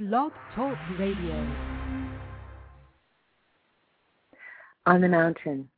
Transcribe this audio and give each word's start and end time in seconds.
Blog 0.00 0.32
Talk 0.56 0.76
Radio. 0.98 1.46
On 4.86 5.00
the 5.00 5.08
mountain, 5.08 5.68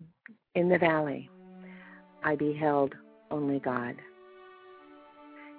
in 0.54 0.70
the 0.70 0.78
valley, 0.78 1.28
I 2.24 2.34
beheld 2.34 2.94
only 3.30 3.58
God. 3.58 3.94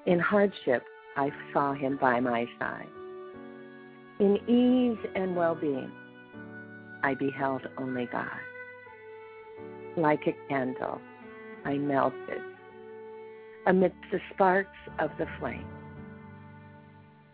In 0.08 0.18
hardship, 0.18 0.82
I 1.18 1.32
saw 1.54 1.74
him 1.74 2.00
by 2.02 2.20
my 2.20 2.48
side. 2.58 2.88
In 4.20 4.38
ease 4.50 5.08
and 5.16 5.36
well 5.36 5.54
being, 5.54 5.92
I 7.04 7.14
beheld 7.14 7.62
only 7.78 8.08
God. 8.08 8.39
Like 9.96 10.21
a 10.26 10.34
candle, 10.50 11.00
I 11.64 11.76
melted 11.76 12.42
amidst 13.68 14.00
the 14.12 14.20
sparks 14.34 14.80
of 14.98 15.12
the 15.20 15.28
flame. 15.39 15.77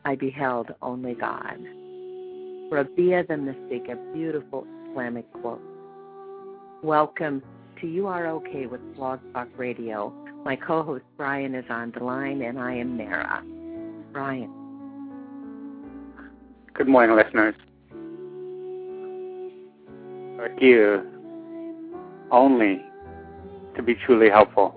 I 0.06 0.16
beheld 0.16 0.68
only 0.82 1.14
God. 1.14 1.58
Rabia 2.70 3.24
the 3.25 3.38
Mystic, 3.38 3.88
a 3.88 3.96
beautiful 4.14 4.68
Islamic 4.89 5.32
quote. 5.32 5.61
Welcome 6.84 7.42
to 7.80 7.88
You 7.88 8.08
Are 8.08 8.28
Okay 8.28 8.66
with 8.66 8.82
Blog 8.96 9.21
Talk 9.32 9.47
Radio. 9.56 10.14
My 10.44 10.58
co 10.58 10.84
host 10.84 11.06
Brian 11.16 11.56
is 11.56 11.64
on 11.70 11.94
the 11.97 12.04
line, 12.04 12.42
and 12.42 12.60
I 12.60 12.74
am 12.74 12.97
Mara. 12.97 13.42
Brian. 14.11 14.52
Good 16.74 16.89
morning, 16.89 17.16
listeners. 17.16 17.56
We're 20.38 20.54
here 20.60 21.10
only 22.30 22.82
to 23.78 23.82
be 23.82 23.96
truly 24.06 24.30
helpful. 24.30 24.75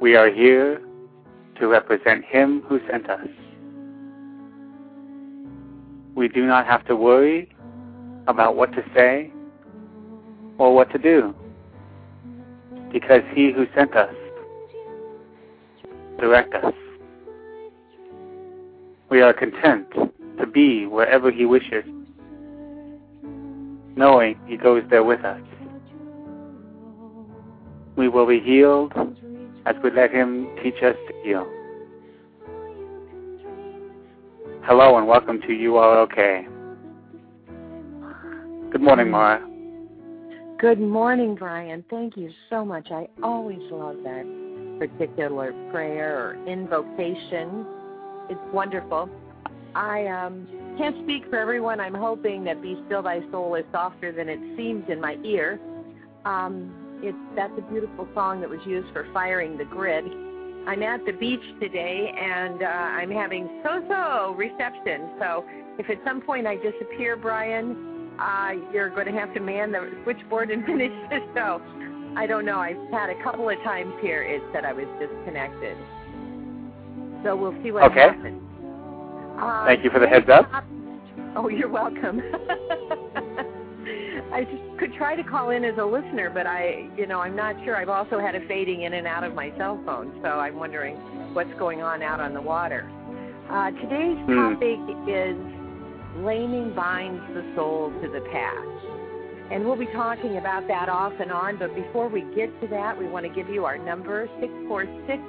We 0.00 0.16
are 0.16 0.32
here 0.32 0.82
to 1.60 1.68
represent 1.68 2.24
Him 2.24 2.62
who 2.62 2.80
sent 2.90 3.08
us. 3.08 3.28
We 6.14 6.28
do 6.28 6.46
not 6.46 6.66
have 6.66 6.84
to 6.86 6.96
worry 6.96 7.54
about 8.26 8.56
what 8.56 8.72
to 8.72 8.82
say 8.94 9.32
or 10.58 10.74
what 10.74 10.90
to 10.90 10.98
do 10.98 11.34
because 12.92 13.22
He 13.34 13.52
who 13.52 13.66
sent 13.74 13.94
us 13.94 14.14
direct 16.18 16.54
us. 16.54 16.74
We 19.10 19.22
are 19.22 19.32
content 19.32 19.86
to 20.38 20.46
be 20.46 20.86
wherever 20.86 21.30
He 21.30 21.44
wishes, 21.44 21.84
knowing 23.96 24.38
He 24.46 24.56
goes 24.56 24.82
there 24.90 25.04
with 25.04 25.24
us. 25.24 25.40
We 27.96 28.08
will 28.08 28.26
be 28.26 28.40
healed 28.40 28.92
as 29.66 29.76
we 29.82 29.90
let 29.90 30.10
Him 30.10 30.48
teach 30.62 30.82
us 30.82 30.96
to 31.08 31.14
heal. 31.22 31.46
Hello 34.64 34.98
and 34.98 35.06
welcome 35.06 35.40
to 35.42 35.52
You 35.52 35.76
Are 35.76 36.00
Okay. 36.00 36.46
Good 38.70 38.82
morning, 38.82 39.10
Mara. 39.10 39.46
Good 40.60 40.80
morning, 40.80 41.34
Brian. 41.34 41.84
Thank 41.90 42.16
you 42.16 42.30
so 42.48 42.64
much. 42.64 42.88
I 42.90 43.08
always 43.22 43.58
love 43.72 43.96
that 44.04 44.26
particular 44.78 45.52
prayer 45.72 46.18
or 46.18 46.46
invocation. 46.46 47.66
It's 48.28 48.40
wonderful. 48.52 49.08
I 49.74 50.06
um, 50.06 50.46
can't 50.78 50.96
speak 51.04 51.28
for 51.30 51.38
everyone. 51.38 51.80
I'm 51.80 51.94
hoping 51.94 52.44
that 52.44 52.62
Be 52.62 52.80
Still 52.86 53.02
Thy 53.02 53.20
Soul 53.30 53.54
is 53.54 53.64
softer 53.72 54.12
than 54.12 54.28
it 54.28 54.38
seems 54.56 54.84
in 54.88 55.00
my 55.00 55.16
ear. 55.24 55.58
Um, 56.24 56.79
it's 57.02 57.18
that's 57.34 57.52
a 57.58 57.62
beautiful 57.70 58.08
song 58.14 58.40
that 58.40 58.50
was 58.50 58.60
used 58.66 58.92
for 58.92 59.06
firing 59.12 59.56
the 59.56 59.64
grid. 59.64 60.04
I'm 60.66 60.82
at 60.82 61.04
the 61.06 61.12
beach 61.12 61.42
today 61.60 62.12
and 62.16 62.62
uh, 62.62 62.66
I'm 62.66 63.10
having 63.10 63.48
so-so 63.64 64.34
reception. 64.36 65.10
So 65.18 65.44
if 65.78 65.88
at 65.88 65.98
some 66.04 66.20
point 66.20 66.46
I 66.46 66.56
disappear, 66.56 67.16
Brian, 67.16 68.10
uh, 68.20 68.50
you're 68.72 68.90
going 68.90 69.06
to 69.06 69.18
have 69.18 69.32
to 69.34 69.40
man 69.40 69.72
the 69.72 69.90
switchboard 70.04 70.50
and 70.50 70.64
finish 70.66 70.92
the 71.08 71.20
show. 71.34 71.62
I 72.16 72.26
don't 72.26 72.44
know. 72.44 72.58
I've 72.58 72.90
had 72.90 73.08
a 73.08 73.22
couple 73.22 73.48
of 73.48 73.56
times 73.62 73.94
here 74.02 74.22
it 74.22 74.42
said 74.52 74.64
I 74.64 74.72
was 74.72 74.86
disconnected. 74.98 75.76
So 77.24 77.36
we'll 77.36 77.56
see 77.62 77.70
what 77.70 77.84
okay. 77.90 78.00
happens. 78.00 78.42
Um, 79.40 79.64
Thank 79.66 79.84
you 79.84 79.90
for 79.90 80.00
the 80.00 80.08
heads 80.08 80.28
up. 80.28 80.50
Oh, 81.36 81.48
you're 81.48 81.68
welcome. 81.68 82.20
I 84.32 84.44
just 84.44 84.78
could 84.78 84.94
try 84.94 85.16
to 85.16 85.24
call 85.24 85.50
in 85.50 85.64
as 85.64 85.76
a 85.78 85.84
listener, 85.84 86.30
but 86.30 86.46
I, 86.46 86.88
you 86.96 87.06
know, 87.06 87.20
I'm 87.20 87.34
not 87.34 87.56
sure. 87.64 87.76
I've 87.76 87.88
also 87.88 88.20
had 88.20 88.36
a 88.36 88.46
fading 88.46 88.82
in 88.82 88.94
and 88.94 89.06
out 89.06 89.24
of 89.24 89.34
my 89.34 89.52
cell 89.58 89.80
phone, 89.84 90.20
so 90.22 90.28
I'm 90.28 90.56
wondering 90.56 90.96
what's 91.34 91.52
going 91.58 91.82
on 91.82 92.02
out 92.02 92.20
on 92.20 92.32
the 92.32 92.40
water. 92.40 92.88
Uh, 93.50 93.72
today's 93.72 94.18
Hmm. 94.26 94.54
topic 94.54 94.78
is 95.08 95.36
blaming 96.22 96.72
binds 96.74 97.22
the 97.34 97.44
soul 97.56 97.92
to 98.02 98.08
the 98.08 98.20
past. 98.32 98.68
And 99.50 99.64
we'll 99.64 99.76
be 99.76 99.86
talking 99.86 100.36
about 100.36 100.68
that 100.68 100.88
off 100.88 101.12
and 101.18 101.32
on, 101.32 101.56
but 101.56 101.74
before 101.74 102.06
we 102.08 102.20
get 102.36 102.48
to 102.60 102.68
that, 102.68 102.96
we 102.96 103.08
want 103.08 103.26
to 103.26 103.32
give 103.32 103.48
you 103.48 103.64
our 103.64 103.78
number, 103.78 104.28
646 104.40 105.20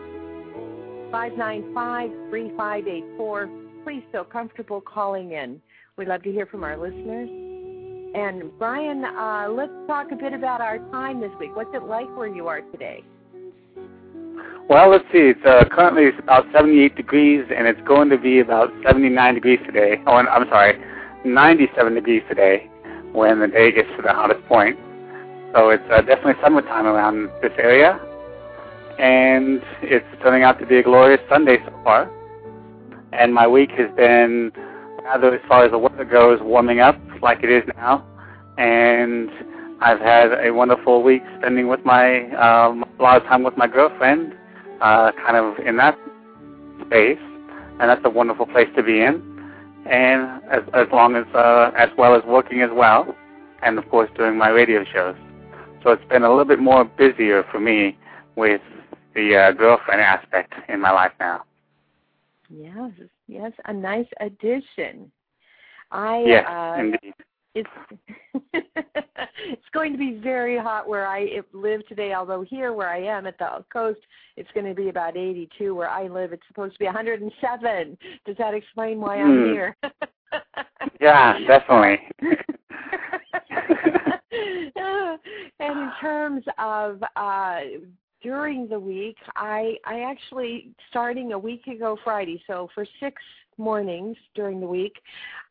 595 1.12 2.12
3584. 2.30 3.50
Please 3.84 4.04
feel 4.12 4.24
comfortable 4.24 4.80
calling 4.80 5.32
in. 5.32 5.60
We'd 5.98 6.08
love 6.08 6.22
to 6.22 6.32
hear 6.32 6.46
from 6.46 6.64
our 6.64 6.78
listeners. 6.78 7.51
And 8.14 8.52
Brian, 8.60 9.06
uh, 9.06 9.48
let's 9.50 9.72
talk 9.88 10.12
a 10.12 10.16
bit 10.16 10.34
about 10.34 10.60
our 10.60 10.80
time 10.92 11.22
this 11.22 11.32
week. 11.40 11.56
What's 11.56 11.74
it 11.74 11.84
like 11.84 12.08
where 12.18 12.28
you 12.28 12.48
are 12.48 12.60
today? 12.60 13.04
Well, 14.68 14.90
let's 14.90 15.06
see. 15.14 15.32
It's 15.32 15.46
uh, 15.46 15.64
currently 15.72 16.04
it's 16.04 16.20
about 16.20 16.46
78 16.52 16.96
degrees, 16.96 17.46
and 17.56 17.68
it's 17.68 17.80
going 17.88 18.10
to 18.10 18.18
be 18.18 18.40
about 18.40 18.70
79 18.86 19.36
degrees 19.36 19.60
today. 19.66 19.96
Oh, 20.08 20.14
I'm 20.14 20.48
sorry, 20.50 20.78
97 21.24 21.94
degrees 21.94 22.22
today 22.28 22.70
when 23.14 23.40
the 23.40 23.48
day 23.48 23.72
gets 23.72 23.88
to 23.96 24.02
the 24.02 24.12
hottest 24.12 24.46
point. 24.48 24.78
So 25.54 25.70
it's 25.70 25.84
uh, 25.90 26.02
definitely 26.02 26.42
summertime 26.44 26.86
around 26.86 27.30
this 27.42 27.52
area, 27.58 28.00
and 29.00 29.62
it's 29.82 30.06
turning 30.22 30.44
out 30.44 30.60
to 30.60 30.66
be 30.66 30.78
a 30.78 30.84
glorious 30.84 31.22
Sunday 31.30 31.58
so 31.66 31.72
far. 31.84 32.12
And 33.14 33.34
my 33.34 33.48
week 33.48 33.72
has 33.72 33.90
been 33.96 34.52
rather, 35.04 35.34
as 35.34 35.42
far 35.48 35.66
as 35.66 35.72
the 35.72 35.78
weather 35.78 36.06
goes, 36.06 36.40
warming 36.42 36.80
up 36.80 36.98
like 37.22 37.44
it 37.44 37.50
is 37.50 37.64
now, 37.76 38.06
and 38.58 39.30
I've 39.82 40.00
had 40.00 40.34
a 40.46 40.52
wonderful 40.52 41.04
week 41.04 41.24
spending 41.40 41.68
with 41.68 41.84
my 41.86 42.32
um, 42.34 42.84
a 43.00 43.02
lot 43.02 43.18
of 43.22 43.24
time 43.24 43.44
with 43.44 43.58
my 43.58 43.68
girlfriend, 43.68 44.34
uh, 44.82 45.12
kind 45.26 45.38
of 45.38 45.58
in 45.66 45.78
that 45.78 45.98
space, 46.86 47.20
and 47.80 47.90
that's 47.90 48.02
a 48.06 48.10
wonderful 48.10 48.46
place 48.46 48.68
to 48.76 48.84
be 48.84 49.02
in. 49.02 49.22
And 49.90 50.44
as 50.52 50.62
as 50.74 50.88
long 50.94 51.16
as 51.16 51.26
uh, 51.34 51.72
as 51.76 51.90
well 51.98 52.16
as 52.16 52.24
working 52.26 52.62
as 52.62 52.70
well, 52.74 53.16
and 53.64 53.78
of 53.80 53.90
course 53.90 54.10
doing 54.18 54.38
my 54.38 54.50
radio 54.50 54.84
shows. 54.94 55.16
So 55.84 55.90
it's 55.92 56.06
been 56.10 56.24
a 56.24 56.30
little 56.30 56.46
bit 56.46 56.60
more 56.60 56.84
busier 56.86 57.44
for 57.52 57.60
me 57.60 57.98
with 58.36 58.62
the 59.16 59.36
uh, 59.36 59.52
girlfriend 59.52 60.02
aspect 60.02 60.54
in 60.70 60.80
my 60.80 60.92
life 60.92 61.12
now. 61.20 61.44
Yes, 62.50 62.92
yes, 63.32 63.52
a 63.66 63.74
nice 63.74 64.08
addition. 64.20 65.12
I 65.92 66.24
Yes, 66.26 66.46
uh, 66.48 66.80
indeed. 66.80 67.14
it's 67.56 67.70
it's 68.54 69.70
going 69.74 69.92
to 69.94 69.98
be 69.98 70.20
very 70.22 70.58
hot 70.58 70.88
where 70.88 71.08
I 71.08 71.42
live 71.54 71.86
today. 71.88 72.14
Although 72.14 72.44
here, 72.44 72.74
where 72.74 72.90
I 72.90 73.02
am 73.04 73.26
at 73.26 73.38
the 73.38 73.64
coast, 73.72 74.00
it's 74.38 74.50
going 74.54 74.66
to 74.66 74.74
be 74.74 74.90
about 74.90 75.18
82. 75.18 75.74
Where 75.74 75.90
I 75.90 76.08
live, 76.08 76.34
it's 76.34 76.44
supposed 76.48 76.74
to 76.74 76.80
be 76.80 76.86
107. 76.86 77.98
Does 78.26 78.38
that 78.38 78.54
explain 78.54 79.00
why 79.00 79.18
I'm 79.22 79.46
Hmm. 79.46 79.54
here? 79.54 79.78
Yeah, 81.00 81.38
definitely. 81.48 82.00
and 85.60 85.80
in 85.80 85.92
terms 86.00 86.44
of 86.58 87.02
uh 87.16 87.60
during 88.22 88.68
the 88.68 88.80
week, 88.80 89.18
I 89.36 89.78
I 89.86 90.02
actually 90.02 90.74
starting 90.90 91.34
a 91.34 91.40
week 91.40 91.68
ago 91.68 91.98
Friday. 92.04 92.42
So 92.48 92.70
for 92.74 92.86
six 93.00 93.22
mornings 93.58 94.18
during 94.36 94.60
the 94.60 94.68
week, 94.68 94.96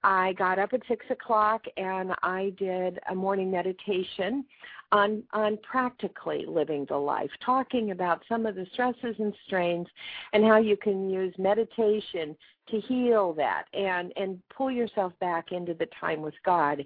I 0.02 0.32
got 0.34 0.58
up 0.58 0.72
at 0.72 0.80
six 0.88 1.04
o'clock 1.10 1.62
and 1.76 2.12
I 2.22 2.52
did 2.58 2.98
a 3.10 3.14
morning 3.14 3.50
meditation 3.50 4.44
on 4.92 5.22
on 5.32 5.56
practically 5.58 6.44
living 6.46 6.84
the 6.86 6.96
life, 6.96 7.30
talking 7.44 7.90
about 7.90 8.22
some 8.28 8.46
of 8.46 8.54
the 8.54 8.66
stresses 8.72 9.14
and 9.18 9.34
strains 9.46 9.86
and 10.32 10.44
how 10.44 10.58
you 10.58 10.76
can 10.76 11.08
use 11.08 11.34
meditation 11.38 12.36
to 12.70 12.80
heal 12.80 13.32
that 13.34 13.64
and 13.74 14.12
and 14.16 14.40
pull 14.54 14.70
yourself 14.70 15.12
back 15.20 15.52
into 15.52 15.74
the 15.74 15.88
time 16.00 16.22
with 16.22 16.34
God. 16.44 16.84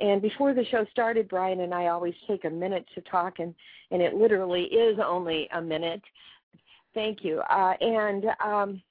And 0.00 0.20
before 0.20 0.54
the 0.54 0.64
show 0.64 0.84
started, 0.90 1.28
Brian 1.28 1.60
and 1.60 1.72
I 1.72 1.86
always 1.86 2.14
take 2.26 2.44
a 2.44 2.50
minute 2.50 2.86
to 2.94 3.00
talk, 3.02 3.38
and 3.38 3.54
and 3.90 4.02
it 4.02 4.14
literally 4.14 4.64
is 4.64 4.98
only 5.04 5.48
a 5.52 5.60
minute. 5.60 6.02
Thank 6.94 7.24
you. 7.24 7.40
Uh, 7.50 7.74
and 7.80 8.24
um, 8.44 8.82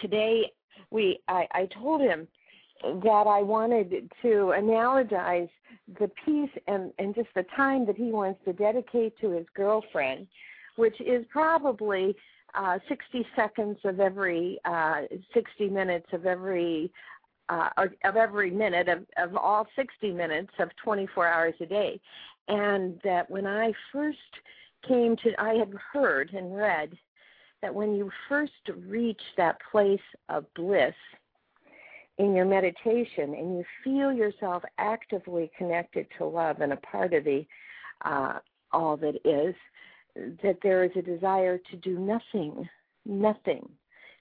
today 0.00 0.50
we 0.90 1.20
I, 1.28 1.46
I 1.52 1.66
told 1.66 2.00
him 2.00 2.28
that 2.82 3.24
I 3.26 3.42
wanted 3.42 4.10
to 4.22 4.28
analogize 4.56 5.50
the 5.98 6.10
piece 6.24 6.50
and, 6.66 6.92
and 6.98 7.14
just 7.14 7.28
the 7.34 7.44
time 7.56 7.86
that 7.86 7.96
he 7.96 8.12
wants 8.12 8.40
to 8.44 8.52
dedicate 8.52 9.18
to 9.20 9.30
his 9.30 9.46
girlfriend, 9.54 10.26
which 10.76 11.00
is 11.00 11.24
probably 11.30 12.14
uh, 12.54 12.78
60 12.88 13.26
seconds 13.34 13.78
of 13.84 14.00
every 14.00 14.58
uh, 14.64 15.02
60 15.34 15.68
minutes 15.68 16.06
of 16.12 16.26
every 16.26 16.92
uh, 17.48 17.70
of 18.04 18.16
every 18.16 18.50
minute 18.50 18.88
of, 18.88 19.06
of 19.16 19.34
all 19.34 19.66
60 19.74 20.12
minutes 20.12 20.52
of 20.58 20.68
24 20.84 21.26
hours 21.26 21.54
a 21.60 21.66
day. 21.66 21.98
And 22.48 23.00
that 23.04 23.30
when 23.30 23.46
I 23.46 23.72
first 23.90 24.18
came 24.86 25.16
to, 25.16 25.32
I 25.40 25.54
had 25.54 25.72
heard 25.92 26.30
and 26.34 26.54
read 26.54 26.96
that 27.62 27.74
when 27.74 27.94
you 27.94 28.10
first 28.28 28.52
reach 28.86 29.20
that 29.36 29.58
place 29.70 29.98
of 30.28 30.44
bliss 30.54 30.94
in 32.18 32.34
your 32.34 32.44
meditation 32.44 33.34
and 33.34 33.56
you 33.56 33.64
feel 33.84 34.12
yourself 34.12 34.62
actively 34.78 35.50
connected 35.56 36.06
to 36.18 36.24
love 36.24 36.60
and 36.60 36.72
a 36.72 36.76
part 36.76 37.14
of 37.14 37.24
the 37.24 37.46
uh, 38.04 38.38
all 38.72 38.96
that 38.96 39.16
is, 39.24 39.54
that 40.42 40.58
there 40.62 40.84
is 40.84 40.90
a 40.96 41.02
desire 41.02 41.58
to 41.70 41.76
do 41.76 41.98
nothing, 41.98 42.68
nothing, 43.06 43.68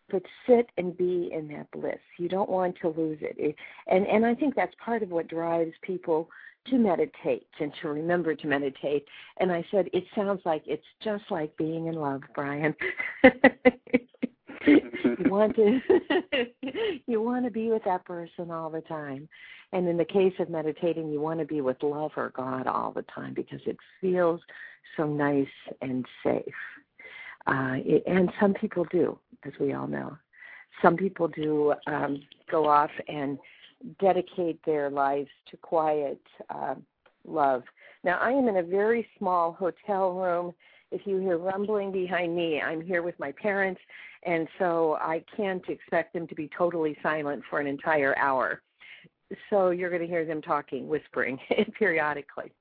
but 0.09 0.23
sit 0.47 0.69
and 0.77 0.97
be 0.97 1.29
in 1.33 1.47
that 1.49 1.69
bliss. 1.71 1.99
You 2.17 2.29
don't 2.29 2.49
want 2.49 2.77
to 2.81 2.89
lose 2.89 3.19
it. 3.21 3.55
and 3.87 4.07
and 4.07 4.25
I 4.25 4.35
think 4.35 4.55
that's 4.55 4.73
part 4.83 5.03
of 5.03 5.09
what 5.09 5.27
drives 5.27 5.73
people 5.81 6.29
to 6.69 6.77
meditate 6.77 7.47
and 7.59 7.71
to 7.81 7.89
remember 7.89 8.35
to 8.35 8.47
meditate. 8.47 9.05
And 9.37 9.51
I 9.51 9.65
said, 9.71 9.89
it 9.93 10.03
sounds 10.15 10.41
like 10.45 10.63
it's 10.65 10.85
just 11.03 11.23
like 11.29 11.55
being 11.57 11.87
in 11.87 11.95
love, 11.95 12.21
Brian. 12.35 12.75
you 14.67 15.15
want 15.29 15.55
to 15.55 15.79
you 17.07 17.21
want 17.21 17.45
to 17.45 17.51
be 17.51 17.69
with 17.69 17.83
that 17.85 18.05
person 18.05 18.51
all 18.51 18.69
the 18.69 18.81
time. 18.81 19.27
And 19.73 19.87
in 19.87 19.97
the 19.97 20.05
case 20.05 20.33
of 20.39 20.49
meditating, 20.49 21.11
you 21.11 21.19
want 21.19 21.39
to 21.39 21.45
be 21.45 21.61
with 21.61 21.81
love 21.83 22.11
or 22.15 22.31
God 22.35 22.67
all 22.67 22.91
the 22.91 23.05
time 23.13 23.33
because 23.33 23.59
it 23.65 23.77
feels 23.99 24.39
so 24.95 25.05
nice 25.05 25.45
and 25.81 26.05
safe. 26.23 26.43
Uh, 27.45 27.75
it, 27.77 28.03
and 28.07 28.31
some 28.39 28.53
people 28.53 28.85
do, 28.91 29.17
as 29.45 29.53
we 29.59 29.73
all 29.73 29.87
know. 29.87 30.17
Some 30.81 30.95
people 30.95 31.27
do 31.27 31.73
um, 31.87 32.21
go 32.49 32.67
off 32.67 32.91
and 33.07 33.37
dedicate 33.99 34.59
their 34.65 34.89
lives 34.89 35.29
to 35.51 35.57
quiet 35.57 36.21
uh, 36.49 36.75
love. 37.25 37.63
Now, 38.03 38.19
I 38.19 38.31
am 38.31 38.47
in 38.47 38.57
a 38.57 38.63
very 38.63 39.07
small 39.17 39.53
hotel 39.53 40.13
room. 40.13 40.53
If 40.91 41.01
you 41.05 41.17
hear 41.17 41.37
rumbling 41.37 41.91
behind 41.91 42.35
me, 42.35 42.61
I'm 42.61 42.81
here 42.81 43.01
with 43.01 43.19
my 43.19 43.31
parents, 43.33 43.81
and 44.27 44.47
so 44.59 44.97
I 44.99 45.23
can't 45.35 45.63
expect 45.69 46.13
them 46.13 46.27
to 46.27 46.35
be 46.35 46.49
totally 46.55 46.97
silent 47.01 47.43
for 47.49 47.59
an 47.59 47.67
entire 47.67 48.15
hour. 48.17 48.61
So 49.49 49.69
you're 49.69 49.89
going 49.89 50.01
to 50.01 50.07
hear 50.07 50.25
them 50.25 50.41
talking, 50.41 50.87
whispering 50.87 51.39
periodically. 51.79 52.51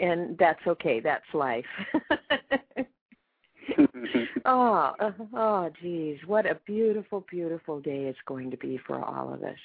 And 0.00 0.38
that's 0.38 0.64
okay, 0.66 1.00
that's 1.00 1.24
life. 1.34 1.64
oh, 4.44 4.92
oh, 5.34 5.70
geez, 5.82 6.18
what 6.26 6.46
a 6.46 6.60
beautiful, 6.64 7.26
beautiful 7.28 7.80
day 7.80 8.04
it's 8.04 8.18
going 8.24 8.52
to 8.52 8.56
be 8.56 8.78
for 8.86 9.04
all 9.04 9.34
of 9.34 9.42
us. 9.42 9.58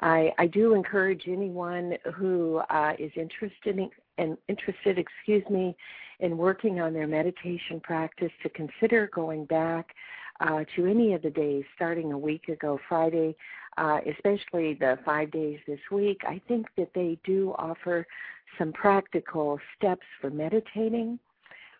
I, 0.00 0.32
I 0.36 0.48
do 0.48 0.74
encourage 0.74 1.24
anyone 1.28 1.94
who 2.16 2.60
uh, 2.68 2.94
is 2.98 3.12
interested 3.14 3.78
in, 3.78 3.88
and 4.18 4.36
interested, 4.48 4.98
excuse 4.98 5.44
me, 5.50 5.76
in 6.20 6.36
working 6.36 6.80
on 6.80 6.92
their 6.92 7.06
meditation 7.06 7.80
practice 7.80 8.32
to 8.42 8.48
consider 8.50 9.10
going 9.14 9.44
back 9.46 9.94
uh, 10.40 10.64
to 10.76 10.86
any 10.86 11.14
of 11.14 11.22
the 11.22 11.30
days 11.30 11.64
starting 11.74 12.12
a 12.12 12.18
week 12.18 12.48
ago, 12.48 12.78
Friday, 12.88 13.36
uh, 13.76 14.00
especially 14.06 14.74
the 14.74 14.98
five 15.04 15.30
days 15.30 15.58
this 15.66 15.80
week. 15.90 16.22
I 16.26 16.40
think 16.48 16.66
that 16.76 16.90
they 16.94 17.18
do 17.24 17.54
offer 17.58 18.06
some 18.58 18.72
practical 18.72 19.58
steps 19.76 20.06
for 20.20 20.30
meditating 20.30 21.18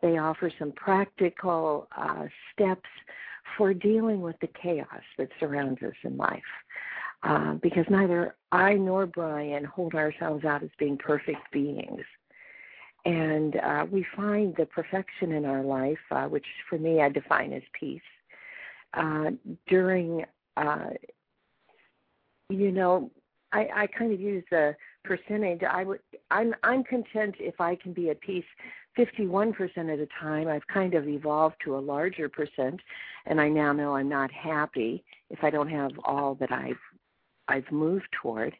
they 0.04 0.18
offer 0.18 0.52
some 0.58 0.70
practical 0.72 1.88
uh, 1.96 2.26
steps 2.52 2.88
for 3.56 3.72
dealing 3.72 4.20
with 4.20 4.36
the 4.40 4.48
chaos 4.48 5.00
that 5.16 5.30
surrounds 5.40 5.82
us 5.82 5.94
in 6.02 6.18
life. 6.18 6.42
Uh, 7.22 7.54
because 7.54 7.86
neither 7.88 8.36
I 8.52 8.74
nor 8.74 9.06
Brian 9.06 9.64
hold 9.64 9.94
ourselves 9.94 10.44
out 10.44 10.62
as 10.62 10.68
being 10.78 10.98
perfect 10.98 11.50
beings. 11.52 12.02
And 13.04 13.56
uh, 13.56 13.86
we 13.90 14.06
find 14.16 14.54
the 14.56 14.66
perfection 14.66 15.32
in 15.32 15.44
our 15.44 15.62
life, 15.62 15.98
uh, 16.10 16.24
which 16.24 16.46
for 16.68 16.78
me 16.78 17.02
I 17.02 17.10
define 17.10 17.52
as 17.52 17.62
peace, 17.78 18.00
uh, 18.94 19.30
during, 19.68 20.24
uh, 20.56 20.90
you 22.48 22.72
know, 22.72 23.10
I, 23.52 23.68
I 23.74 23.86
kind 23.86 24.12
of 24.12 24.20
use 24.20 24.44
the 24.50 24.74
percentage. 25.04 25.62
I 25.62 25.84
would, 25.84 26.00
I'm, 26.30 26.54
I'm 26.62 26.82
content 26.82 27.36
if 27.38 27.60
I 27.60 27.76
can 27.76 27.92
be 27.92 28.10
at 28.10 28.20
peace 28.20 28.44
51% 28.96 29.56
of 29.92 29.98
the 29.98 30.08
time, 30.20 30.48
I've 30.48 30.66
kind 30.66 30.94
of 30.94 31.08
evolved 31.08 31.56
to 31.64 31.76
a 31.76 31.80
larger 31.80 32.28
percent, 32.28 32.80
and 33.26 33.40
I 33.40 33.48
now 33.48 33.72
know 33.72 33.96
I'm 33.96 34.08
not 34.08 34.30
happy 34.30 35.04
if 35.30 35.42
I 35.42 35.50
don't 35.50 35.70
have 35.70 35.92
all 36.04 36.34
that 36.36 36.52
I've 36.52 36.78
I've 37.48 37.70
moved 37.70 38.08
toward. 38.22 38.54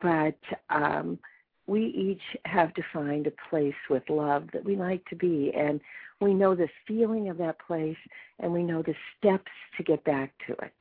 But 0.00 0.38
um, 0.70 1.18
we 1.68 1.84
each 1.84 2.36
have 2.46 2.74
defined 2.74 3.26
a 3.26 3.48
place 3.50 3.74
with 3.88 4.02
love 4.08 4.48
that 4.52 4.64
we 4.64 4.74
like 4.74 5.04
to 5.06 5.16
be, 5.16 5.52
and 5.56 5.80
we 6.20 6.34
know 6.34 6.54
the 6.54 6.68
feeling 6.86 7.28
of 7.28 7.38
that 7.38 7.58
place, 7.64 7.96
and 8.40 8.52
we 8.52 8.64
know 8.64 8.82
the 8.82 8.94
steps 9.16 9.52
to 9.76 9.84
get 9.84 10.02
back 10.04 10.32
to 10.46 10.54
it. 10.54 10.72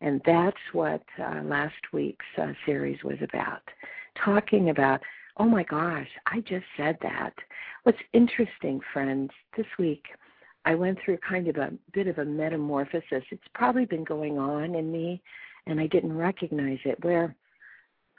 And 0.00 0.20
that's 0.26 0.56
what 0.72 1.02
uh, 1.20 1.42
last 1.44 1.92
week's 1.92 2.26
uh, 2.36 2.52
series 2.66 3.04
was 3.04 3.18
about, 3.22 3.62
talking 4.24 4.70
about 4.70 5.00
Oh 5.38 5.46
my 5.46 5.62
gosh, 5.62 6.08
I 6.26 6.40
just 6.40 6.66
said 6.76 6.98
that. 7.02 7.32
What's 7.84 7.98
interesting, 8.12 8.80
friends, 8.92 9.30
this 9.56 9.66
week 9.78 10.04
I 10.64 10.74
went 10.74 10.98
through 11.02 11.18
kind 11.26 11.48
of 11.48 11.56
a 11.56 11.72
bit 11.92 12.06
of 12.06 12.18
a 12.18 12.24
metamorphosis. 12.24 13.24
It's 13.30 13.42
probably 13.54 13.86
been 13.86 14.04
going 14.04 14.38
on 14.38 14.74
in 14.74 14.92
me 14.92 15.22
and 15.66 15.80
I 15.80 15.86
didn't 15.86 16.16
recognize 16.16 16.78
it 16.84 17.02
where 17.02 17.34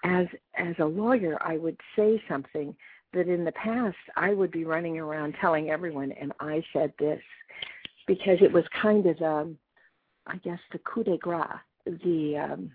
as 0.03 0.27
as 0.55 0.75
a 0.79 0.85
lawyer 0.85 1.37
I 1.41 1.57
would 1.57 1.77
say 1.95 2.21
something 2.27 2.75
that 3.13 3.27
in 3.27 3.43
the 3.43 3.51
past 3.53 3.97
I 4.15 4.33
would 4.33 4.51
be 4.51 4.65
running 4.65 4.99
around 4.99 5.35
telling 5.39 5.69
everyone 5.69 6.11
and 6.13 6.33
I 6.39 6.63
said 6.73 6.93
this 6.99 7.21
because 8.07 8.37
it 8.41 8.51
was 8.51 8.65
kind 8.81 9.05
of 9.05 9.21
um 9.21 9.57
I 10.27 10.37
guess 10.37 10.59
the 10.71 10.79
coup 10.79 11.03
de 11.03 11.17
grace, 11.17 11.47
the 11.85 12.37
um 12.37 12.71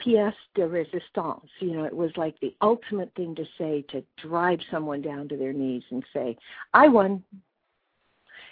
pièce 0.00 0.32
de 0.54 0.62
résistance. 0.62 1.48
You 1.60 1.72
know, 1.72 1.84
it 1.84 1.94
was 1.94 2.10
like 2.16 2.38
the 2.40 2.54
ultimate 2.62 3.12
thing 3.14 3.34
to 3.34 3.44
say 3.58 3.84
to 3.90 4.02
drive 4.16 4.60
someone 4.70 5.02
down 5.02 5.28
to 5.28 5.36
their 5.36 5.52
knees 5.52 5.82
and 5.90 6.04
say, 6.12 6.36
I 6.72 6.88
won. 6.88 7.22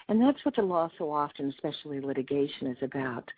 And 0.09 0.21
that's 0.21 0.45
what 0.45 0.55
the 0.55 0.63
law 0.63 0.89
so 0.99 1.11
often, 1.11 1.49
especially 1.51 2.01
litigation, 2.01 2.69
is 2.69 2.79
about, 2.83 3.29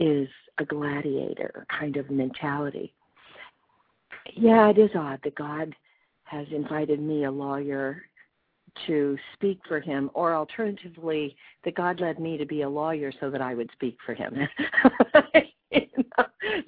is 0.00 0.28
a 0.58 0.64
gladiator 0.64 1.66
kind 1.68 1.96
of 1.96 2.10
mentality. 2.10 2.94
Yeah, 4.32 4.70
it 4.70 4.78
is 4.78 4.90
odd 4.94 5.20
that 5.24 5.34
God 5.34 5.74
has 6.24 6.46
invited 6.50 7.00
me, 7.00 7.24
a 7.24 7.30
lawyer, 7.30 8.02
to 8.86 9.16
speak 9.34 9.60
for 9.68 9.80
him, 9.80 10.10
or 10.14 10.34
alternatively, 10.34 11.36
that 11.64 11.74
God 11.74 12.00
led 12.00 12.18
me 12.18 12.36
to 12.38 12.46
be 12.46 12.62
a 12.62 12.68
lawyer 12.68 13.12
so 13.20 13.30
that 13.30 13.40
I 13.40 13.54
would 13.54 13.70
speak 13.72 13.96
for 14.04 14.14
him. 14.14 14.34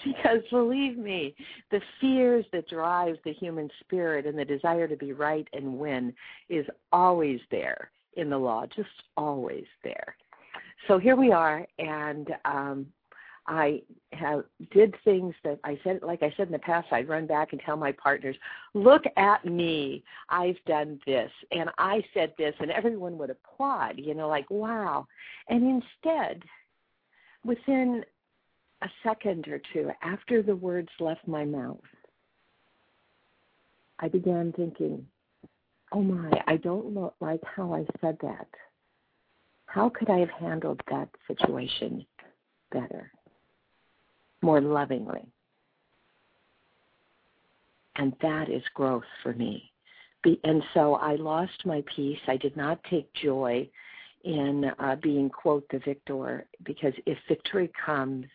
because 0.04 0.40
believe 0.50 0.96
me, 0.96 1.34
the 1.70 1.80
fears 2.00 2.44
that 2.52 2.68
drive 2.68 3.16
the 3.24 3.32
human 3.32 3.68
spirit 3.80 4.26
and 4.26 4.38
the 4.38 4.44
desire 4.44 4.86
to 4.88 4.96
be 4.96 5.12
right 5.12 5.48
and 5.52 5.78
win 5.78 6.12
is 6.48 6.66
always 6.92 7.40
there 7.50 7.90
in 8.16 8.30
the 8.30 8.38
law, 8.38 8.66
just 8.66 8.88
always 9.16 9.66
there. 9.84 10.16
So 10.88 10.98
here 10.98 11.16
we 11.16 11.32
are, 11.32 11.66
and 11.78 12.28
um, 12.44 12.86
I 13.48 13.82
have 14.12 14.44
did 14.72 14.94
things 15.04 15.34
that 15.44 15.60
I 15.62 15.78
said, 15.84 16.00
like 16.02 16.22
I 16.22 16.32
said 16.36 16.46
in 16.46 16.52
the 16.52 16.58
past, 16.58 16.88
I'd 16.90 17.08
run 17.08 17.26
back 17.26 17.52
and 17.52 17.60
tell 17.60 17.76
my 17.76 17.92
partners, 17.92 18.36
"Look 18.74 19.04
at 19.16 19.44
me! 19.44 20.02
I've 20.28 20.62
done 20.66 21.00
this, 21.06 21.30
and 21.52 21.70
I 21.78 22.04
said 22.12 22.34
this," 22.38 22.54
and 22.58 22.70
everyone 22.70 23.18
would 23.18 23.30
applaud, 23.30 23.98
you 23.98 24.14
know, 24.14 24.28
like 24.28 24.50
wow. 24.50 25.06
And 25.48 25.82
instead, 25.82 26.42
within 27.44 28.04
a 28.82 28.88
second 29.02 29.48
or 29.48 29.60
two 29.72 29.90
after 30.02 30.42
the 30.42 30.56
words 30.56 30.90
left 30.98 31.26
my 31.26 31.44
mouth, 31.44 31.80
I 33.98 34.08
began 34.08 34.52
thinking, 34.52 35.06
oh 35.92 36.02
my, 36.02 36.30
I 36.46 36.56
don't 36.56 36.92
look 36.94 37.14
like 37.20 37.40
how 37.44 37.72
I 37.72 37.86
said 38.00 38.18
that. 38.20 38.48
How 39.66 39.88
could 39.88 40.10
I 40.10 40.18
have 40.18 40.30
handled 40.30 40.80
that 40.90 41.08
situation 41.26 42.04
better, 42.72 43.10
more 44.46 44.60
lovingly? 44.60 45.26
And 47.96 48.14
that 48.22 48.48
is 48.48 48.62
growth 48.74 49.04
for 49.22 49.32
me. 49.34 49.70
And 50.44 50.62
so 50.72 50.94
I 50.94 51.16
lost 51.16 51.66
my 51.66 51.82
peace. 51.94 52.18
I 52.26 52.36
did 52.36 52.56
not 52.56 52.82
take 52.90 53.12
joy 53.14 53.68
in 54.24 54.70
uh, 54.78 54.96
being, 54.96 55.28
quote, 55.28 55.66
the 55.70 55.78
victor, 55.78 56.46
because 56.64 56.92
if 57.06 57.18
victory 57.28 57.70
comes 57.84 58.26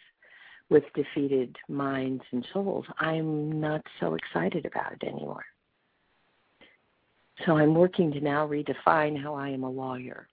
with 0.69 0.83
defeated 0.95 1.55
minds 1.67 2.23
and 2.31 2.45
souls, 2.53 2.85
I'm 2.99 3.59
not 3.59 3.81
so 3.99 4.15
excited 4.15 4.65
about 4.65 4.93
it 4.93 5.03
anymore. 5.03 5.45
So 7.45 7.57
I'm 7.57 7.73
working 7.75 8.11
to 8.13 8.21
now 8.21 8.47
redefine 8.47 9.21
how 9.21 9.33
I 9.35 9.49
am 9.49 9.63
a 9.63 9.69
lawyer. 9.69 10.27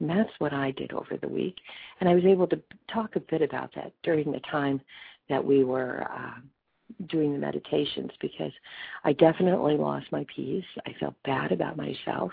And 0.00 0.08
that's 0.08 0.30
what 0.38 0.52
I 0.52 0.70
did 0.72 0.92
over 0.92 1.16
the 1.20 1.28
week. 1.28 1.56
And 2.00 2.08
I 2.08 2.14
was 2.14 2.24
able 2.24 2.46
to 2.48 2.60
talk 2.92 3.16
a 3.16 3.20
bit 3.20 3.42
about 3.42 3.70
that 3.74 3.92
during 4.02 4.32
the 4.32 4.40
time 4.50 4.80
that 5.28 5.44
we 5.44 5.64
were 5.64 6.06
uh, 6.10 6.40
doing 7.08 7.32
the 7.32 7.38
meditations 7.38 8.10
because 8.20 8.52
I 9.04 9.12
definitely 9.14 9.76
lost 9.76 10.06
my 10.12 10.26
peace. 10.34 10.64
I 10.86 10.94
felt 11.00 11.14
bad 11.24 11.52
about 11.52 11.76
myself. 11.76 12.30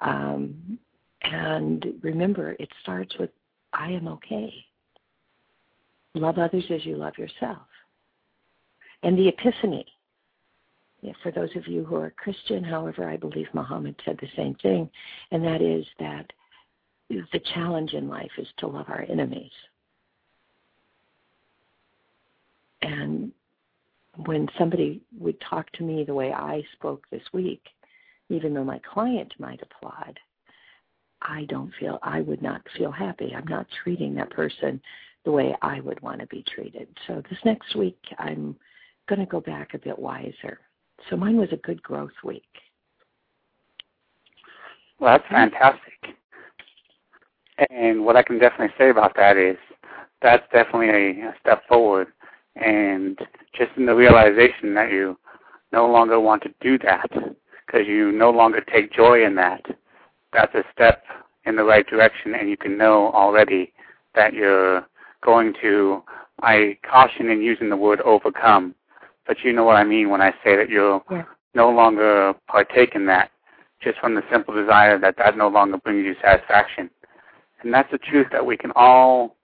Um, 0.00 0.78
and 1.22 1.84
remember, 2.02 2.56
it 2.58 2.68
starts 2.82 3.16
with 3.18 3.30
I 3.72 3.90
am 3.90 4.08
okay. 4.08 4.52
Love 6.14 6.38
others 6.38 6.64
as 6.70 6.84
you 6.84 6.96
love 6.96 7.16
yourself. 7.18 7.66
And 9.02 9.16
the 9.16 9.28
epiphany. 9.28 9.86
Yeah, 11.02 11.12
for 11.22 11.30
those 11.30 11.50
of 11.56 11.66
you 11.66 11.84
who 11.84 11.96
are 11.96 12.10
Christian, 12.10 12.62
however, 12.62 13.08
I 13.08 13.16
believe 13.16 13.46
Muhammad 13.54 13.94
said 14.04 14.18
the 14.20 14.28
same 14.36 14.54
thing, 14.56 14.90
and 15.30 15.42
that 15.44 15.62
is 15.62 15.86
that 15.98 16.30
the 17.08 17.40
challenge 17.54 17.94
in 17.94 18.08
life 18.08 18.30
is 18.36 18.46
to 18.58 18.66
love 18.66 18.86
our 18.88 19.06
enemies. 19.08 19.50
And 22.82 23.32
when 24.24 24.48
somebody 24.58 25.00
would 25.18 25.40
talk 25.40 25.70
to 25.72 25.82
me 25.82 26.04
the 26.04 26.14
way 26.14 26.32
I 26.32 26.62
spoke 26.74 27.04
this 27.10 27.22
week, 27.32 27.62
even 28.28 28.54
though 28.54 28.64
my 28.64 28.80
client 28.92 29.32
might 29.38 29.62
applaud, 29.62 30.18
I 31.22 31.44
don't 31.48 31.72
feel, 31.78 31.98
I 32.02 32.20
would 32.22 32.42
not 32.42 32.62
feel 32.76 32.90
happy. 32.90 33.34
I'm 33.36 33.46
not 33.46 33.66
treating 33.82 34.14
that 34.14 34.30
person 34.30 34.80
the 35.24 35.30
way 35.30 35.54
I 35.62 35.80
would 35.80 36.00
want 36.00 36.20
to 36.20 36.26
be 36.26 36.44
treated. 36.54 36.88
So 37.06 37.22
this 37.28 37.38
next 37.44 37.74
week, 37.76 37.98
I'm 38.18 38.56
going 39.08 39.20
to 39.20 39.26
go 39.26 39.40
back 39.40 39.74
a 39.74 39.78
bit 39.78 39.98
wiser. 39.98 40.60
So 41.08 41.16
mine 41.16 41.36
was 41.36 41.52
a 41.52 41.56
good 41.56 41.82
growth 41.82 42.12
week. 42.24 42.44
Well, 44.98 45.14
that's 45.14 45.28
fantastic. 45.30 46.16
And 47.70 48.04
what 48.04 48.16
I 48.16 48.22
can 48.22 48.38
definitely 48.38 48.74
say 48.78 48.90
about 48.90 49.14
that 49.16 49.36
is 49.36 49.56
that's 50.22 50.44
definitely 50.52 51.22
a, 51.22 51.34
step 51.40 51.66
forward. 51.68 52.08
And 52.60 53.18
just 53.54 53.70
in 53.76 53.86
the 53.86 53.94
realization 53.94 54.74
that 54.74 54.92
you 54.92 55.18
no 55.72 55.86
longer 55.90 56.20
want 56.20 56.42
to 56.42 56.54
do 56.60 56.78
that 56.78 57.10
because 57.10 57.86
you 57.86 58.12
no 58.12 58.30
longer 58.30 58.60
take 58.60 58.92
joy 58.92 59.24
in 59.24 59.34
that, 59.36 59.64
that's 60.32 60.54
a 60.54 60.64
step 60.72 61.04
in 61.44 61.56
the 61.56 61.64
right 61.64 61.86
direction. 61.86 62.34
And 62.34 62.50
you 62.50 62.56
can 62.56 62.76
know 62.76 63.10
already 63.12 63.72
that 64.14 64.34
you're 64.34 64.86
going 65.24 65.54
to, 65.62 66.02
I 66.42 66.78
caution 66.88 67.30
in 67.30 67.42
using 67.42 67.70
the 67.70 67.76
word 67.76 68.00
overcome, 68.02 68.74
but 69.26 69.38
you 69.44 69.52
know 69.52 69.64
what 69.64 69.76
I 69.76 69.84
mean 69.84 70.10
when 70.10 70.20
I 70.20 70.32
say 70.44 70.56
that 70.56 70.68
you'll 70.68 71.04
yeah. 71.10 71.24
no 71.54 71.70
longer 71.70 72.34
partake 72.48 72.94
in 72.94 73.06
that 73.06 73.30
just 73.82 73.98
from 73.98 74.14
the 74.14 74.22
simple 74.30 74.54
desire 74.54 74.98
that 74.98 75.16
that 75.16 75.36
no 75.36 75.48
longer 75.48 75.78
brings 75.78 76.04
you 76.04 76.14
satisfaction. 76.22 76.90
And 77.62 77.72
that's 77.72 77.90
the 77.90 77.98
truth 77.98 78.26
that 78.32 78.44
we 78.44 78.56
can 78.56 78.72
all 78.74 79.36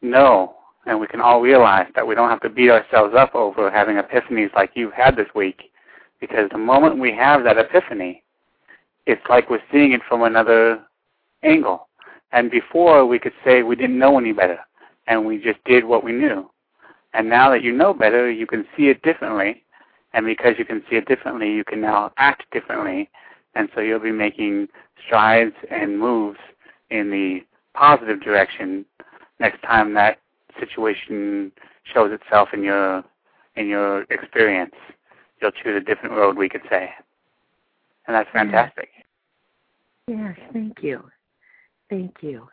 know 0.00 0.56
and 0.86 0.98
we 0.98 1.06
can 1.06 1.20
all 1.20 1.40
realize 1.40 1.86
that 1.94 2.06
we 2.06 2.14
don't 2.14 2.28
have 2.28 2.40
to 2.40 2.48
beat 2.48 2.70
ourselves 2.70 3.14
up 3.16 3.34
over 3.34 3.70
having 3.70 3.96
epiphanies 3.96 4.52
like 4.54 4.72
you've 4.74 4.92
had 4.92 5.16
this 5.16 5.28
week. 5.34 5.70
Because 6.20 6.48
the 6.50 6.58
moment 6.58 6.98
we 6.98 7.14
have 7.14 7.44
that 7.44 7.58
epiphany, 7.58 8.22
it's 9.06 9.22
like 9.28 9.50
we're 9.50 9.62
seeing 9.70 9.92
it 9.92 10.00
from 10.08 10.22
another 10.22 10.82
angle. 11.42 11.88
And 12.32 12.50
before 12.50 13.06
we 13.06 13.18
could 13.18 13.32
say 13.44 13.62
we 13.62 13.76
didn't 13.76 13.98
know 13.98 14.18
any 14.18 14.32
better 14.32 14.58
and 15.06 15.26
we 15.26 15.38
just 15.38 15.62
did 15.64 15.84
what 15.84 16.04
we 16.04 16.12
knew. 16.12 16.48
And 17.14 17.28
now 17.28 17.50
that 17.50 17.62
you 17.62 17.72
know 17.72 17.92
better, 17.92 18.30
you 18.30 18.46
can 18.46 18.64
see 18.76 18.84
it 18.88 19.02
differently. 19.02 19.64
And 20.14 20.26
because 20.26 20.54
you 20.58 20.64
can 20.64 20.82
see 20.88 20.96
it 20.96 21.06
differently, 21.06 21.52
you 21.52 21.64
can 21.64 21.80
now 21.80 22.12
act 22.16 22.44
differently. 22.52 23.10
And 23.54 23.68
so 23.74 23.80
you'll 23.80 23.98
be 23.98 24.12
making 24.12 24.68
strides 25.04 25.54
and 25.70 25.98
moves 25.98 26.38
in 26.90 27.10
the 27.10 27.40
positive 27.74 28.20
direction 28.22 28.84
next 29.40 29.62
time 29.62 29.94
that 29.94 30.18
situation 30.58 31.52
shows 31.92 32.12
itself 32.12 32.50
in 32.52 32.62
your 32.62 33.04
in 33.56 33.68
your 33.68 34.02
experience. 34.10 34.74
You'll 35.40 35.50
choose 35.50 35.76
a 35.76 35.84
different 35.84 36.14
road, 36.14 36.36
we 36.36 36.48
could 36.48 36.62
say. 36.70 36.90
And 38.06 38.14
that's 38.14 38.30
fantastic. 38.32 38.88
Yes, 40.08 40.36
thank 40.52 40.82
you. 40.82 41.04
Thank 41.90 42.16
you. 42.20 42.48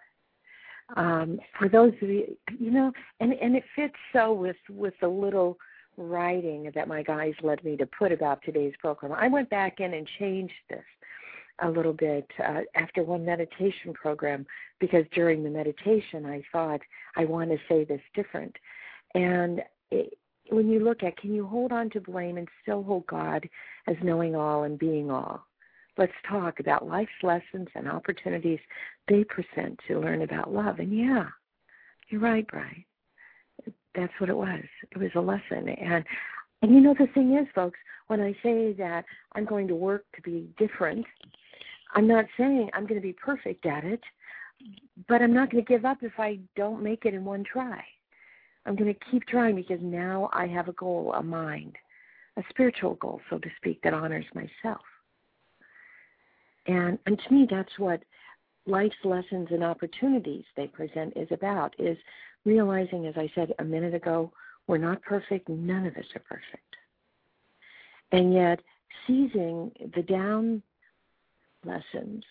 Um, 0.96 1.40
for 1.58 1.70
those 1.70 1.94
of 2.02 2.10
you, 2.10 2.36
you 2.60 2.72
know, 2.72 2.92
and 3.20 3.34
and 3.34 3.56
it 3.56 3.64
fits 3.76 3.96
so 4.14 4.34
with 4.34 4.58
with 4.70 4.94
the 5.02 5.08
little 5.08 5.58
writing 5.98 6.72
that 6.74 6.88
my 6.88 7.04
guys 7.04 7.34
led 7.44 7.64
me 7.64 7.76
to 7.78 7.86
put 7.86 8.12
about 8.12 8.42
today's 8.44 8.74
program. 8.80 9.12
I 9.12 9.28
went 9.28 9.50
back 9.50 9.80
in 9.80 9.94
and 9.94 10.08
changed 10.18 10.54
this 10.70 10.84
a 11.62 11.70
little 11.70 11.94
bit 11.94 12.30
uh, 12.44 12.62
after 12.76 13.04
one 13.04 13.26
meditation 13.26 13.94
program 13.94 14.46
because 14.80 15.06
during 15.14 15.44
the 15.44 15.50
meditation 15.50 16.26
I 16.26 16.42
thought 16.52 16.82
I 17.16 17.26
want 17.26 17.52
to 17.52 17.58
say 17.68 17.84
this 17.84 18.02
different. 18.14 18.56
And 19.16 19.62
it, 19.92 20.18
when 20.50 20.70
you 20.70 20.80
look 20.80 21.04
at 21.04 21.18
can 21.18 21.34
you 21.34 21.46
hold 21.46 21.72
on 21.72 21.90
to 21.92 22.02
blame 22.02 22.38
and 22.38 22.48
still 22.62 22.84
hold 22.84 23.08
God 23.08 23.48
as 23.88 23.96
knowing 24.04 24.36
all 24.36 24.64
and 24.64 24.80
being 24.80 25.12
all? 25.12 25.46
Let's 25.98 26.14
talk 26.28 26.60
about 26.60 26.88
life's 26.88 27.12
lessons 27.24 27.68
and 27.76 27.88
opportunities 27.90 28.60
they 29.08 29.26
present 29.26 29.80
to 29.88 30.00
learn 30.00 30.22
about 30.22 30.54
love. 30.54 30.80
And 30.80 30.98
yeah, 30.98 31.26
you're 32.10 32.22
right, 32.22 32.48
Brian. 32.48 32.86
That's 33.96 34.14
what 34.20 34.30
it 34.30 34.38
was. 34.38 34.64
It 34.92 34.98
was 34.98 35.12
a 35.16 35.20
lesson. 35.20 35.70
And 35.70 36.06
and 36.62 36.74
you 36.74 36.82
know 36.82 36.96
the 36.98 37.08
thing 37.08 37.38
is, 37.38 37.48
folks, 37.56 37.80
when 38.08 38.22
I 38.22 38.34
say 38.44 38.74
that 38.74 39.06
I'm 39.34 39.46
going 39.46 39.68
to 39.68 39.76
work 39.76 40.06
to 40.16 40.22
be 40.22 40.50
different, 40.58 41.06
I'm 41.92 42.08
not 42.08 42.26
saying 42.38 42.70
I'm 42.74 42.86
going 42.86 43.00
to 43.02 43.06
be 43.06 43.14
perfect 43.14 43.66
at 43.66 43.84
it, 43.84 44.02
but 45.08 45.22
I'm 45.22 45.34
not 45.34 45.52
going 45.52 45.64
to 45.64 45.68
give 45.68 45.86
up 45.86 46.00
if 46.02 46.14
I 46.20 46.40
don't 46.56 46.84
make 46.84 47.06
it 47.06 47.14
in 47.14 47.26
one 47.26 47.44
try. 47.44 47.84
I'm 48.66 48.76
going 48.76 48.94
to 48.94 49.00
keep 49.12 49.26
trying 49.26 49.56
because 49.56 49.80
now 49.82 50.30
I 50.34 50.48
have 50.48 50.68
a 50.68 50.74
goal, 50.74 51.14
a 51.16 51.24
mind, 51.24 51.76
a 52.38 52.44
spiritual 52.50 52.96
goal, 52.96 53.22
so 53.30 53.38
to 53.40 53.50
speak, 53.58 53.82
that 53.84 53.94
honors 53.94 54.26
myself. 54.34 54.82
And 56.68 57.00
and 57.06 57.20
to 57.20 57.34
me 57.34 57.48
that's 57.50 57.80
what 57.80 58.04
life's 58.68 58.96
lessons 59.04 59.48
and 59.50 59.64
opportunities 59.64 60.44
they 60.56 60.68
present 60.68 61.14
is 61.16 61.28
about 61.32 61.74
is 61.80 61.98
realizing 62.46 63.08
as 63.08 63.16
I 63.18 63.32
said 63.34 63.54
a 63.60 63.64
minute 63.64 63.96
ago, 63.96 64.32
we're 64.68 64.78
not 64.78 65.02
perfect, 65.02 65.50
none 65.50 65.88
of 65.88 65.96
us 65.96 66.06
are 66.16 66.22
perfect. 66.22 66.76
And 68.12 68.34
yet 68.34 68.60
seizing 69.08 69.72
the 69.96 70.04
down 70.04 70.62
lessons, 71.66 72.24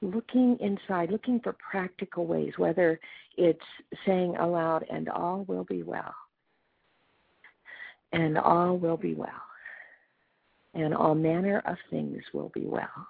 looking 0.00 0.58
inside, 0.60 1.10
looking 1.10 1.40
for 1.40 1.54
practical 1.70 2.26
ways, 2.26 2.52
whether 2.56 2.98
it's 3.36 3.60
saying 4.06 4.36
aloud, 4.36 4.84
and 4.90 5.08
all 5.08 5.44
will 5.44 5.64
be 5.64 5.82
well, 5.82 6.14
and 8.12 8.36
all 8.38 8.78
will 8.78 8.96
be 8.96 9.14
well, 9.14 9.30
and 10.74 10.94
all 10.94 11.14
manner 11.14 11.62
of 11.66 11.76
things 11.90 12.22
will 12.32 12.50
be 12.54 12.66
well. 12.66 13.08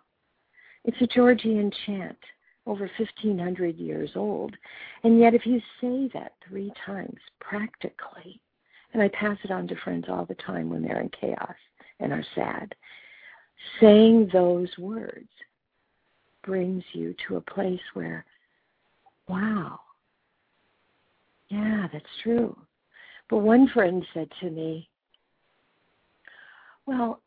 It's 0.84 1.00
a 1.00 1.06
Georgian 1.06 1.70
chant, 1.86 2.18
over 2.66 2.90
1500 2.98 3.76
years 3.76 4.10
old. 4.14 4.54
And 5.04 5.18
yet, 5.18 5.34
if 5.34 5.46
you 5.46 5.60
say 5.80 6.10
that 6.14 6.32
three 6.48 6.72
times 6.86 7.18
practically, 7.40 8.40
and 8.92 9.02
I 9.02 9.08
pass 9.08 9.38
it 9.42 9.50
on 9.50 9.66
to 9.68 9.76
friends 9.82 10.06
all 10.08 10.24
the 10.24 10.34
time 10.34 10.68
when 10.68 10.82
they're 10.82 11.00
in 11.00 11.10
chaos 11.18 11.54
and 12.00 12.12
are 12.12 12.24
sad, 12.34 12.74
saying 13.80 14.30
those 14.32 14.68
words 14.78 15.28
brings 16.44 16.82
you 16.92 17.14
to 17.26 17.36
a 17.36 17.40
place 17.40 17.80
where, 17.94 18.24
wow, 19.28 19.78
yeah, 21.48 21.86
that's 21.92 22.04
true. 22.22 22.56
But 23.28 23.38
one 23.38 23.68
friend 23.68 24.04
said 24.12 24.28
to 24.40 24.50
me, 24.50 24.88
well, 26.86 27.20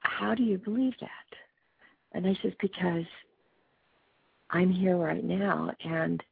how 0.00 0.34
do 0.34 0.42
you 0.42 0.58
believe 0.58 0.94
that? 1.00 1.08
And 2.12 2.26
I 2.26 2.36
said, 2.42 2.56
because 2.60 3.04
I'm 4.50 4.70
here 4.70 4.96
right 4.96 5.24
now 5.24 5.72
and 5.84 6.22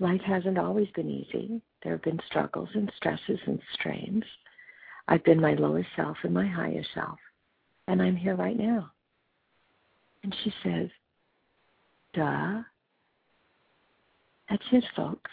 life 0.00 0.20
hasn't 0.22 0.58
always 0.58 0.88
been 0.94 1.10
easy. 1.10 1.60
There 1.82 1.92
have 1.92 2.02
been 2.02 2.20
struggles 2.26 2.68
and 2.74 2.90
stresses 2.96 3.38
and 3.46 3.60
strains. 3.74 4.24
I've 5.08 5.24
been 5.24 5.40
my 5.40 5.54
lowest 5.54 5.88
self 5.96 6.16
and 6.22 6.32
my 6.32 6.46
highest 6.46 6.88
self 6.94 7.18
and 7.88 8.00
I'm 8.00 8.16
here 8.16 8.36
right 8.36 8.56
now. 8.56 8.90
And 10.22 10.34
she 10.42 10.52
says, 10.62 10.88
duh. 12.14 12.62
That's 14.48 14.62
his 14.70 14.84
folks. 14.96 15.30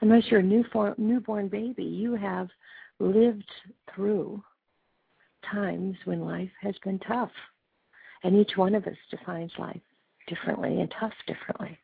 Unless 0.00 0.24
you're 0.26 0.40
a 0.40 0.44
newborn, 0.44 0.94
newborn 0.98 1.48
baby, 1.48 1.84
you 1.84 2.14
have 2.14 2.48
lived 2.98 3.50
through 3.94 4.42
times 5.50 5.96
when 6.04 6.24
life 6.24 6.50
has 6.60 6.74
been 6.84 6.98
tough. 7.00 7.30
And 8.24 8.36
each 8.36 8.56
one 8.56 8.74
of 8.74 8.86
us 8.86 8.96
defines 9.10 9.52
life 9.58 9.80
differently 10.28 10.80
and 10.80 10.92
tough 10.98 11.12
differently. 11.26 11.78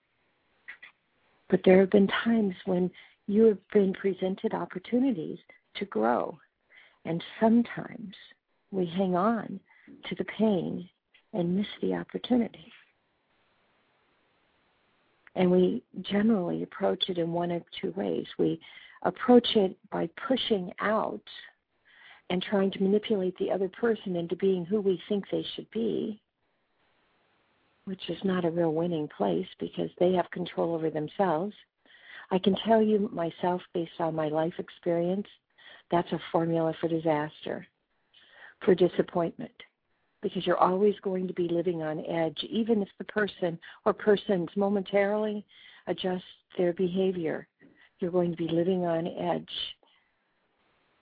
But 1.49 1.61
there 1.65 1.81
have 1.81 1.91
been 1.91 2.09
times 2.25 2.55
when 2.67 2.91
you 3.27 3.45
have 3.45 3.59
been 3.73 3.93
presented 3.95 4.55
opportunities 4.55 5.39
to 5.77 5.85
grow. 5.87 6.39
And 7.05 7.23
sometimes 7.41 8.15
we 8.71 8.87
hang 8.87 9.15
on 9.15 9.61
to 10.09 10.15
the 10.15 10.25
pain 10.25 10.89
and 11.33 11.57
miss 11.57 11.67
the 11.83 11.95
opportunity. 11.95 12.73
And 15.35 15.51
we 15.51 15.83
generally 16.01 16.63
approach 16.63 17.05
it 17.09 17.19
in 17.19 17.33
one 17.33 17.51
of 17.51 17.63
two 17.81 17.93
ways. 17.97 18.27
We 18.39 18.61
approach 19.03 19.47
it 19.55 19.77
by 19.91 20.09
pushing 20.27 20.73
out 20.81 21.23
and 22.31 22.43
trying 22.43 22.71
to 22.73 22.83
manipulate 22.83 23.37
the 23.39 23.51
other 23.51 23.69
person 23.69 24.17
into 24.17 24.37
being 24.37 24.65
who 24.65 24.81
we 24.81 25.01
think 25.09 25.25
they 25.31 25.45
should 25.55 25.71
be, 25.71 26.21
which 27.85 28.11
is 28.11 28.19
not 28.25 28.45
a 28.45 28.51
real 28.51 28.73
winning 28.73 29.09
place 29.17 29.47
because 29.59 29.91
they 29.99 30.13
have 30.13 30.31
control 30.31 30.75
over 30.75 30.91
themselves. 30.91 31.55
I 32.31 32.39
can 32.39 32.55
tell 32.67 32.83
you 32.83 33.09
myself, 33.13 33.63
based 33.73 33.99
on 33.99 34.15
my 34.15 34.29
life 34.29 34.53
experience, 34.59 35.27
that's 35.91 36.13
a 36.13 36.21
formula 36.31 36.75
for 36.81 36.89
disaster, 36.89 37.67
for 38.65 38.75
disappointment, 38.75 39.53
because 40.23 40.47
you're 40.47 40.59
always 40.59 40.95
going 41.03 41.29
to 41.29 41.35
be 41.35 41.49
living 41.49 41.83
on 41.83 42.05
edge, 42.07 42.39
even 42.49 42.83
if 42.83 42.89
the 42.99 43.05
person 43.05 43.59
or 43.85 43.93
persons 43.93 44.49
momentarily 44.57 45.45
adjust 45.87 46.25
their 46.57 46.73
behavior. 46.73 47.47
You're 48.01 48.11
going 48.11 48.31
to 48.31 48.37
be 48.37 48.49
living 48.49 48.85
on 48.85 49.07
edge, 49.07 49.51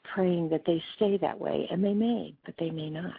praying 0.04 0.48
that 0.50 0.64
they 0.66 0.82
stay 0.96 1.18
that 1.18 1.38
way, 1.38 1.68
and 1.70 1.84
they 1.84 1.92
may, 1.92 2.34
but 2.44 2.54
they 2.58 2.70
may 2.70 2.90
not. 2.90 3.12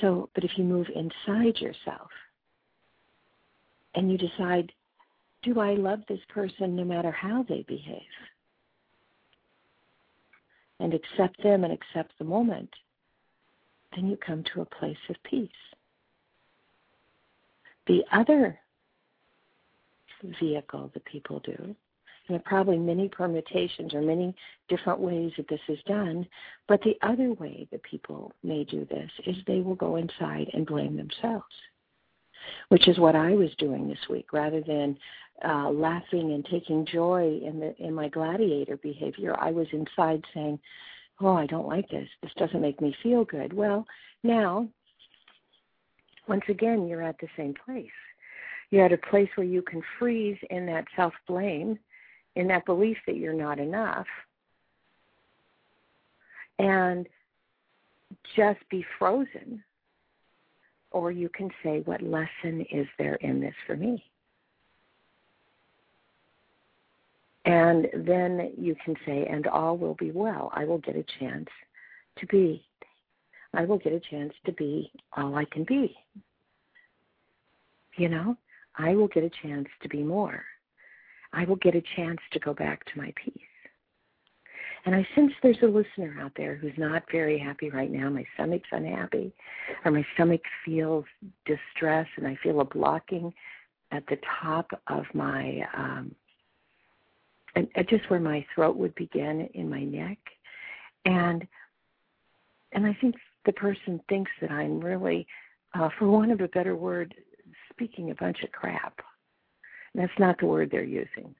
So, 0.00 0.30
but 0.34 0.44
if 0.44 0.52
you 0.56 0.64
move 0.64 0.88
inside 0.94 1.58
yourself 1.58 2.10
and 3.94 4.10
you 4.10 4.18
decide, 4.18 4.72
do 5.42 5.60
I 5.60 5.74
love 5.74 6.00
this 6.08 6.20
person 6.28 6.74
no 6.76 6.84
matter 6.84 7.10
how 7.10 7.44
they 7.48 7.64
behave? 7.68 8.00
And 10.80 10.94
accept 10.94 11.40
them 11.42 11.62
and 11.64 11.72
accept 11.72 12.12
the 12.18 12.24
moment, 12.24 12.70
then 13.94 14.06
you 14.08 14.16
come 14.16 14.44
to 14.54 14.60
a 14.62 14.66
place 14.66 14.96
of 15.08 15.16
peace. 15.24 15.50
The 17.86 18.02
other 18.12 18.58
vehicle 20.40 20.90
that 20.94 21.04
people 21.04 21.40
do, 21.40 21.56
and 21.58 21.76
there 22.28 22.36
are 22.36 22.42
probably 22.48 22.78
many 22.78 23.08
permutations 23.08 23.92
or 23.92 24.00
many 24.00 24.34
different 24.68 25.00
ways 25.00 25.32
that 25.36 25.48
this 25.48 25.60
is 25.68 25.78
done, 25.86 26.26
but 26.68 26.80
the 26.82 26.96
other 27.02 27.32
way 27.32 27.66
that 27.72 27.82
people 27.82 28.32
may 28.44 28.64
do 28.64 28.86
this 28.88 29.10
is 29.26 29.36
they 29.46 29.60
will 29.60 29.74
go 29.74 29.96
inside 29.96 30.48
and 30.52 30.64
blame 30.64 30.96
themselves, 30.96 31.54
which 32.68 32.86
is 32.86 32.98
what 32.98 33.16
I 33.16 33.32
was 33.32 33.50
doing 33.58 33.88
this 33.88 34.08
week 34.08 34.32
rather 34.32 34.60
than 34.60 34.96
uh, 35.44 35.70
laughing 35.70 36.32
and 36.32 36.44
taking 36.44 36.86
joy 36.86 37.40
in 37.44 37.58
the 37.58 37.74
in 37.84 37.92
my 37.92 38.08
gladiator 38.08 38.76
behavior. 38.76 39.34
I 39.38 39.50
was 39.50 39.66
inside 39.72 40.22
saying, 40.32 40.60
"Oh, 41.20 41.36
I 41.36 41.46
don't 41.46 41.68
like 41.68 41.88
this. 41.88 42.08
This 42.22 42.32
doesn't 42.34 42.60
make 42.60 42.80
me 42.80 42.94
feel 43.02 43.24
good." 43.24 43.52
Well, 43.52 43.86
now, 44.22 44.68
once 46.26 46.44
again, 46.48 46.86
you're 46.86 47.02
at 47.02 47.18
the 47.18 47.28
same 47.36 47.54
place. 47.54 47.90
You're 48.70 48.86
at 48.86 48.92
a 48.92 48.98
place 48.98 49.28
where 49.34 49.46
you 49.46 49.62
can 49.62 49.82
freeze 49.98 50.38
in 50.50 50.66
that 50.66 50.86
self 50.96 51.14
blame, 51.26 51.78
in 52.36 52.46
that 52.48 52.64
belief 52.64 52.96
that 53.06 53.16
you're 53.16 53.34
not 53.34 53.58
enough, 53.58 54.06
and 56.58 57.06
just 58.34 58.60
be 58.70 58.84
frozen. 58.98 59.62
Or 60.90 61.10
you 61.10 61.28
can 61.28 61.50
say, 61.62 61.80
What 61.80 62.02
lesson 62.02 62.66
is 62.70 62.86
there 62.98 63.16
in 63.16 63.40
this 63.40 63.54
for 63.66 63.76
me? 63.76 64.04
And 67.44 67.88
then 67.94 68.52
you 68.56 68.76
can 68.84 68.94
say, 69.04 69.26
and 69.26 69.46
all 69.46 69.76
will 69.76 69.94
be 69.94 70.12
well. 70.12 70.50
I 70.54 70.64
will 70.64 70.78
get 70.78 70.96
a 70.96 71.04
chance 71.18 71.48
to 72.18 72.26
be. 72.26 72.64
I 73.54 73.64
will 73.64 73.78
get 73.78 73.92
a 73.92 74.00
chance 74.00 74.32
to 74.46 74.52
be 74.52 74.90
all 75.16 75.34
I 75.34 75.44
can 75.46 75.64
be. 75.64 75.96
You 77.96 78.08
know, 78.08 78.36
I 78.76 78.94
will 78.94 79.08
get 79.08 79.24
a 79.24 79.30
chance 79.42 79.68
to 79.82 79.88
be 79.88 80.02
more. 80.02 80.44
I 81.32 81.44
will 81.44 81.56
get 81.56 81.74
a 81.74 81.82
chance 81.96 82.20
to 82.32 82.38
go 82.38 82.54
back 82.54 82.84
to 82.86 82.98
my 82.98 83.12
peace. 83.22 83.42
And 84.84 84.94
I 84.94 85.06
sense 85.14 85.32
there's 85.42 85.62
a 85.62 85.66
listener 85.66 86.16
out 86.20 86.32
there 86.36 86.56
who's 86.56 86.76
not 86.76 87.04
very 87.10 87.38
happy 87.38 87.70
right 87.70 87.90
now. 87.90 88.08
My 88.08 88.24
stomach's 88.34 88.68
unhappy, 88.72 89.32
or 89.84 89.92
my 89.92 90.04
stomach 90.14 90.42
feels 90.64 91.04
distress, 91.46 92.06
and 92.16 92.26
I 92.26 92.36
feel 92.42 92.60
a 92.60 92.64
blocking 92.64 93.32
at 93.92 94.04
the 94.08 94.18
top 94.40 94.70
of 94.88 95.04
my 95.14 95.60
um, 95.76 96.14
and, 97.54 97.68
just 97.88 98.08
where 98.08 98.20
my 98.20 98.44
throat 98.54 98.76
would 98.76 98.94
begin 98.94 99.48
in 99.54 99.68
my 99.68 99.84
neck, 99.84 100.18
and 101.04 101.46
and 102.72 102.86
I 102.86 102.96
think 103.00 103.16
the 103.44 103.52
person 103.52 104.00
thinks 104.08 104.30
that 104.40 104.50
I'm 104.50 104.80
really, 104.80 105.26
uh, 105.74 105.90
for 105.98 106.08
want 106.08 106.32
of 106.32 106.40
a 106.40 106.48
better 106.48 106.74
word, 106.74 107.14
speaking 107.70 108.10
a 108.10 108.14
bunch 108.14 108.42
of 108.42 108.52
crap. 108.52 109.00
That's 109.94 110.12
not 110.18 110.38
the 110.38 110.46
word 110.46 110.70
they're 110.70 110.82
using. 110.82 111.34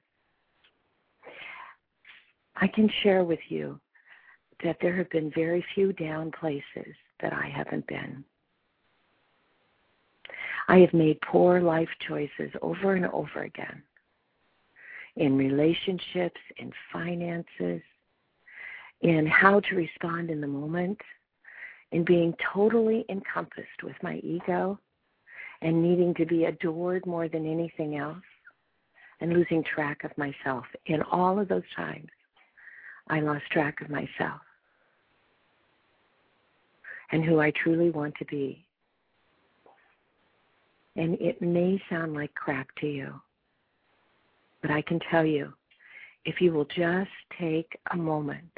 I 2.55 2.67
can 2.67 2.87
share 3.01 3.23
with 3.23 3.39
you 3.49 3.79
that 4.63 4.77
there 4.79 4.95
have 4.95 5.09
been 5.09 5.31
very 5.33 5.65
few 5.73 5.91
down 5.93 6.31
places 6.31 6.93
that 7.19 7.33
I 7.33 7.47
haven't 7.47 7.87
been. 7.87 8.23
I 10.67 10.79
have 10.79 10.93
made 10.93 11.19
poor 11.21 11.61
life 11.61 11.89
choices 12.07 12.51
over 12.61 12.93
and 12.93 13.07
over 13.07 13.41
again 13.41 13.81
in 15.15 15.37
relationships, 15.37 16.39
in 16.57 16.71
finances, 16.91 17.81
in 19.01 19.27
how 19.27 19.59
to 19.59 19.75
respond 19.75 20.29
in 20.29 20.41
the 20.41 20.47
moment, 20.47 20.97
in 21.91 22.03
being 22.03 22.33
totally 22.53 23.05
encompassed 23.09 23.83
with 23.83 23.95
my 24.01 24.15
ego 24.17 24.79
and 25.61 25.81
needing 25.81 26.13
to 26.15 26.25
be 26.25 26.45
adored 26.45 27.05
more 27.05 27.27
than 27.27 27.45
anything 27.45 27.95
else 27.97 28.17
and 29.21 29.33
losing 29.33 29.63
track 29.63 30.03
of 30.03 30.17
myself. 30.17 30.65
In 30.87 31.01
all 31.03 31.39
of 31.39 31.47
those 31.47 31.63
times, 31.75 32.09
I 33.07 33.19
lost 33.19 33.43
track 33.51 33.81
of 33.81 33.89
myself 33.89 34.41
and 37.11 37.23
who 37.23 37.39
I 37.39 37.51
truly 37.51 37.91
want 37.91 38.15
to 38.15 38.25
be. 38.25 38.65
And 40.95 41.15
it 41.21 41.41
may 41.41 41.81
sound 41.89 42.13
like 42.13 42.33
crap 42.33 42.67
to 42.81 42.87
you. 42.87 43.13
But 44.63 44.71
I 44.71 44.81
can 44.81 44.99
tell 45.11 45.25
you, 45.25 45.53
if 46.25 46.41
you 46.41 46.53
will 46.53 46.65
just 46.65 47.11
take 47.39 47.77
a 47.91 47.97
moment 47.97 48.57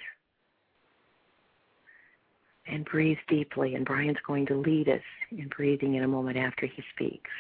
and 2.68 2.86
breathe 2.86 3.18
deeply, 3.28 3.74
and 3.74 3.84
Brian's 3.84 4.18
going 4.26 4.46
to 4.46 4.56
lead 4.56 4.88
us 4.88 5.02
in 5.32 5.50
breathing 5.50 5.96
in 5.96 6.04
a 6.04 6.08
moment 6.08 6.38
after 6.38 6.68
he 6.68 6.84
speaks. 6.96 7.32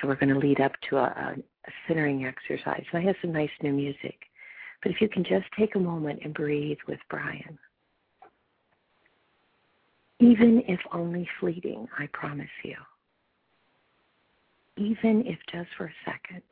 So 0.00 0.08
we're 0.08 0.16
going 0.16 0.34
to 0.34 0.38
lead 0.38 0.60
up 0.60 0.72
to 0.90 0.96
a, 0.96 1.36
a 1.36 1.70
centering 1.86 2.26
exercise. 2.26 2.84
And 2.92 3.02
I 3.02 3.06
have 3.06 3.16
some 3.22 3.32
nice 3.32 3.50
new 3.62 3.72
music. 3.72 4.18
But 4.82 4.90
if 4.92 5.00
you 5.00 5.08
can 5.08 5.24
just 5.24 5.46
take 5.56 5.76
a 5.76 5.80
moment 5.80 6.20
and 6.24 6.34
breathe 6.34 6.78
with 6.88 7.00
Brian, 7.08 7.58
even 10.18 10.62
if 10.66 10.80
only 10.92 11.28
fleeting, 11.38 11.86
I 11.96 12.08
promise 12.12 12.48
you 12.64 12.74
even 14.78 15.24
if 15.26 15.38
just 15.50 15.68
for 15.76 15.86
a 15.86 15.92
second, 16.04 16.42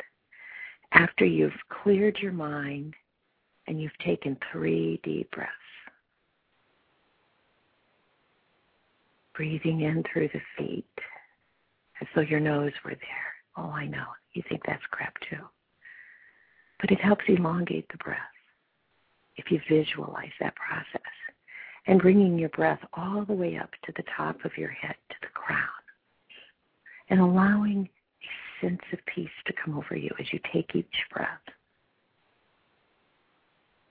after 0.93 1.25
you've 1.25 1.53
cleared 1.83 2.19
your 2.19 2.33
mind 2.33 2.95
and 3.67 3.81
you've 3.81 3.97
taken 3.99 4.37
three 4.53 5.01
deep 5.03 5.31
breaths. 5.31 5.53
Breathing 9.35 9.83
in 9.83 10.03
through 10.13 10.29
the 10.33 10.41
feet 10.57 10.85
as 12.01 12.09
though 12.15 12.23
your 12.23 12.41
nose 12.41 12.73
were 12.85 12.95
there. 12.95 13.35
Oh, 13.57 13.71
I 13.71 13.87
know. 13.87 14.07
You 14.33 14.43
think 14.49 14.63
that's 14.67 14.83
crap 14.91 15.15
too. 15.31 15.45
But 16.81 16.91
it 16.91 17.01
helps 17.01 17.25
elongate 17.29 17.89
the 17.91 17.99
breath 17.99 18.19
if 19.37 19.51
you 19.51 19.61
visualize 19.69 20.33
that 20.41 20.55
process. 20.57 21.03
And 21.87 22.01
bringing 22.01 22.37
your 22.39 22.49
breath 22.49 22.81
all 22.95 23.25
the 23.25 23.33
way 23.33 23.57
up 23.57 23.71
to 23.85 23.93
the 23.97 24.03
top 24.17 24.45
of 24.45 24.57
your 24.59 24.71
head, 24.71 24.97
to 25.11 25.17
the 25.21 25.29
crown. 25.29 25.69
And 27.09 27.21
allowing 27.21 27.89
sense 28.61 28.81
of 28.93 28.99
peace 29.07 29.29
to 29.47 29.53
come 29.53 29.77
over 29.77 29.97
you 29.97 30.11
as 30.21 30.27
you 30.33 30.41
take 30.53 30.75
each 30.75 30.87
breath. 31.13 31.29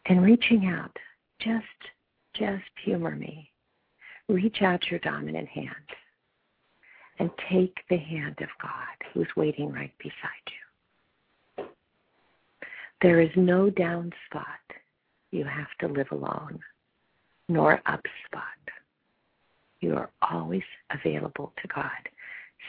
And 0.07 0.23
reaching 0.23 0.67
out, 0.67 0.95
just, 1.39 1.65
just 2.33 2.63
humor 2.83 3.15
me. 3.15 3.51
Reach 4.27 4.61
out 4.61 4.89
your 4.89 4.99
dominant 4.99 5.47
hand 5.47 5.69
and 7.19 7.29
take 7.49 7.75
the 7.89 7.97
hand 7.97 8.37
of 8.41 8.49
God 8.61 9.11
who's 9.13 9.27
waiting 9.35 9.71
right 9.71 9.93
beside 9.97 10.13
you. 10.47 11.65
There 13.01 13.21
is 13.21 13.29
no 13.35 13.69
down 13.69 14.11
spot 14.25 14.45
you 15.31 15.45
have 15.45 15.67
to 15.79 15.87
live 15.87 16.07
alone, 16.11 16.59
nor 17.49 17.81
up 17.85 18.01
spot. 18.25 18.43
You 19.81 19.95
are 19.95 20.09
always 20.21 20.63
available 20.91 21.53
to 21.61 21.67
God 21.67 21.89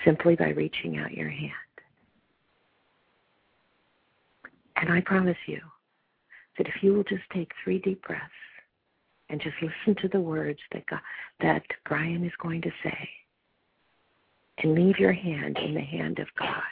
simply 0.05 0.37
by 0.37 0.51
reaching 0.51 0.99
out 0.99 1.13
your 1.13 1.31
hand. 1.31 1.53
And 4.77 4.93
I 4.93 5.01
promise 5.01 5.37
you 5.47 5.61
that 6.59 6.69
if 6.69 6.83
you 6.83 6.93
will 6.95 7.05
just 7.05 7.23
take 7.33 7.51
three 7.63 7.79
deep 7.79 8.03
breaths 8.03 8.25
and 9.29 9.41
just 9.41 9.57
listen 9.61 10.01
to 10.03 10.09
the 10.09 10.21
words 10.21 10.59
that 10.73 10.87
God, 10.87 11.01
that 11.41 11.63
Brian 11.89 12.25
is 12.25 12.33
going 12.41 12.63
to 12.63 12.71
say, 12.83 13.09
and 14.59 14.75
leave 14.75 14.99
your 14.99 15.13
hand 15.13 15.59
in 15.59 15.75
the 15.75 15.81
hand 15.81 16.19
of 16.19 16.29
God, 16.39 16.63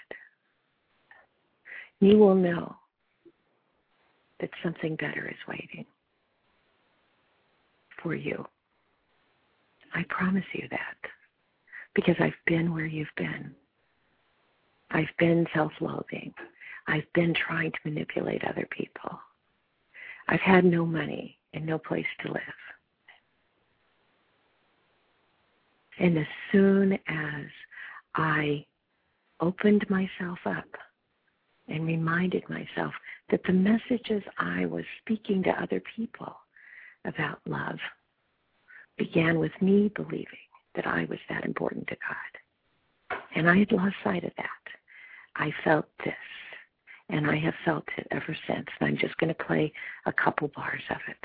you 2.00 2.18
will 2.18 2.34
know 2.34 2.74
that 4.40 4.50
something 4.62 4.96
better 4.96 5.28
is 5.28 5.48
waiting 5.48 5.84
for 8.02 8.14
you. 8.14 8.44
I 9.94 10.04
promise 10.08 10.44
you 10.52 10.66
that 10.70 10.96
because 11.94 12.16
I've 12.20 12.32
been 12.46 12.72
where 12.72 12.86
you've 12.86 13.06
been. 13.16 13.54
I've 14.90 15.04
been 15.18 15.46
self 15.54 15.72
loathing. 15.80 16.32
I've 16.86 17.10
been 17.14 17.34
trying 17.34 17.72
to 17.72 17.78
manipulate 17.84 18.44
other 18.44 18.66
people. 18.70 19.18
I've 20.28 20.40
had 20.40 20.64
no 20.64 20.84
money 20.84 21.38
and 21.52 21.64
no 21.66 21.78
place 21.78 22.06
to 22.22 22.32
live. 22.32 22.42
And 25.98 26.18
as 26.18 26.26
soon 26.50 26.94
as 27.06 27.46
I 28.14 28.64
opened 29.40 29.88
myself 29.88 30.38
up 30.44 30.68
and 31.68 31.86
reminded 31.86 32.48
myself 32.48 32.92
that 33.30 33.42
the 33.46 33.52
messages 33.52 34.22
I 34.38 34.66
was 34.66 34.84
speaking 35.00 35.42
to 35.44 35.50
other 35.50 35.82
people 35.96 36.34
about 37.04 37.40
love 37.46 37.78
began 38.96 39.38
with 39.38 39.52
me 39.60 39.90
believing 39.94 40.26
that 40.74 40.86
I 40.86 41.06
was 41.08 41.18
that 41.28 41.44
important 41.44 41.86
to 41.88 41.96
God. 41.96 43.18
And 43.36 43.48
I 43.48 43.58
had 43.58 43.72
lost 43.72 43.96
sight 44.02 44.24
of 44.24 44.32
that. 44.36 44.48
I 45.36 45.52
felt 45.64 45.86
this, 46.04 46.14
and 47.08 47.30
I 47.30 47.38
have 47.38 47.54
felt 47.64 47.84
it 47.96 48.06
ever 48.10 48.36
since. 48.46 48.66
And 48.80 48.88
I'm 48.88 48.96
just 48.96 49.16
going 49.18 49.34
to 49.34 49.44
play 49.44 49.72
a 50.06 50.12
couple 50.12 50.48
bars 50.48 50.82
of 50.90 50.98
it. 51.08 51.16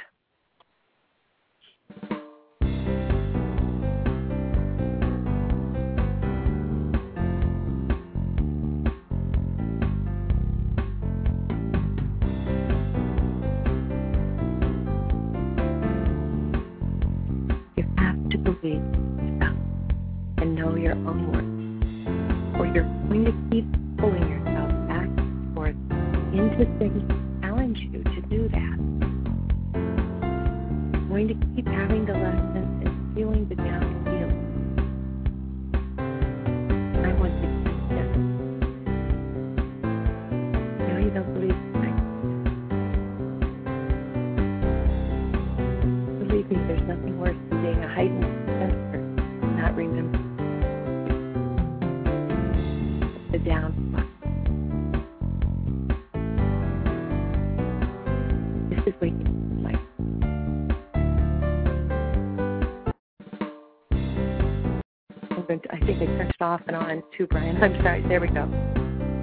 Off 66.50 66.62
and 66.66 66.76
on 66.76 67.04
too, 67.16 67.28
Brian. 67.28 67.62
I'm 67.62 67.76
sorry. 67.84 68.02
There 68.08 68.20
we 68.20 68.28
go. 68.28 68.50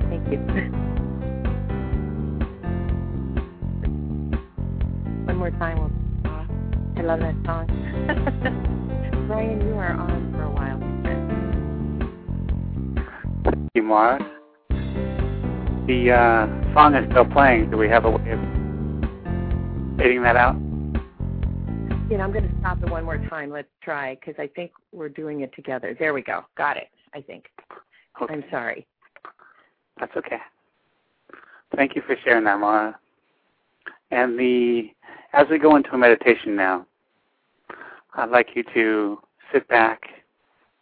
Thank 0.09 0.31
you. 0.31 0.39
One 5.27 5.37
more 5.37 5.51
time. 5.51 5.81
We'll 5.81 6.33
off. 6.33 6.47
I 6.97 7.03
love 7.03 7.19
that 7.19 7.35
song. 7.45 7.67
Brian, 9.27 9.61
you 9.61 9.75
are 9.75 9.93
on 9.93 10.33
for 10.33 10.43
a 10.45 10.51
while. 10.53 10.79
Thank 13.45 13.71
you, 13.75 13.83
Mara. 13.83 14.21
The 15.89 16.13
uh, 16.13 16.75
song 16.75 16.95
is 16.95 17.11
still 17.11 17.25
playing. 17.25 17.73
Do 17.73 17.77
we 17.77 17.89
have 17.89 18.05
a 18.05 18.11
way 18.11 18.31
of 18.31 18.39
fading 19.99 20.23
that 20.23 20.37
out? 20.37 20.55
You 22.09 22.19
know, 22.19 22.23
I'm 22.23 22.33
going 22.33 22.49
to 22.49 22.55
stop 22.61 22.81
it 22.85 22.89
one 22.89 23.05
more 23.05 23.19
time. 23.29 23.51
Let's 23.51 23.67
try 23.83 24.15
because 24.15 24.37
I 24.39 24.47
think 24.47 24.71
we're 24.93 25.09
doing 25.09 25.41
it 25.41 25.53
together. 25.57 25.97
There 25.99 26.15
we 26.15 26.23
go. 26.23 26.45
Got 26.57 26.77
it. 26.77 26.87
I 27.15 27.21
think. 27.21 27.47
Okay. 28.21 28.35
I'm 28.35 28.45
sorry. 28.51 28.87
That's 29.99 30.17
okay. 30.17 30.39
Thank 31.75 31.97
you 31.97 32.03
for 32.07 32.17
sharing 32.25 32.45
that, 32.45 32.59
Mara. 32.59 32.99
And 34.11 34.39
the 34.39 34.91
as 35.33 35.47
we 35.51 35.59
go 35.59 35.77
into 35.77 35.91
a 35.93 35.99
meditation 35.99 36.57
now, 36.57 36.87
I'd 38.15 38.31
like 38.31 38.51
you 38.55 38.63
to 38.75 39.19
sit 39.53 39.69
back 39.69 40.03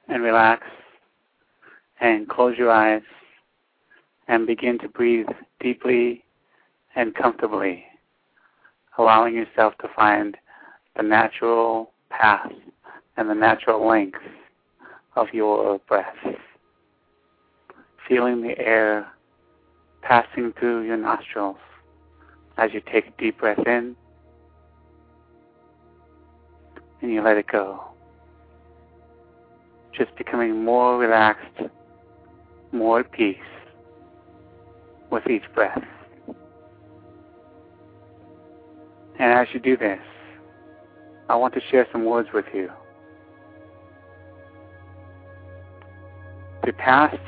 and 0.08 0.22
relax 0.22 0.66
and 2.00 2.28
close 2.28 2.56
your 2.56 2.70
eyes 2.70 3.02
and 4.28 4.46
begin 4.46 4.78
to 4.78 4.88
breathe 4.88 5.26
deeply 5.60 6.24
and 6.94 7.14
comfortably, 7.14 7.84
allowing 8.98 9.34
yourself 9.34 9.74
to 9.80 9.88
find 9.96 10.36
the 10.96 11.02
natural 11.02 11.92
path 12.10 12.52
and 13.16 13.28
the 13.28 13.34
natural 13.34 13.86
length 13.86 14.20
of 15.16 15.28
your 15.32 15.78
breath. 15.80 16.16
Feeling 18.08 18.42
the 18.42 18.58
air 18.58 19.06
passing 20.02 20.52
through 20.58 20.82
your 20.82 20.96
nostrils 20.96 21.56
as 22.58 22.72
you 22.72 22.80
take 22.92 23.06
a 23.08 23.12
deep 23.18 23.38
breath 23.38 23.66
in 23.66 23.96
and 27.00 27.12
you 27.12 27.22
let 27.22 27.36
it 27.36 27.46
go. 27.46 27.82
Just 29.96 30.14
becoming 30.16 30.64
more 30.64 30.98
relaxed, 30.98 31.70
more 32.72 33.00
at 33.00 33.12
peace 33.12 33.36
with 35.10 35.28
each 35.28 35.44
breath. 35.54 35.82
And 39.18 39.32
as 39.32 39.46
you 39.54 39.60
do 39.60 39.76
this, 39.76 40.00
I 41.28 41.36
want 41.36 41.54
to 41.54 41.60
share 41.70 41.86
some 41.92 42.04
words 42.04 42.28
with 42.34 42.46
you. 42.52 42.70
The 46.64 46.72
past 46.72 47.18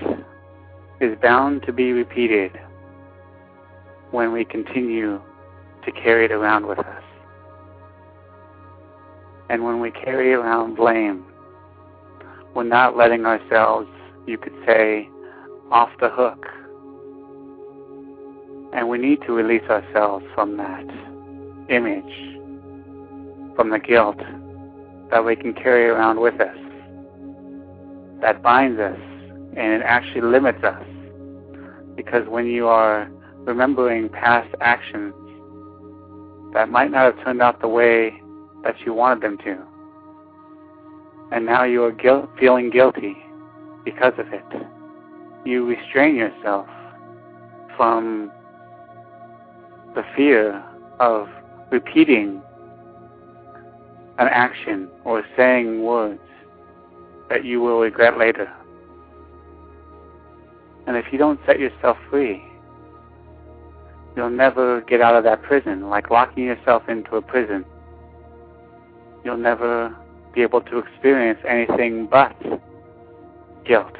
is 0.98 1.14
bound 1.20 1.62
to 1.64 1.72
be 1.72 1.92
repeated 1.92 2.58
when 4.10 4.32
we 4.32 4.46
continue 4.46 5.20
to 5.84 5.92
carry 5.92 6.24
it 6.24 6.32
around 6.32 6.64
with 6.66 6.78
us. 6.78 7.02
And 9.50 9.62
when 9.62 9.80
we 9.80 9.90
carry 9.90 10.32
around 10.32 10.76
blame, 10.76 11.22
we're 12.54 12.64
not 12.64 12.96
letting 12.96 13.26
ourselves, 13.26 13.88
you 14.26 14.38
could 14.38 14.54
say, 14.64 15.06
off 15.70 15.90
the 16.00 16.08
hook. 16.08 16.46
And 18.72 18.88
we 18.88 18.96
need 18.96 19.20
to 19.26 19.32
release 19.34 19.68
ourselves 19.68 20.24
from 20.34 20.56
that 20.56 20.86
image, 21.68 23.54
from 23.54 23.68
the 23.68 23.80
guilt 23.80 24.18
that 25.10 25.26
we 25.26 25.36
can 25.36 25.52
carry 25.52 25.84
around 25.90 26.20
with 26.20 26.40
us, 26.40 26.56
that 28.22 28.42
binds 28.42 28.80
us 28.80 28.98
and 29.56 29.72
it 29.72 29.82
actually 29.84 30.22
limits 30.22 30.62
us. 30.62 30.84
Because 31.96 32.28
when 32.28 32.46
you 32.46 32.66
are 32.68 33.10
remembering 33.38 34.08
past 34.08 34.54
actions 34.60 35.14
that 36.52 36.68
might 36.68 36.90
not 36.90 37.14
have 37.14 37.24
turned 37.24 37.40
out 37.40 37.60
the 37.60 37.68
way 37.68 38.20
that 38.62 38.74
you 38.84 38.92
wanted 38.92 39.22
them 39.22 39.38
to, 39.38 39.58
and 41.32 41.46
now 41.46 41.64
you 41.64 41.82
are 41.82 42.28
feeling 42.38 42.70
guilty 42.70 43.16
because 43.84 44.12
of 44.18 44.26
it, 44.32 44.44
you 45.44 45.64
restrain 45.64 46.16
yourself 46.16 46.68
from 47.76 48.30
the 49.94 50.02
fear 50.14 50.62
of 51.00 51.28
repeating 51.70 52.42
an 54.18 54.28
action 54.30 54.88
or 55.04 55.24
saying 55.36 55.82
words 55.82 56.20
that 57.28 57.44
you 57.44 57.60
will 57.60 57.80
regret 57.80 58.18
later. 58.18 58.50
And 60.86 60.96
if 60.96 61.06
you 61.12 61.18
don't 61.18 61.40
set 61.46 61.58
yourself 61.58 61.96
free, 62.08 62.42
you'll 64.16 64.30
never 64.30 64.80
get 64.82 65.00
out 65.00 65.14
of 65.14 65.24
that 65.24 65.42
prison, 65.42 65.88
like 65.88 66.10
locking 66.10 66.44
yourself 66.44 66.88
into 66.88 67.16
a 67.16 67.22
prison. 67.22 67.64
You'll 69.24 69.36
never 69.36 69.94
be 70.34 70.42
able 70.42 70.60
to 70.62 70.78
experience 70.78 71.40
anything 71.46 72.06
but 72.06 72.34
guilt 73.64 73.96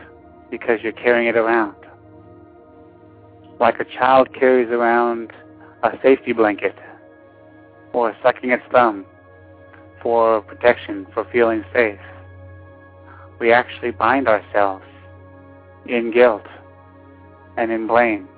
because 0.50 0.80
you're 0.82 0.92
carrying 0.92 1.28
it 1.28 1.36
around. 1.36 1.74
Like 3.58 3.80
a 3.80 3.84
child 3.84 4.32
carries 4.32 4.70
around 4.70 5.32
a 5.82 5.98
safety 6.02 6.32
blanket 6.32 6.76
or 7.92 8.14
sucking 8.22 8.50
its 8.50 8.62
thumb 8.70 9.04
for 10.02 10.42
protection, 10.42 11.06
for 11.12 11.26
feeling 11.32 11.64
safe. 11.72 11.98
We 13.40 13.52
actually 13.52 13.90
bind 13.90 14.28
ourselves 14.28 14.84
in 15.86 16.12
guilt 16.12 16.46
and 17.56 17.70
in 17.70 17.86
blame. 17.86 18.28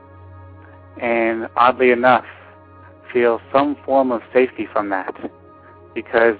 And 1.00 1.48
oddly 1.57 1.90
enough, 1.90 2.24
feel 3.12 3.40
some 3.52 3.76
form 3.85 4.12
of 4.12 4.22
safety 4.33 4.66
from 4.72 4.90
that 4.90 5.14
because 5.94 6.38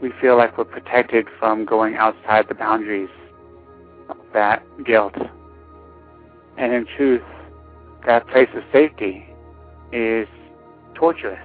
we 0.00 0.12
feel 0.20 0.36
like 0.36 0.56
we're 0.56 0.64
protected 0.64 1.26
from 1.38 1.64
going 1.64 1.96
outside 1.96 2.46
the 2.48 2.54
boundaries 2.54 3.10
of 4.08 4.16
that 4.32 4.62
guilt. 4.84 5.14
And 6.56 6.72
in 6.72 6.86
truth, 6.96 7.22
that 8.06 8.26
place 8.28 8.48
of 8.54 8.62
safety 8.72 9.26
is 9.92 10.28
torturous. 10.94 11.38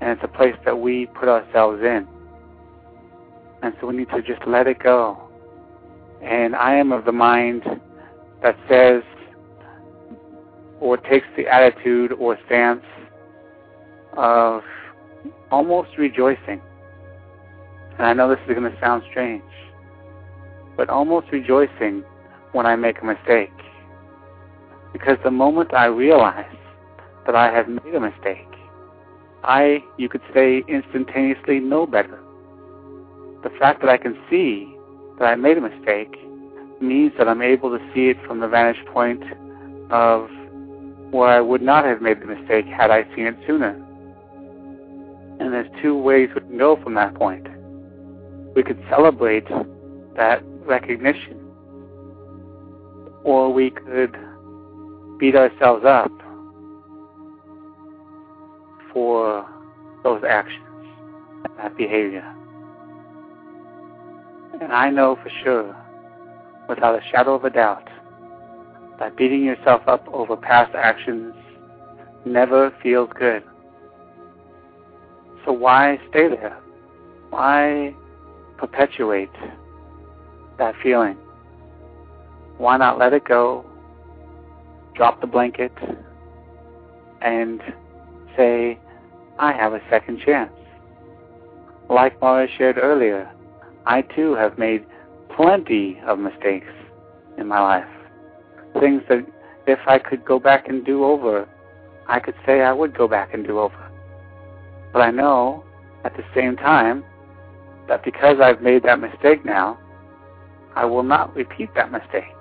And 0.00 0.10
it's 0.10 0.22
a 0.24 0.28
place 0.28 0.56
that 0.64 0.78
we 0.78 1.06
put 1.06 1.28
ourselves 1.28 1.82
in. 1.82 2.06
And 3.62 3.74
so 3.80 3.86
we 3.86 3.96
need 3.96 4.08
to 4.10 4.22
just 4.22 4.46
let 4.46 4.66
it 4.66 4.78
go. 4.78 5.29
And 6.22 6.54
I 6.54 6.74
am 6.74 6.92
of 6.92 7.04
the 7.04 7.12
mind 7.12 7.62
that 8.42 8.56
says 8.68 9.02
or 10.80 10.96
takes 10.96 11.26
the 11.36 11.46
attitude 11.46 12.12
or 12.12 12.38
stance 12.46 12.84
of 14.16 14.62
almost 15.50 15.90
rejoicing. 15.98 16.60
And 17.98 18.06
I 18.06 18.12
know 18.14 18.28
this 18.28 18.38
is 18.48 18.54
going 18.54 18.70
to 18.70 18.80
sound 18.80 19.02
strange, 19.10 19.42
but 20.76 20.88
almost 20.88 21.26
rejoicing 21.32 22.02
when 22.52 22.66
I 22.66 22.76
make 22.76 23.00
a 23.02 23.04
mistake. 23.04 23.52
Because 24.92 25.18
the 25.22 25.30
moment 25.30 25.74
I 25.74 25.86
realize 25.86 26.56
that 27.26 27.34
I 27.36 27.52
have 27.52 27.68
made 27.68 27.94
a 27.94 28.00
mistake, 28.00 28.46
I, 29.44 29.82
you 29.96 30.08
could 30.08 30.22
say, 30.34 30.64
instantaneously 30.66 31.60
know 31.60 31.86
better. 31.86 32.18
The 33.42 33.50
fact 33.58 33.80
that 33.82 33.88
I 33.90 33.96
can 33.96 34.18
see 34.28 34.69
that 35.20 35.26
I 35.26 35.36
made 35.36 35.58
a 35.58 35.60
mistake 35.60 36.16
means 36.80 37.12
that 37.18 37.28
I'm 37.28 37.42
able 37.42 37.78
to 37.78 37.92
see 37.94 38.08
it 38.08 38.16
from 38.26 38.40
the 38.40 38.48
vantage 38.48 38.84
point 38.86 39.22
of 39.90 40.28
where 41.12 41.28
I 41.28 41.40
would 41.40 41.60
not 41.60 41.84
have 41.84 42.00
made 42.00 42.20
the 42.20 42.26
mistake 42.26 42.64
had 42.66 42.90
I 42.90 43.04
seen 43.14 43.26
it 43.26 43.36
sooner. 43.46 43.72
And 45.38 45.52
there's 45.52 45.70
two 45.82 45.96
ways 45.96 46.30
we 46.34 46.40
can 46.40 46.56
go 46.56 46.82
from 46.82 46.94
that 46.94 47.14
point. 47.14 47.46
We 48.56 48.62
could 48.62 48.82
celebrate 48.88 49.46
that 50.16 50.42
recognition, 50.64 51.38
or 53.22 53.52
we 53.52 53.70
could 53.70 54.16
beat 55.18 55.36
ourselves 55.36 55.84
up 55.84 56.10
for 58.92 59.46
those 60.02 60.22
actions 60.26 60.64
that 61.58 61.76
behavior. 61.76 62.24
And 64.60 64.72
I 64.72 64.90
know 64.90 65.16
for 65.22 65.30
sure, 65.42 65.76
without 66.68 66.94
a 66.94 67.00
shadow 67.10 67.34
of 67.34 67.44
a 67.44 67.50
doubt, 67.50 67.88
that 68.98 69.16
beating 69.16 69.42
yourself 69.42 69.82
up 69.86 70.06
over 70.12 70.36
past 70.36 70.74
actions 70.74 71.34
never 72.26 72.70
feels 72.82 73.08
good. 73.18 73.42
So 75.44 75.52
why 75.52 75.98
stay 76.10 76.28
there? 76.28 76.58
Why 77.30 77.94
perpetuate 78.58 79.30
that 80.58 80.74
feeling? 80.82 81.16
Why 82.58 82.76
not 82.76 82.98
let 82.98 83.14
it 83.14 83.24
go, 83.24 83.64
drop 84.94 85.22
the 85.22 85.26
blanket, 85.26 85.72
and 87.22 87.62
say, 88.36 88.78
I 89.38 89.54
have 89.54 89.72
a 89.72 89.80
second 89.88 90.20
chance? 90.20 90.52
Like 91.88 92.20
Mara 92.20 92.46
shared 92.58 92.76
earlier, 92.76 93.30
I 93.90 94.02
too 94.02 94.36
have 94.36 94.56
made 94.56 94.86
plenty 95.34 96.00
of 96.06 96.16
mistakes 96.20 96.70
in 97.36 97.48
my 97.48 97.58
life. 97.58 97.92
Things 98.78 99.02
that 99.08 99.26
if 99.66 99.80
I 99.88 99.98
could 99.98 100.24
go 100.24 100.38
back 100.38 100.68
and 100.68 100.86
do 100.86 101.04
over, 101.04 101.48
I 102.06 102.20
could 102.20 102.36
say 102.46 102.60
I 102.60 102.72
would 102.72 102.96
go 102.96 103.08
back 103.08 103.34
and 103.34 103.44
do 103.44 103.58
over. 103.58 103.90
But 104.92 105.02
I 105.02 105.10
know 105.10 105.64
at 106.04 106.16
the 106.16 106.22
same 106.36 106.56
time 106.56 107.02
that 107.88 108.04
because 108.04 108.36
I've 108.40 108.62
made 108.62 108.84
that 108.84 109.00
mistake 109.00 109.44
now, 109.44 109.76
I 110.76 110.84
will 110.84 111.02
not 111.02 111.34
repeat 111.34 111.74
that 111.74 111.90
mistake. 111.90 112.36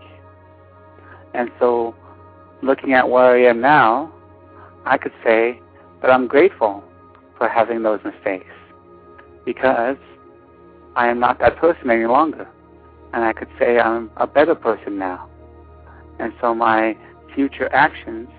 And 1.33 1.49
so, 1.59 1.95
looking 2.62 2.93
at 2.93 3.09
where 3.09 3.35
I 3.35 3.49
am 3.49 3.59
now, 3.59 4.13
I 4.85 4.99
could 4.99 5.13
say 5.23 5.59
that 6.03 6.12
I'm 6.12 6.27
grateful 6.27 6.83
for 7.39 7.49
having 7.49 7.81
those 7.81 8.01
mistakes 8.05 8.53
because 9.45 9.97
I 10.95 11.08
am 11.08 11.19
not 11.19 11.39
that 11.39 11.58
person 11.58 11.89
any 11.89 12.06
longer. 12.06 12.47
And 13.13 13.23
I 13.23 13.34
could 13.34 13.47
say 13.58 13.80
I'm 13.80 14.12
a 14.17 14.28
better 14.28 14.56
person 14.56 14.97
now. 14.97 15.28
And 16.19 16.34
so 16.41 16.54
my 16.54 16.95
future 17.34 17.73
actions 17.73 18.30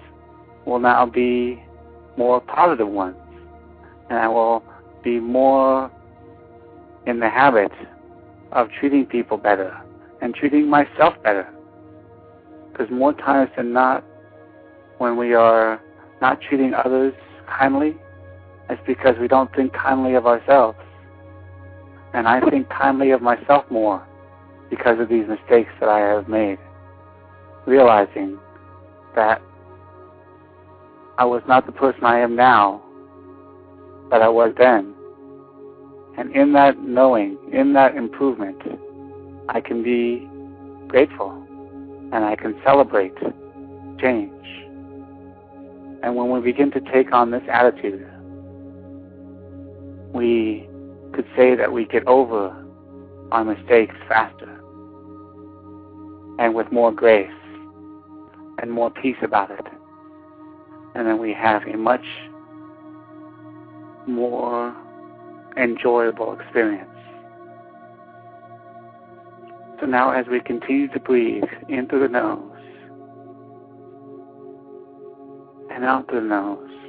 will 0.66 0.78
now 0.78 1.06
be 1.06 1.62
more 2.16 2.40
positive 2.40 2.88
ones 2.88 3.16
and 4.10 4.18
I 4.18 4.28
will 4.28 4.62
be 5.02 5.20
more 5.20 5.90
in 7.06 7.20
the 7.20 7.30
habit 7.30 7.72
of 8.52 8.68
treating 8.78 9.06
people 9.06 9.36
better 9.38 9.80
and 10.20 10.34
treating 10.34 10.68
myself 10.68 11.14
better. 11.22 11.48
Because 12.70 12.90
more 12.90 13.12
times 13.14 13.50
than 13.56 13.72
not, 13.72 14.04
when 14.98 15.16
we 15.16 15.32
are 15.34 15.80
not 16.20 16.40
treating 16.42 16.74
others 16.74 17.14
kindly, 17.46 17.96
it's 18.68 18.82
because 18.86 19.16
we 19.18 19.28
don't 19.28 19.52
think 19.54 19.72
kindly 19.72 20.14
of 20.14 20.26
ourselves. 20.26 20.78
And 22.12 22.26
I 22.26 22.40
think 22.50 22.68
kindly 22.68 23.10
of 23.10 23.22
myself 23.22 23.64
more 23.70 24.04
because 24.68 24.98
of 25.00 25.08
these 25.08 25.26
mistakes 25.28 25.70
that 25.80 25.88
I 25.88 25.98
have 26.00 26.28
made. 26.28 26.58
Realizing 27.66 28.38
that 29.14 29.42
I 31.18 31.24
was 31.24 31.42
not 31.46 31.66
the 31.66 31.72
person 31.72 32.04
I 32.04 32.20
am 32.20 32.34
now 32.34 32.82
that 34.10 34.22
I 34.22 34.28
was 34.28 34.52
then. 34.58 34.94
And 36.18 36.34
in 36.34 36.52
that 36.54 36.78
knowing, 36.78 37.38
in 37.52 37.72
that 37.74 37.94
improvement, 37.94 38.60
I 39.48 39.60
can 39.60 39.82
be 39.82 40.28
grateful 40.88 41.30
and 42.12 42.24
I 42.24 42.36
can 42.36 42.60
celebrate 42.64 43.14
change. 44.00 44.32
And 46.02 46.16
when 46.16 46.30
we 46.30 46.40
begin 46.40 46.70
to 46.72 46.80
take 46.92 47.12
on 47.12 47.30
this 47.30 47.42
attitude, 47.52 48.10
we 50.14 50.69
could 51.20 51.36
say 51.36 51.54
that 51.54 51.70
we 51.70 51.84
get 51.84 52.06
over 52.06 52.48
our 53.30 53.44
mistakes 53.44 53.94
faster 54.08 54.58
and 56.38 56.54
with 56.54 56.72
more 56.72 56.90
grace 56.90 57.30
and 58.58 58.70
more 58.70 58.90
peace 58.90 59.18
about 59.22 59.50
it. 59.50 59.66
And 60.94 61.06
then 61.06 61.18
we 61.18 61.34
have 61.34 61.62
a 61.64 61.76
much 61.76 62.04
more 64.06 64.74
enjoyable 65.58 66.38
experience. 66.40 66.88
So 69.78 69.86
now 69.86 70.12
as 70.12 70.26
we 70.26 70.40
continue 70.40 70.88
to 70.88 71.00
breathe 71.00 71.44
in 71.68 71.86
through 71.86 72.00
the 72.00 72.08
nose 72.08 72.50
and 75.70 75.84
out 75.84 76.08
through 76.08 76.22
the 76.22 76.28
nose, 76.28 76.79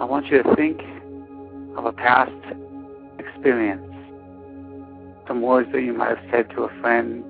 I 0.00 0.04
want 0.04 0.28
you 0.28 0.42
to 0.42 0.56
think 0.56 0.80
of 1.76 1.84
a 1.84 1.92
past 1.92 2.32
experience, 3.18 3.84
some 5.28 5.42
words 5.42 5.70
that 5.72 5.82
you 5.82 5.92
might 5.92 6.16
have 6.16 6.30
said 6.30 6.48
to 6.56 6.62
a 6.62 6.80
friend 6.80 7.22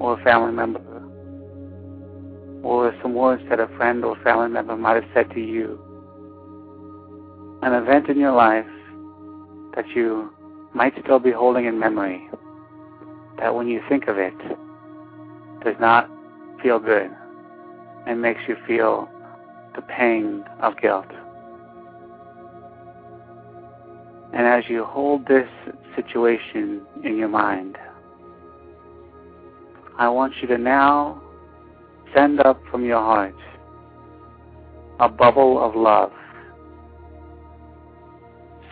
or 0.00 0.20
a 0.20 0.24
family 0.24 0.52
member 0.52 0.80
or 2.64 2.92
some 3.00 3.14
words 3.14 3.42
that 3.48 3.60
a 3.60 3.68
friend 3.76 4.04
or 4.04 4.16
family 4.24 4.48
member 4.48 4.76
might 4.76 4.94
have 4.94 5.10
said 5.14 5.30
to 5.34 5.40
you. 5.40 5.78
An 7.62 7.72
event 7.72 8.08
in 8.08 8.18
your 8.18 8.32
life 8.32 8.66
that 9.76 9.86
you 9.94 10.32
might 10.74 10.94
still 11.00 11.20
be 11.20 11.30
holding 11.30 11.66
in 11.66 11.78
memory, 11.78 12.28
that 13.38 13.54
when 13.54 13.68
you 13.68 13.80
think 13.88 14.08
of 14.08 14.18
it, 14.18 14.36
does 15.62 15.76
not 15.78 16.10
feel 16.60 16.80
good 16.80 17.10
and 18.08 18.20
makes 18.20 18.40
you 18.48 18.56
feel 18.66 19.08
the 19.76 19.82
pain 19.82 20.42
of 20.60 20.76
guilt. 20.80 21.06
And 24.36 24.48
as 24.48 24.64
you 24.68 24.84
hold 24.84 25.28
this 25.28 25.48
situation 25.94 26.82
in 27.04 27.16
your 27.16 27.28
mind, 27.28 27.78
I 29.96 30.08
want 30.08 30.32
you 30.42 30.48
to 30.48 30.58
now 30.58 31.22
send 32.16 32.40
up 32.40 32.60
from 32.68 32.84
your 32.84 32.98
heart 32.98 33.36
a 34.98 35.08
bubble 35.08 35.64
of 35.64 35.76
love, 35.76 36.10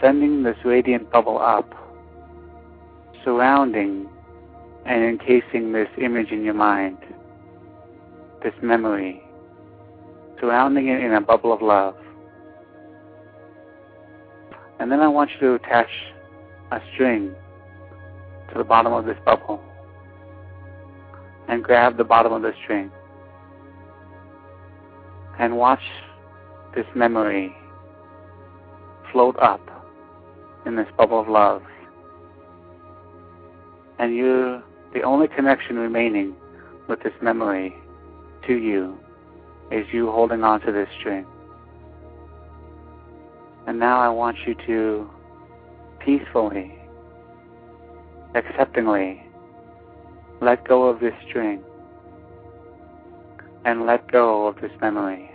sending 0.00 0.42
this 0.42 0.56
radiant 0.64 1.12
bubble 1.12 1.38
up, 1.38 1.72
surrounding 3.24 4.08
and 4.84 5.04
encasing 5.04 5.72
this 5.72 5.88
image 5.96 6.32
in 6.32 6.44
your 6.44 6.54
mind, 6.54 6.98
this 8.42 8.54
memory, 8.62 9.22
surrounding 10.40 10.88
it 10.88 11.00
in 11.04 11.12
a 11.12 11.20
bubble 11.20 11.52
of 11.52 11.62
love. 11.62 11.94
And 14.82 14.90
then 14.90 14.98
I 14.98 15.06
want 15.06 15.30
you 15.30 15.38
to 15.38 15.54
attach 15.54 15.86
a 16.72 16.80
string 16.92 17.32
to 18.50 18.58
the 18.58 18.64
bottom 18.64 18.92
of 18.92 19.04
this 19.04 19.16
bubble 19.24 19.62
and 21.46 21.62
grab 21.62 21.96
the 21.96 22.02
bottom 22.02 22.32
of 22.32 22.42
the 22.42 22.52
string 22.64 22.90
and 25.38 25.56
watch 25.56 25.84
this 26.74 26.84
memory 26.96 27.54
float 29.12 29.38
up 29.38 29.60
in 30.66 30.74
this 30.74 30.88
bubble 30.98 31.20
of 31.20 31.28
love. 31.28 31.62
And 34.00 34.16
you, 34.16 34.64
the 34.94 35.02
only 35.02 35.28
connection 35.28 35.76
remaining 35.76 36.34
with 36.88 37.00
this 37.04 37.14
memory 37.22 37.72
to 38.48 38.54
you 38.54 38.98
is 39.70 39.86
you 39.92 40.10
holding 40.10 40.42
on 40.42 40.60
to 40.62 40.72
this 40.72 40.88
string. 40.98 41.24
And 43.72 43.80
now 43.80 44.00
I 44.02 44.10
want 44.10 44.36
you 44.46 44.54
to 44.66 45.10
peacefully, 45.98 46.78
acceptingly 48.34 49.26
let 50.42 50.68
go 50.68 50.88
of 50.88 51.00
this 51.00 51.14
string 51.26 51.62
and 53.64 53.86
let 53.86 54.12
go 54.12 54.46
of 54.46 54.60
this 54.60 54.72
memory 54.82 55.30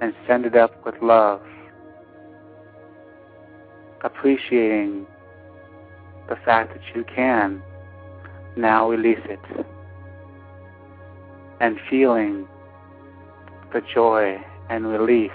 and 0.00 0.14
send 0.26 0.46
it 0.46 0.56
up 0.56 0.86
with 0.86 0.94
love, 1.02 1.42
appreciating 4.02 5.06
the 6.30 6.36
fact 6.46 6.72
that 6.72 6.96
you 6.96 7.04
can 7.14 7.62
now 8.56 8.88
release 8.88 9.20
it 9.26 9.66
and 11.60 11.78
feeling 11.90 12.48
the 13.74 13.82
joy 13.94 14.42
and 14.70 14.86
relief 14.86 15.30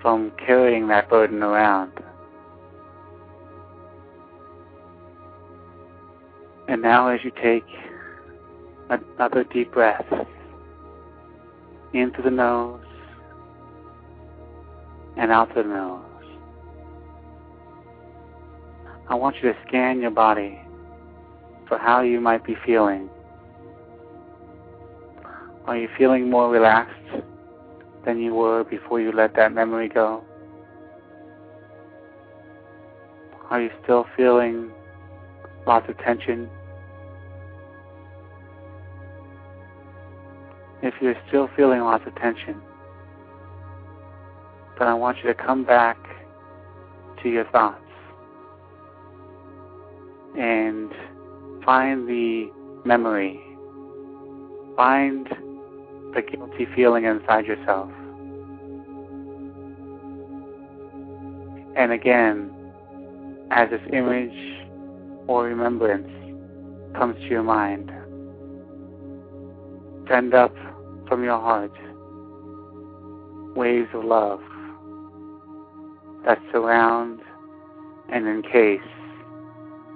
from 0.00 0.32
carrying 0.44 0.88
that 0.88 1.08
burden 1.08 1.42
around. 1.42 1.92
And 6.68 6.82
now 6.82 7.08
as 7.08 7.20
you 7.24 7.32
take 7.42 7.64
another 8.90 9.44
deep 9.44 9.72
breath 9.72 10.06
into 11.94 12.22
the 12.22 12.30
nose 12.30 12.84
and 15.16 15.32
out 15.32 15.54
the 15.54 15.62
nose, 15.62 16.04
I 19.08 19.14
want 19.14 19.36
you 19.36 19.52
to 19.52 19.58
scan 19.66 20.02
your 20.02 20.10
body 20.10 20.60
for 21.66 21.78
how 21.78 22.02
you 22.02 22.20
might 22.20 22.44
be 22.44 22.56
feeling. 22.66 23.08
Are 25.64 25.76
you 25.76 25.88
feeling 25.96 26.30
more 26.30 26.50
relaxed 26.50 26.94
than 28.08 28.18
you 28.18 28.34
were 28.34 28.64
before 28.64 29.00
you 29.00 29.12
let 29.12 29.36
that 29.36 29.52
memory 29.52 29.88
go? 29.88 30.24
Are 33.50 33.60
you 33.60 33.70
still 33.84 34.06
feeling 34.16 34.72
lots 35.66 35.88
of 35.88 35.96
tension 35.98 36.50
if 40.82 40.94
you're 41.00 41.16
still 41.28 41.48
feeling 41.56 41.80
lots 41.80 42.04
of 42.06 42.14
tension, 42.16 42.60
then 44.78 44.88
I 44.88 44.94
want 44.94 45.18
you 45.18 45.24
to 45.24 45.34
come 45.34 45.64
back 45.64 45.98
to 47.22 47.28
your 47.28 47.44
thoughts 47.46 47.82
and 50.38 50.92
find 51.64 52.08
the 52.08 52.50
memory, 52.84 53.40
find 54.76 55.26
the 56.14 56.22
guilty 56.22 56.66
feeling 56.76 57.04
inside 57.04 57.46
yourself. 57.46 57.90
And 61.78 61.92
again, 61.92 62.50
as 63.52 63.70
this 63.70 63.80
image 63.92 64.66
or 65.28 65.44
remembrance 65.44 66.08
comes 66.96 67.14
to 67.20 67.26
your 67.26 67.44
mind, 67.44 67.92
send 70.08 70.34
up 70.34 70.52
from 71.06 71.22
your 71.22 71.38
heart 71.38 71.70
waves 73.54 73.88
of 73.94 74.04
love 74.04 74.40
that 76.26 76.40
surround 76.50 77.20
and 78.12 78.26
encase 78.26 78.80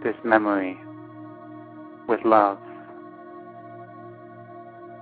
this 0.05 0.15
memory 0.23 0.79
with 2.09 2.21
love. 2.25 2.59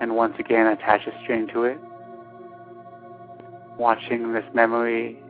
And 0.01 0.17
once 0.17 0.37
again, 0.39 0.67
attach 0.67 1.07
a 1.07 1.13
string 1.23 1.47
to 1.53 1.65
it, 1.65 1.79
watching 3.79 4.33
this 4.33 4.47
memory 4.55 5.23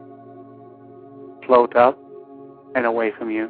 float 1.50 1.74
up 1.74 1.98
and 2.76 2.86
away 2.86 3.10
from 3.18 3.28
you. 3.28 3.48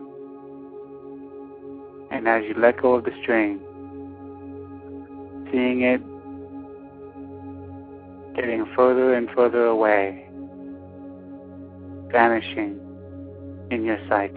And 2.11 2.27
as 2.27 2.43
you 2.45 2.55
let 2.57 2.81
go 2.81 2.95
of 2.95 3.05
the 3.05 3.11
string, 3.21 3.61
seeing 5.53 5.83
it 5.83 6.01
getting 8.35 8.65
further 8.75 9.13
and 9.13 9.29
further 9.37 9.67
away, 9.67 10.27
vanishing 12.11 12.81
in 13.71 13.85
your 13.85 13.99
sight, 14.09 14.35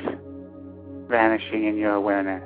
vanishing 1.07 1.65
in 1.65 1.77
your 1.77 1.93
awareness. 1.93 2.43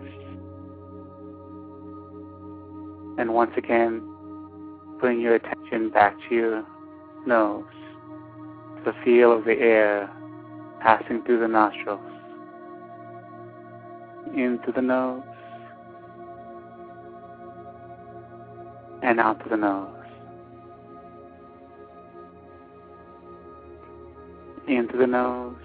And 3.18 3.34
once 3.34 3.54
again, 3.58 4.08
bring 5.00 5.20
your 5.20 5.34
attention 5.34 5.90
back 5.90 6.16
to 6.30 6.36
your 6.36 6.66
nose, 7.26 7.66
the 8.86 8.94
feel 9.04 9.36
of 9.36 9.46
the 9.46 9.58
air 9.58 10.14
passing 10.80 11.24
through 11.24 11.40
the 11.40 11.48
nostrils, 11.48 12.02
into 14.36 14.72
the 14.72 14.82
nose, 14.82 15.24
and 19.02 19.20
out 19.20 19.42
to 19.44 19.50
the 19.50 19.58
nose. 19.58 19.94
into 24.68 24.98
the 24.98 25.08
nose 25.08 25.56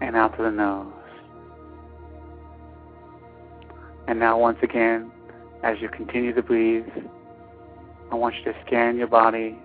and 0.00 0.16
out 0.16 0.36
to 0.36 0.42
the 0.42 0.50
nose. 0.50 0.92
And 4.06 4.18
now 4.18 4.38
once 4.38 4.58
again, 4.62 5.10
as 5.62 5.78
you 5.80 5.88
continue 5.88 6.34
to 6.34 6.42
breathe, 6.42 6.86
I 8.10 8.14
want 8.14 8.34
you 8.36 8.52
to 8.52 8.58
scan 8.66 8.96
your 8.96 9.06
body, 9.06 9.58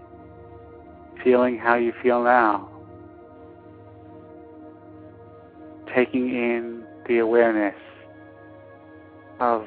feeling 1.24 1.58
how 1.58 1.76
you 1.76 1.94
feel 2.02 2.24
now. 2.24 2.70
Taking 5.96 6.30
in 6.30 6.84
the 7.08 7.20
awareness 7.20 7.76
of 9.40 9.66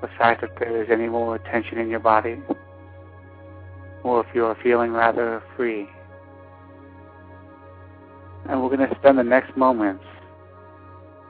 the 0.00 0.08
fact 0.18 0.40
that 0.40 0.50
there 0.58 0.82
is 0.82 0.88
any 0.90 1.08
more 1.08 1.38
tension 1.38 1.78
in 1.78 1.88
your 1.88 2.00
body 2.00 2.36
or 4.02 4.20
if 4.20 4.26
you're 4.34 4.56
feeling 4.62 4.92
rather 4.92 5.42
free. 5.56 5.88
And 8.48 8.62
we're 8.62 8.74
going 8.74 8.88
to 8.88 8.96
spend 8.98 9.18
the 9.18 9.22
next 9.22 9.56
moments 9.56 10.04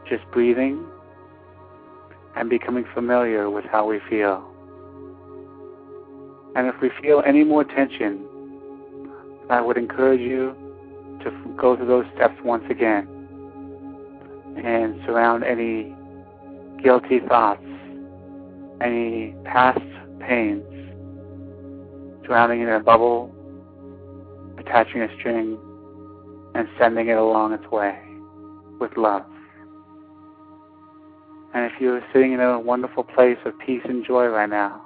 just 0.08 0.22
breathing 0.32 0.84
and 2.36 2.48
becoming 2.48 2.84
familiar 2.94 3.50
with 3.50 3.64
how 3.64 3.86
we 3.86 4.00
feel. 4.08 4.46
And 6.56 6.66
if 6.66 6.74
we 6.80 6.90
feel 7.02 7.22
any 7.26 7.44
more 7.44 7.64
tension, 7.64 8.24
I 9.50 9.60
would 9.60 9.76
encourage 9.76 10.20
you 10.20 10.54
to 11.24 11.30
go 11.56 11.76
through 11.76 11.86
those 11.86 12.06
steps 12.14 12.36
once 12.44 12.64
again 12.70 13.08
and 14.64 15.00
surround 15.04 15.44
any 15.44 15.94
guilty 16.82 17.20
thoughts, 17.20 17.64
any 18.80 19.34
past 19.44 19.80
pains 20.20 20.64
surrounding 22.30 22.60
it 22.60 22.68
in 22.68 22.74
a 22.74 22.78
bubble, 22.78 23.34
attaching 24.56 25.02
a 25.02 25.08
string, 25.18 25.58
and 26.54 26.68
sending 26.78 27.08
it 27.08 27.18
along 27.18 27.52
its 27.52 27.66
way 27.72 27.98
with 28.78 28.96
love. 28.96 29.24
And 31.52 31.64
if 31.64 31.72
you're 31.80 32.02
sitting 32.12 32.32
in 32.34 32.40
a 32.40 32.60
wonderful 32.60 33.02
place 33.02 33.38
of 33.44 33.58
peace 33.58 33.82
and 33.84 34.06
joy 34.06 34.26
right 34.26 34.48
now, 34.48 34.80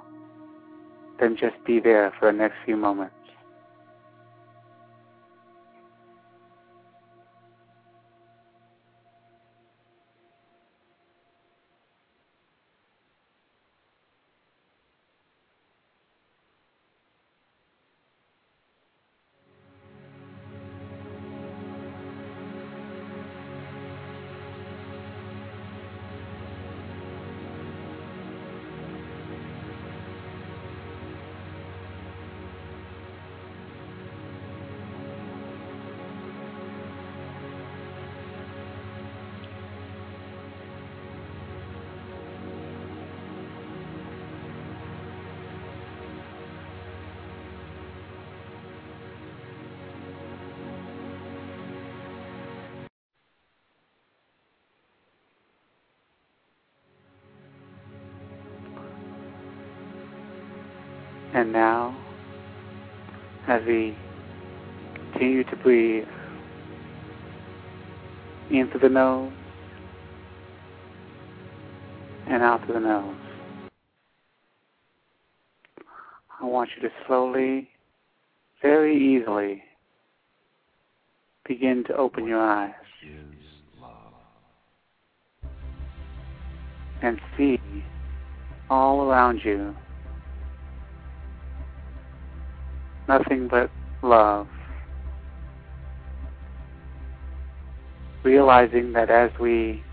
then 1.19 1.37
just 1.39 1.53
be 1.67 1.79
there 1.79 2.11
for 2.19 2.31
the 2.31 2.37
next 2.37 2.55
few 2.65 2.75
moments. 2.75 3.13
And 61.45 61.53
now, 61.53 61.95
as 63.47 63.61
we 63.67 63.95
continue 65.11 65.43
to 65.43 65.55
breathe 65.57 66.07
in 68.49 68.67
through 68.71 68.79
the 68.79 68.89
nose 68.89 69.31
and 72.27 72.41
out 72.41 72.65
through 72.65 72.73
the 72.73 72.79
nose, 72.79 73.15
I 76.41 76.45
want 76.45 76.71
you 76.75 76.89
to 76.89 76.95
slowly, 77.05 77.69
very 78.63 78.97
easily, 78.97 79.61
begin 81.47 81.83
to 81.89 81.95
open 81.95 82.25
your 82.25 82.41
eyes 82.41 82.73
and 87.03 87.19
see 87.37 87.59
all 88.67 89.03
around 89.03 89.41
you 89.43 89.75
nothing 93.07 93.47
but 93.47 93.69
love. 94.01 94.47
Realizing 98.23 98.93
that 98.93 99.09
as 99.09 99.31
we 99.39 99.83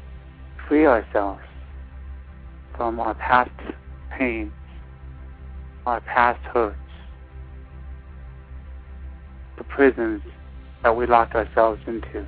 free 0.68 0.86
ourselves 0.86 1.42
from 2.76 2.98
our 2.98 3.14
past 3.14 3.50
pains, 4.18 4.52
our 5.86 6.00
past 6.00 6.40
hurts, 6.46 6.76
the 9.58 9.64
prisons 9.64 10.22
that 10.82 10.96
we 10.96 11.06
locked 11.06 11.34
ourselves 11.34 11.80
into, 11.86 12.26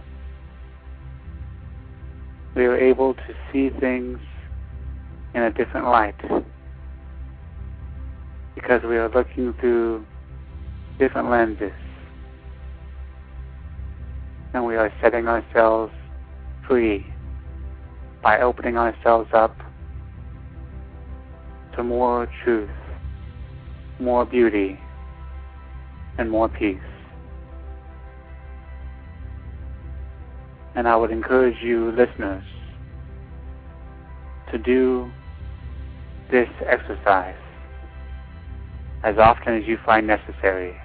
we 2.55 2.65
are 2.67 2.77
able 2.77 3.15
to 3.15 3.35
see 3.53 3.71
things 3.81 4.19
in 5.35 5.43
a 5.43 5.51
different 5.51 5.87
light 5.87 6.15
because 8.55 8.83
we 8.85 8.97
are 8.97 9.09
looking 9.09 9.53
through 9.55 10.05
different 10.99 11.31
lenses 11.31 11.73
and 14.55 14.65
we 14.65 14.77
are 14.77 14.93
setting 15.03 15.27
ourselves 15.27 15.93
free 16.67 17.05
by 18.23 18.41
opening 18.41 18.79
ourselves 18.79 19.29
up 19.35 19.57
to 21.75 21.83
more 21.83 22.29
truth, 22.45 22.71
more 23.99 24.25
beauty, 24.25 24.79
and 26.19 26.31
more 26.31 26.49
peace. 26.49 26.79
And 30.77 30.87
I 30.87 30.95
would 30.95 31.11
encourage 31.11 31.61
you, 31.61 31.91
listeners, 31.91 32.45
to 34.53 34.59
do 34.59 35.11
this 36.31 36.49
exercise 36.65 37.35
as 39.03 39.19
often 39.19 39.61
as 39.61 39.67
you 39.67 39.79
find 39.85 40.07
necessary 40.07 40.77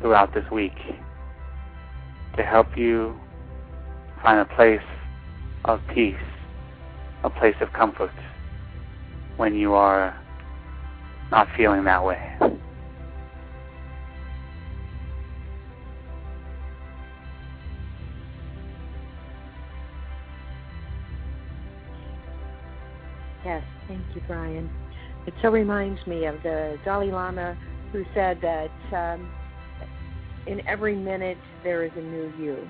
throughout 0.00 0.32
this 0.34 0.44
week 0.50 0.76
to 2.36 2.42
help 2.42 2.76
you 2.76 3.18
find 4.22 4.40
a 4.40 4.54
place 4.56 4.80
of 5.64 5.80
peace, 5.94 6.14
a 7.24 7.30
place 7.30 7.56
of 7.60 7.72
comfort 7.72 8.12
when 9.36 9.54
you 9.54 9.74
are 9.74 10.18
not 11.30 11.48
feeling 11.56 11.84
that 11.84 12.04
way. 12.04 12.36
Yes, 23.44 23.64
thank 23.88 24.02
you, 24.14 24.20
Brian. 24.26 24.70
It 25.26 25.34
so 25.42 25.48
reminds 25.48 26.06
me 26.06 26.26
of 26.26 26.42
the 26.42 26.78
Dalai 26.84 27.10
Lama 27.10 27.56
who 27.92 28.04
said 28.14 28.38
that 28.42 28.70
um, 28.92 29.30
in 30.46 30.66
every 30.66 30.94
minute 30.94 31.38
there 31.62 31.84
is 31.84 31.92
a 31.96 32.00
new 32.00 32.32
you. 32.38 32.68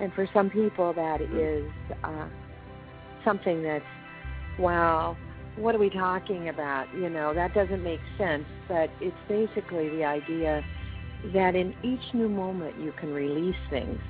And 0.00 0.12
for 0.14 0.26
some 0.32 0.48
people, 0.48 0.92
that 0.94 1.20
is 1.20 1.70
uh, 2.02 2.26
something 3.24 3.62
that's, 3.62 3.84
wow, 4.58 5.16
what 5.56 5.74
are 5.74 5.78
we 5.78 5.90
talking 5.90 6.48
about? 6.48 6.92
You 6.94 7.10
know, 7.10 7.34
that 7.34 7.52
doesn't 7.54 7.82
make 7.82 8.00
sense. 8.16 8.44
But 8.66 8.90
it's 9.00 9.16
basically 9.28 9.90
the 9.90 10.04
idea 10.04 10.64
that 11.34 11.54
in 11.54 11.74
each 11.82 12.14
new 12.14 12.28
moment 12.28 12.78
you 12.80 12.92
can 12.98 13.12
release 13.12 13.56
things. 13.68 14.00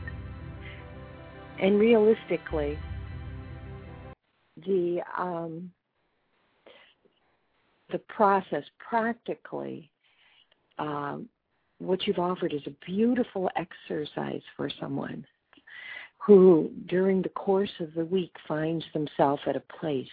And 1.61 1.79
realistically, 1.79 2.79
the 4.65 5.01
um, 5.19 5.73
the 7.91 7.99
process 7.99 8.65
practically, 8.79 9.91
um, 10.79 11.29
what 11.81 12.07
you've 12.07 12.18
offered 12.18 12.53
is 12.53 12.62
a 12.66 12.87
beautiful 12.87 13.51
exercise 13.57 14.43
for 14.57 14.70
someone 14.81 15.26
who, 16.18 16.70
during 16.87 17.22
the 17.22 17.31
course 17.31 17.70
of 17.81 17.93
the 17.95 18.05
week, 18.05 18.33
finds 18.47 18.85
themselves 18.93 19.43
at 19.47 19.57
a 19.57 19.62
place 19.81 20.07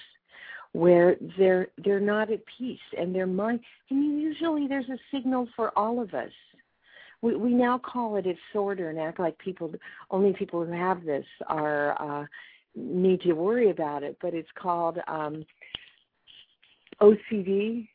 where 0.72 1.18
they're 1.38 1.68
they're 1.84 2.00
not 2.00 2.32
at 2.32 2.42
peace 2.58 2.80
and 2.98 3.14
their 3.14 3.28
mind. 3.28 3.60
And 3.90 4.22
usually, 4.22 4.68
there's 4.68 4.90
a 4.90 4.98
signal 5.12 5.48
for 5.56 5.78
all 5.78 6.02
of 6.02 6.14
us. 6.14 6.32
We 7.22 7.36
we 7.36 7.54
now 7.54 7.78
call 7.78 8.16
it 8.16 8.26
a 8.26 8.34
disorder 8.34 8.90
and 8.90 9.00
act 9.00 9.20
like 9.20 9.38
people 9.38 9.74
only 10.10 10.34
people 10.34 10.66
who 10.66 10.72
have 10.72 11.04
this 11.04 11.26
are. 11.48 12.02
Uh, 12.02 12.26
need 12.78 13.22
to 13.22 13.34
worry 13.34 13.72
about 13.72 14.04
it, 14.04 14.18
but 14.22 14.34
it's 14.34 14.50
called 14.56 15.00
um, 15.08 15.44
OCD, 17.02 17.88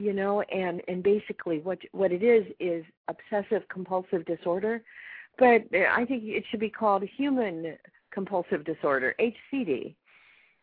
you 0.00 0.14
know, 0.14 0.40
and 0.40 0.80
and 0.88 1.02
basically 1.02 1.60
what 1.60 1.78
what 1.92 2.10
it 2.10 2.22
is 2.22 2.46
is 2.58 2.84
obsessive 3.08 3.68
compulsive 3.68 4.24
disorder, 4.24 4.82
but 5.38 5.62
I 5.74 6.06
think 6.06 6.24
it 6.24 6.42
should 6.50 6.58
be 6.58 6.70
called 6.70 7.02
human 7.02 7.76
compulsive 8.10 8.64
disorder, 8.64 9.14
HCD. 9.20 9.94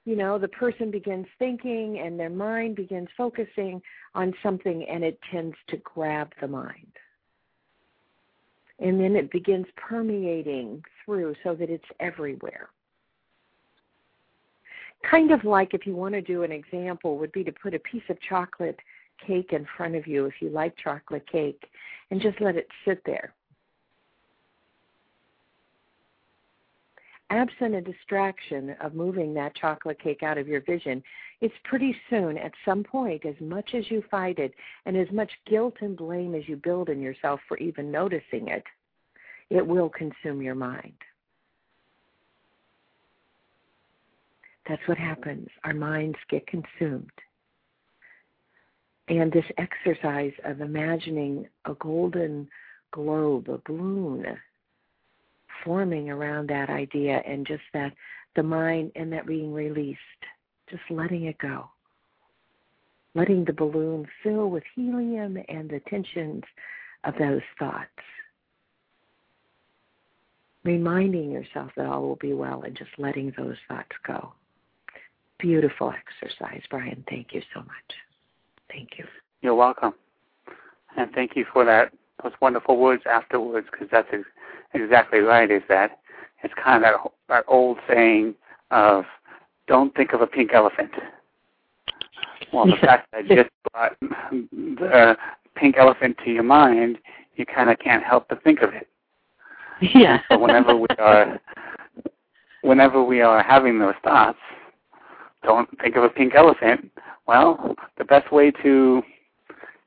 You 0.05 0.15
know, 0.15 0.39
the 0.39 0.47
person 0.47 0.89
begins 0.89 1.27
thinking 1.37 1.99
and 1.99 2.19
their 2.19 2.31
mind 2.31 2.77
begins 2.77 3.09
focusing 3.15 3.79
on 4.15 4.33
something 4.41 4.85
and 4.89 5.03
it 5.03 5.19
tends 5.31 5.55
to 5.67 5.77
grab 5.77 6.33
the 6.41 6.47
mind. 6.47 6.93
And 8.79 8.99
then 8.99 9.15
it 9.15 9.31
begins 9.31 9.65
permeating 9.75 10.81
through 11.05 11.35
so 11.43 11.53
that 11.55 11.69
it's 11.69 11.85
everywhere 11.99 12.69
kind 15.09 15.31
of 15.31 15.43
like 15.43 15.73
if 15.73 15.85
you 15.85 15.95
want 15.95 16.13
to 16.13 16.21
do 16.21 16.43
an 16.43 16.51
example 16.51 17.17
would 17.17 17.31
be 17.31 17.43
to 17.43 17.51
put 17.51 17.73
a 17.73 17.79
piece 17.79 18.03
of 18.09 18.17
chocolate 18.21 18.79
cake 19.25 19.53
in 19.53 19.65
front 19.75 19.95
of 19.95 20.07
you 20.07 20.25
if 20.25 20.35
you 20.39 20.49
like 20.49 20.75
chocolate 20.77 21.29
cake 21.31 21.69
and 22.11 22.21
just 22.21 22.39
let 22.41 22.55
it 22.55 22.67
sit 22.85 23.01
there 23.05 23.33
absent 27.29 27.75
a 27.75 27.81
distraction 27.81 28.75
of 28.81 28.93
moving 28.93 29.33
that 29.33 29.55
chocolate 29.55 29.99
cake 30.01 30.23
out 30.23 30.37
of 30.37 30.47
your 30.47 30.61
vision, 30.61 31.03
it's 31.41 31.53
pretty 31.65 31.95
soon, 32.09 32.37
at 32.37 32.51
some 32.65 32.83
point, 32.83 33.25
as 33.25 33.35
much 33.39 33.71
as 33.73 33.89
you 33.89 34.03
fight 34.09 34.39
it 34.39 34.53
and 34.85 34.95
as 34.95 35.07
much 35.11 35.31
guilt 35.45 35.75
and 35.81 35.97
blame 35.97 36.33
as 36.33 36.47
you 36.47 36.55
build 36.55 36.89
in 36.89 37.01
yourself 37.01 37.39
for 37.47 37.57
even 37.57 37.91
noticing 37.91 38.47
it, 38.47 38.63
it 39.49 39.65
will 39.65 39.89
consume 39.89 40.41
your 40.41 40.55
mind. 40.55 40.93
That's 44.67 44.85
what 44.87 44.97
happens. 44.97 45.47
Our 45.63 45.73
minds 45.73 46.17
get 46.29 46.45
consumed. 46.47 47.11
And 49.09 49.31
this 49.31 49.45
exercise 49.57 50.33
of 50.43 50.61
imagining 50.61 51.47
a 51.65 51.73
golden 51.75 52.49
globe, 52.91 53.49
a 53.49 53.57
balloon, 53.65 54.25
forming 55.63 56.09
around 56.09 56.49
that 56.49 56.69
idea 56.69 57.21
and 57.25 57.47
just 57.47 57.63
that 57.73 57.93
the 58.35 58.43
mind 58.43 58.91
and 58.95 59.11
that 59.13 59.25
being 59.25 59.53
released, 59.53 59.99
just 60.69 60.83
letting 60.89 61.25
it 61.25 61.37
go. 61.37 61.69
Letting 63.15 63.45
the 63.45 63.53
balloon 63.53 64.07
fill 64.21 64.49
with 64.49 64.63
helium 64.75 65.37
and 65.47 65.69
the 65.69 65.81
tensions 65.89 66.43
of 67.03 67.15
those 67.17 67.41
thoughts. 67.57 67.87
Reminding 70.63 71.31
yourself 71.31 71.71
that 71.77 71.85
all 71.85 72.01
will 72.01 72.17
be 72.17 72.33
well 72.33 72.63
and 72.63 72.77
just 72.77 72.91
letting 72.97 73.33
those 73.37 73.55
thoughts 73.69 73.95
go 74.05 74.33
beautiful 75.39 75.91
exercise, 75.91 76.61
Brian. 76.69 77.03
Thank 77.09 77.33
you 77.33 77.41
so 77.53 77.61
much. 77.61 78.06
Thank 78.77 78.99
you. 78.99 79.05
You're 79.41 79.55
welcome. 79.55 79.93
And 80.97 81.11
thank 81.13 81.35
you 81.35 81.45
for 81.51 81.65
that 81.65 81.91
those 82.21 82.33
wonderful 82.41 82.77
words 82.77 83.03
afterwards 83.09 83.67
because 83.71 83.87
that's 83.91 84.07
ex- 84.13 84.23
exactly 84.75 85.19
right. 85.19 85.49
Is 85.49 85.63
that 85.67 85.99
it's 86.43 86.53
kind 86.63 86.83
of 86.85 86.93
that, 86.93 87.11
that 87.27 87.45
old 87.47 87.79
saying 87.89 88.35
of 88.69 89.05
don't 89.67 89.95
think 89.95 90.13
of 90.13 90.21
a 90.21 90.27
pink 90.27 90.53
elephant. 90.53 90.91
Well, 92.53 92.67
the 92.67 92.75
fact 92.81 93.09
that 93.11 93.25
I 93.25 93.35
just 93.35 93.49
brought 93.71 93.97
the 93.99 95.17
pink 95.55 95.75
elephant 95.79 96.17
to 96.23 96.31
your 96.31 96.43
mind, 96.43 96.99
you 97.35 97.47
kind 97.47 97.71
of 97.71 97.79
can't 97.79 98.03
help 98.03 98.27
but 98.29 98.43
think 98.43 98.61
of 98.61 98.75
it. 98.75 98.87
Yeah. 99.81 100.21
so 100.29 100.37
whenever 100.37 100.75
we 100.75 100.87
are, 100.99 101.39
whenever 102.61 103.03
we 103.03 103.21
are 103.21 103.41
having 103.41 103.79
those 103.79 103.95
thoughts, 104.03 104.39
don't 105.47 105.69
think 105.79 105.95
of 105.95 106.03
a 106.03 106.09
pink 106.09 106.35
elephant. 106.35 106.91
Well, 107.25 107.75
the 107.97 108.03
best 108.03 108.31
way 108.31 108.51
to 108.63 109.01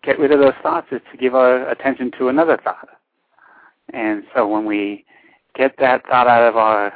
get 0.02 0.18
rid 0.18 0.32
of 0.32 0.40
those 0.40 0.54
thoughts 0.62 0.86
is 0.90 1.02
to 1.12 1.18
give 1.18 1.34
our 1.34 1.68
attention 1.68 2.10
to 2.18 2.28
another 2.28 2.58
thought. 2.64 2.88
And 3.92 4.24
so 4.34 4.48
when 4.48 4.64
we 4.64 5.04
get 5.54 5.74
that 5.78 6.06
thought 6.06 6.26
out 6.26 6.48
of 6.48 6.56
our 6.56 6.92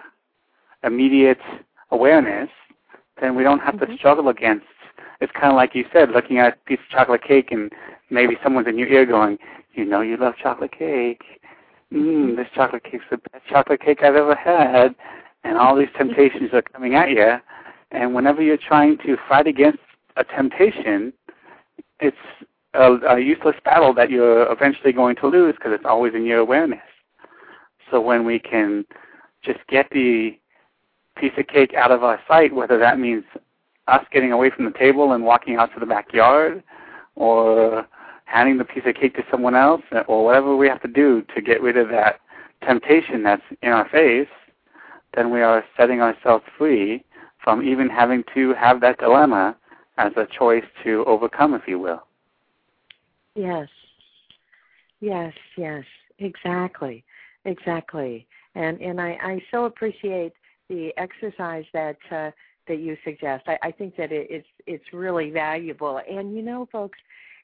immediate 0.82 1.40
awareness, 1.90 2.48
then 3.20 3.34
we 3.36 3.42
don't 3.42 3.60
have 3.60 3.74
mm-hmm. 3.74 3.92
to 3.92 3.98
struggle 3.98 4.28
against. 4.28 4.66
It's 5.20 5.32
kind 5.32 5.52
of 5.52 5.56
like 5.56 5.74
you 5.74 5.84
said, 5.92 6.10
looking 6.10 6.38
at 6.38 6.54
a 6.54 6.56
piece 6.66 6.78
of 6.78 6.90
chocolate 6.90 7.22
cake 7.22 7.48
and 7.50 7.70
maybe 8.10 8.36
someone's 8.42 8.68
in 8.68 8.78
your 8.78 8.88
ear 8.88 9.04
going, 9.06 9.38
"You 9.74 9.84
know, 9.84 10.00
you 10.00 10.16
love 10.16 10.34
chocolate 10.42 10.72
cake. 10.72 11.22
Mmm, 11.92 12.36
this 12.36 12.48
chocolate 12.54 12.84
cake's 12.84 13.04
the 13.10 13.18
best 13.18 13.46
chocolate 13.46 13.80
cake 13.80 14.02
I've 14.02 14.16
ever 14.16 14.34
had." 14.34 14.94
And 15.44 15.58
all 15.58 15.76
these 15.76 15.92
temptations 15.96 16.50
are 16.54 16.62
coming 16.62 16.94
at 16.94 17.10
you. 17.10 17.36
And 17.94 18.12
whenever 18.12 18.42
you're 18.42 18.56
trying 18.56 18.98
to 18.98 19.16
fight 19.28 19.46
against 19.46 19.78
a 20.16 20.24
temptation, 20.24 21.12
it's 22.00 22.16
a, 22.74 22.94
a 23.08 23.20
useless 23.20 23.54
battle 23.64 23.94
that 23.94 24.10
you're 24.10 24.50
eventually 24.50 24.92
going 24.92 25.14
to 25.16 25.28
lose 25.28 25.54
because 25.54 25.72
it's 25.72 25.84
always 25.86 26.12
in 26.14 26.26
your 26.26 26.40
awareness. 26.40 26.80
So 27.90 28.00
when 28.00 28.24
we 28.24 28.40
can 28.40 28.84
just 29.42 29.60
get 29.68 29.88
the 29.90 30.36
piece 31.16 31.32
of 31.38 31.46
cake 31.46 31.74
out 31.74 31.92
of 31.92 32.02
our 32.02 32.20
sight, 32.26 32.52
whether 32.52 32.78
that 32.78 32.98
means 32.98 33.22
us 33.86 34.04
getting 34.12 34.32
away 34.32 34.50
from 34.50 34.64
the 34.64 34.72
table 34.72 35.12
and 35.12 35.24
walking 35.24 35.56
out 35.56 35.72
to 35.74 35.80
the 35.80 35.86
backyard, 35.86 36.64
or 37.14 37.86
handing 38.24 38.58
the 38.58 38.64
piece 38.64 38.82
of 38.86 38.96
cake 38.96 39.14
to 39.14 39.22
someone 39.30 39.54
else, 39.54 39.82
or 40.08 40.24
whatever 40.24 40.56
we 40.56 40.66
have 40.66 40.82
to 40.82 40.88
do 40.88 41.22
to 41.34 41.40
get 41.40 41.62
rid 41.62 41.76
of 41.76 41.88
that 41.90 42.18
temptation 42.66 43.22
that's 43.22 43.42
in 43.62 43.68
our 43.68 43.88
face, 43.88 44.26
then 45.14 45.30
we 45.30 45.42
are 45.42 45.64
setting 45.76 46.00
ourselves 46.00 46.44
free 46.58 47.04
from 47.44 47.62
even 47.62 47.88
having 47.88 48.24
to 48.34 48.54
have 48.54 48.80
that 48.80 48.98
dilemma 48.98 49.56
as 49.98 50.12
a 50.16 50.26
choice 50.26 50.64
to 50.82 51.04
overcome, 51.06 51.54
if 51.54 51.62
you 51.68 51.78
will. 51.78 52.02
Yes. 53.36 53.68
Yes, 55.00 55.34
yes, 55.56 55.84
exactly. 56.18 57.04
Exactly. 57.44 58.26
And 58.54 58.80
and 58.80 59.00
I, 59.00 59.18
I 59.22 59.42
so 59.50 59.66
appreciate 59.66 60.32
the 60.68 60.92
exercise 60.96 61.64
that 61.74 61.98
uh, 62.10 62.30
that 62.66 62.78
you 62.78 62.96
suggest. 63.04 63.44
I, 63.46 63.58
I 63.62 63.70
think 63.70 63.96
that 63.96 64.12
it, 64.12 64.28
it's 64.30 64.46
it's 64.66 64.84
really 64.92 65.30
valuable. 65.30 66.00
And 66.10 66.34
you 66.34 66.42
know, 66.42 66.66
folks, 66.72 66.98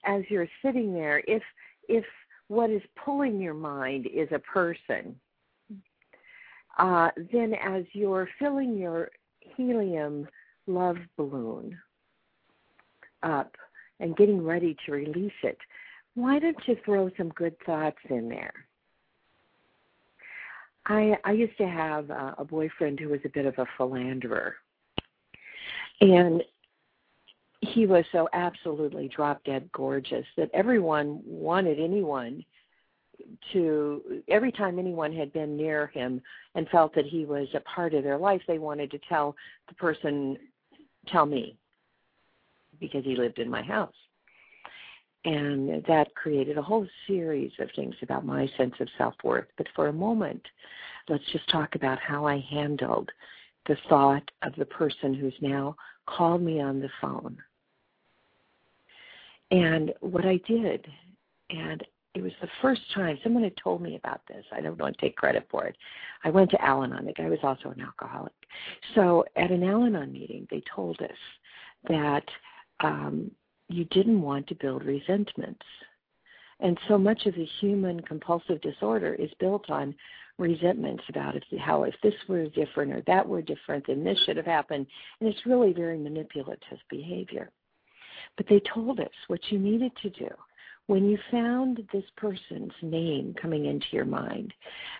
as 0.05 0.22
you're 0.28 0.48
sitting 0.64 0.94
there, 0.94 1.22
if 1.26 1.42
if 1.88 2.05
what 2.48 2.70
is 2.70 2.82
pulling 3.05 3.40
your 3.40 3.55
mind 3.55 4.07
is 4.07 4.28
a 4.32 4.38
person, 4.38 5.14
uh, 6.78 7.11
then 7.32 7.55
as 7.55 7.84
you're 7.92 8.28
filling 8.38 8.78
your 8.78 9.11
helium 9.57 10.28
love 10.66 10.96
balloon 11.16 11.78
up 13.22 13.55
and 14.01 14.16
getting 14.16 14.42
ready 14.42 14.76
to 14.86 14.92
release 14.92 15.32
it, 15.42 15.59
why 16.14 16.38
don't 16.38 16.57
you 16.66 16.76
throw 16.84 17.11
some 17.16 17.28
good 17.30 17.55
thoughts 17.64 17.98
in 18.09 18.28
there? 18.28 18.53
I 20.86 21.16
I 21.24 21.32
used 21.32 21.57
to 21.59 21.68
have 21.68 22.11
a, 22.11 22.34
a 22.38 22.44
boyfriend 22.44 22.98
who 22.98 23.11
was 23.11 23.20
a 23.24 23.28
bit 23.28 23.46
of 23.46 23.55
a 23.59 23.66
philanderer, 23.76 24.57
and 26.01 26.42
he 27.61 27.86
was 27.86 28.05
so 28.11 28.28
absolutely 28.32 29.09
drop 29.09 29.44
dead 29.44 29.70
gorgeous 29.72 30.24
that 30.36 30.51
everyone 30.55 31.20
wanted 31.24 31.78
anyone 31.78 32.44
to 33.52 34.22
every 34.28 34.52
time 34.52 34.78
anyone 34.78 35.12
had 35.12 35.32
been 35.32 35.56
near 35.56 35.88
him 35.88 36.20
and 36.54 36.68
felt 36.68 36.94
that 36.94 37.06
he 37.06 37.24
was 37.24 37.48
a 37.54 37.60
part 37.60 37.94
of 37.94 38.04
their 38.04 38.18
life 38.18 38.42
they 38.46 38.58
wanted 38.58 38.90
to 38.90 38.98
tell 39.08 39.36
the 39.68 39.74
person 39.74 40.36
tell 41.06 41.26
me 41.26 41.56
because 42.78 43.04
he 43.04 43.16
lived 43.16 43.38
in 43.38 43.50
my 43.50 43.62
house 43.62 43.94
and 45.24 45.84
that 45.86 46.14
created 46.14 46.56
a 46.56 46.62
whole 46.62 46.86
series 47.06 47.52
of 47.58 47.68
things 47.76 47.94
about 48.02 48.24
my 48.24 48.48
sense 48.56 48.74
of 48.80 48.88
self 48.96 49.14
worth. 49.22 49.46
But 49.56 49.66
for 49.76 49.88
a 49.88 49.92
moment, 49.92 50.42
let's 51.08 51.24
just 51.32 51.48
talk 51.50 51.74
about 51.74 51.98
how 51.98 52.26
I 52.26 52.44
handled 52.50 53.10
the 53.66 53.76
thought 53.88 54.28
of 54.42 54.54
the 54.56 54.64
person 54.64 55.12
who's 55.12 55.34
now 55.40 55.76
called 56.06 56.42
me 56.42 56.60
on 56.60 56.80
the 56.80 56.88
phone. 57.00 57.36
And 59.50 59.92
what 60.00 60.24
I 60.24 60.40
did, 60.46 60.86
and 61.50 61.84
it 62.14 62.22
was 62.22 62.32
the 62.40 62.48
first 62.61 62.80
time 62.92 63.18
someone 63.22 63.44
had 63.44 63.56
told 63.56 63.80
me 63.80 63.96
about 63.96 64.20
this. 64.26 64.44
I 64.52 64.61
don't 64.61 64.78
want 64.78 64.98
to 64.98 65.00
take 65.00 65.16
credit 65.16 65.46
for 65.50 65.66
it. 65.66 65.76
I 66.24 66.30
went 66.30 66.50
to 66.50 66.64
Al 66.64 66.82
Anon. 66.82 67.06
The 67.06 67.12
guy 67.12 67.28
was 67.28 67.38
also 67.42 67.70
an 67.70 67.80
alcoholic. 67.80 68.32
So 68.94 69.24
at 69.36 69.50
an 69.50 69.62
Al 69.62 69.84
Anon 69.84 70.12
meeting, 70.12 70.46
they 70.50 70.62
told 70.74 71.00
us 71.02 71.11
that 71.88 72.24
um, 72.80 73.30
you 73.68 73.84
didn't 73.86 74.20
want 74.20 74.48
to 74.48 74.56
build 74.56 74.84
resentments. 74.84 75.64
And 76.58 76.78
so 76.88 76.98
much 76.98 77.26
of 77.26 77.34
the 77.34 77.48
human 77.61 78.00
compulsive 78.00 78.61
disorder 78.61 79.14
is 79.14 79.30
built 79.38 79.70
on 79.70 79.94
resentments 80.36 81.04
about 81.08 81.36
if, 81.36 81.44
how 81.61 81.84
if 81.84 81.94
this 82.02 82.14
were 82.28 82.46
different 82.48 82.92
or 82.92 83.02
that 83.06 83.26
were 83.26 83.40
different, 83.40 83.86
then 83.86 84.02
this 84.02 84.18
should 84.24 84.36
have 84.36 84.46
happened. 84.46 84.86
And 85.20 85.28
it's 85.28 85.46
really 85.46 85.72
very 85.72 85.98
manipulative 85.98 86.78
behavior. 86.88 87.50
But 88.36 88.46
they 88.48 88.61
told 88.74 88.98
us 89.00 89.08
what 89.28 89.40
you 89.50 89.58
needed 89.58 89.92
to 90.02 90.11
do 90.11 90.28
when 90.91 91.09
you 91.09 91.16
found 91.30 91.86
this 91.93 92.03
person's 92.16 92.72
name 92.82 93.32
coming 93.41 93.66
into 93.66 93.86
your 93.93 94.05
mind, 94.05 94.53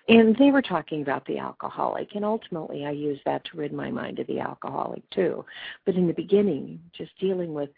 and 0.09 0.37
they 0.37 0.53
were 0.53 0.63
talking 0.63 1.03
about 1.03 1.27
the 1.27 1.37
alcoholic, 1.37 2.15
and 2.15 2.25
ultimately 2.25 2.87
I 2.87 2.93
used 2.93 3.23
that 3.27 3.45
to 3.47 3.57
rid 3.57 3.73
my 3.73 3.91
mind 3.91 4.21
of 4.21 4.29
the 4.29 4.39
alcoholic 4.39 5.03
too. 5.11 5.45
But 5.85 5.97
in 5.97 6.07
the 6.07 6.13
beginning, 6.13 6.79
just 6.97 7.11
dealing 7.19 7.55
with 7.55 7.71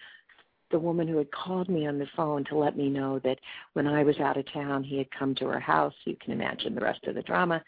the 0.71 0.79
woman 0.79 1.09
who 1.09 1.17
had 1.17 1.33
called 1.33 1.71
me 1.71 1.87
on 1.87 1.99
the 1.99 2.07
phone 2.15 2.45
to 2.51 2.59
let 2.59 2.77
me 2.77 2.91
know 2.91 3.19
that 3.21 3.39
when 3.73 3.87
I 3.87 4.03
was 4.03 4.21
out 4.21 4.37
of 4.37 4.53
town, 4.53 4.85
he 4.85 4.99
had 4.99 5.11
come 5.11 5.35
to 5.37 5.47
her 5.47 5.61
house. 5.61 5.95
You 6.05 6.17
can 6.23 6.35
imagine 6.35 6.75
the 6.75 6.83
rest 6.83 7.05
of 7.05 7.15
the 7.15 7.23
drama. 7.23 7.65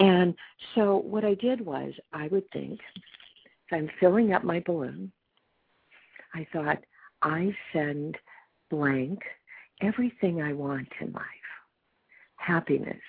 And 0.00 0.34
so 0.74 1.02
what 1.04 1.26
I 1.26 1.34
did 1.34 1.60
was 1.60 1.92
I 2.14 2.28
would 2.28 2.50
think, 2.50 2.80
if 3.66 3.72
I'm 3.72 3.90
filling 4.00 4.32
up 4.32 4.42
my 4.42 4.60
balloon, 4.60 5.12
I 6.32 6.46
thought, 6.50 6.82
I 7.20 7.54
send 7.74 8.16
blank 8.70 9.20
everything 9.82 10.40
I 10.40 10.52
want 10.52 10.88
in 11.00 11.12
life 11.12 11.24
happiness, 12.36 13.00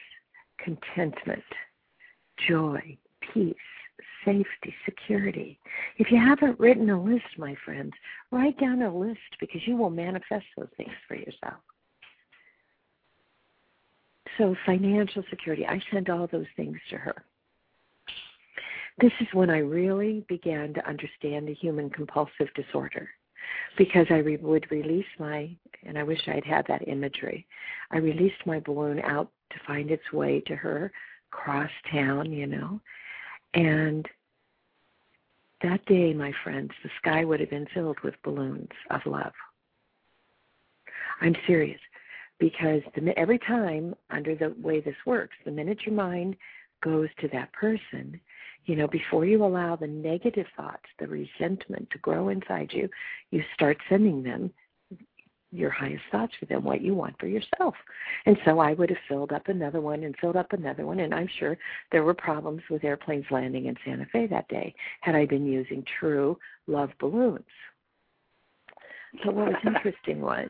contentment, 0.60 1.44
joy, 2.48 2.98
peace, 3.34 3.56
safety, 4.24 4.74
security. 4.86 5.60
If 5.98 6.12
you 6.12 6.18
haven't 6.18 6.60
written 6.60 6.90
a 6.92 7.02
list, 7.02 7.26
my 7.38 7.56
friends, 7.66 7.94
write 8.32 8.60
down 8.60 8.84
a 8.84 8.96
list 8.96 9.20
because 9.40 9.62
you 9.66 9.76
will 9.76 9.90
manifest 9.90 10.46
those 10.56 10.70
things 10.78 10.92
for 11.08 11.16
yourself. 11.16 11.62
So, 14.38 14.56
financial 14.66 15.24
security, 15.30 15.66
I 15.66 15.82
send 15.92 16.10
all 16.10 16.28
those 16.28 16.48
things 16.56 16.78
to 16.90 16.98
her. 16.98 17.24
This 19.00 19.14
is 19.20 19.28
when 19.34 19.50
I 19.50 19.60
really 19.60 20.24
began 20.28 20.74
to 20.76 20.88
understand 20.88 21.48
the 21.48 21.54
human 21.54 21.90
compulsive 21.90 22.54
disorder 22.56 23.10
because 23.78 24.08
I 24.10 24.18
re- 24.18 24.38
would 24.38 24.70
release 24.72 25.06
my, 25.20 25.50
and 25.84 25.98
I 25.98 26.04
wish 26.04 26.20
I'd 26.28 26.46
had 26.46 26.66
that 26.68 26.88
imagery. 26.88 27.46
I 27.92 27.98
released 27.98 28.46
my 28.46 28.60
balloon 28.60 29.00
out 29.02 29.30
to 29.52 29.58
find 29.66 29.92
its 29.92 30.12
way 30.12 30.42
to 30.48 30.56
her 30.56 30.92
cross 31.32 31.72
town, 31.92 32.32
you 32.32 32.48
know, 32.48 32.80
and 33.54 34.08
that 35.64 35.86
day, 35.86 36.14
my 36.14 36.34
friends, 36.44 36.72
the 36.84 36.90
sky 36.98 37.24
would 37.24 37.40
have 37.40 37.50
been 37.50 37.68
filled 37.74 38.00
with 38.02 38.16
balloons 38.24 38.68
of 38.92 39.02
love. 39.06 39.32
I'm 41.22 41.36
serious 41.48 41.80
because 42.38 42.82
the, 42.96 43.18
every 43.18 43.40
time, 43.40 43.96
under 44.10 44.36
the 44.36 44.54
way 44.62 44.82
this 44.82 44.96
works, 45.06 45.36
the 45.46 45.52
minute 45.52 45.80
your 45.86 45.96
mind 45.96 46.36
goes 46.84 47.08
to 47.22 47.30
that 47.30 47.54
person, 47.54 48.20
you 48.66 48.76
know, 48.76 48.88
before 48.88 49.26
you 49.26 49.44
allow 49.44 49.76
the 49.76 49.88
negative 49.88 50.48
thoughts, 50.56 50.86
the 51.00 51.08
resentment 51.08 51.90
to 51.92 51.98
grow 52.00 52.30
inside 52.30 52.72
you, 52.72 52.90
you 53.32 53.44
start 53.54 53.78
sending 53.90 54.24
them 54.24 54.52
your 55.54 55.70
highest 55.70 56.04
thoughts 56.12 56.34
for 56.40 56.46
them, 56.48 56.64
what 56.64 56.82
you 56.82 56.96
want 56.96 57.18
for 57.20 57.28
yourself. 57.28 57.76
And 58.26 58.38
so 58.44 58.60
I 58.60 58.74
would 58.74 58.90
have 58.90 58.98
filled 59.08 59.32
up 59.32 59.48
another 59.48 59.82
one 59.82 60.04
and 60.04 60.16
filled 60.20 60.36
up 60.36 60.52
another 60.52 60.86
one, 60.86 61.00
and 61.00 61.14
I'm 61.14 61.30
sure 61.40 61.58
there 61.92 62.04
were 62.04 62.16
problems 62.16 62.64
with 62.70 62.84
airplanes 62.84 63.26
landing 63.30 63.68
in 63.68 63.76
Santa 63.86 64.08
Fe 64.12 64.26
that 64.28 64.48
day 64.48 64.74
had 65.02 65.16
I 65.16 65.26
been 65.26 65.46
using 65.46 65.86
true 66.00 66.38
love 66.66 66.90
balloons. 67.00 67.44
But 69.24 69.36
what 69.36 69.48
was 69.50 69.56
interesting 69.66 70.22
was, 70.22 70.50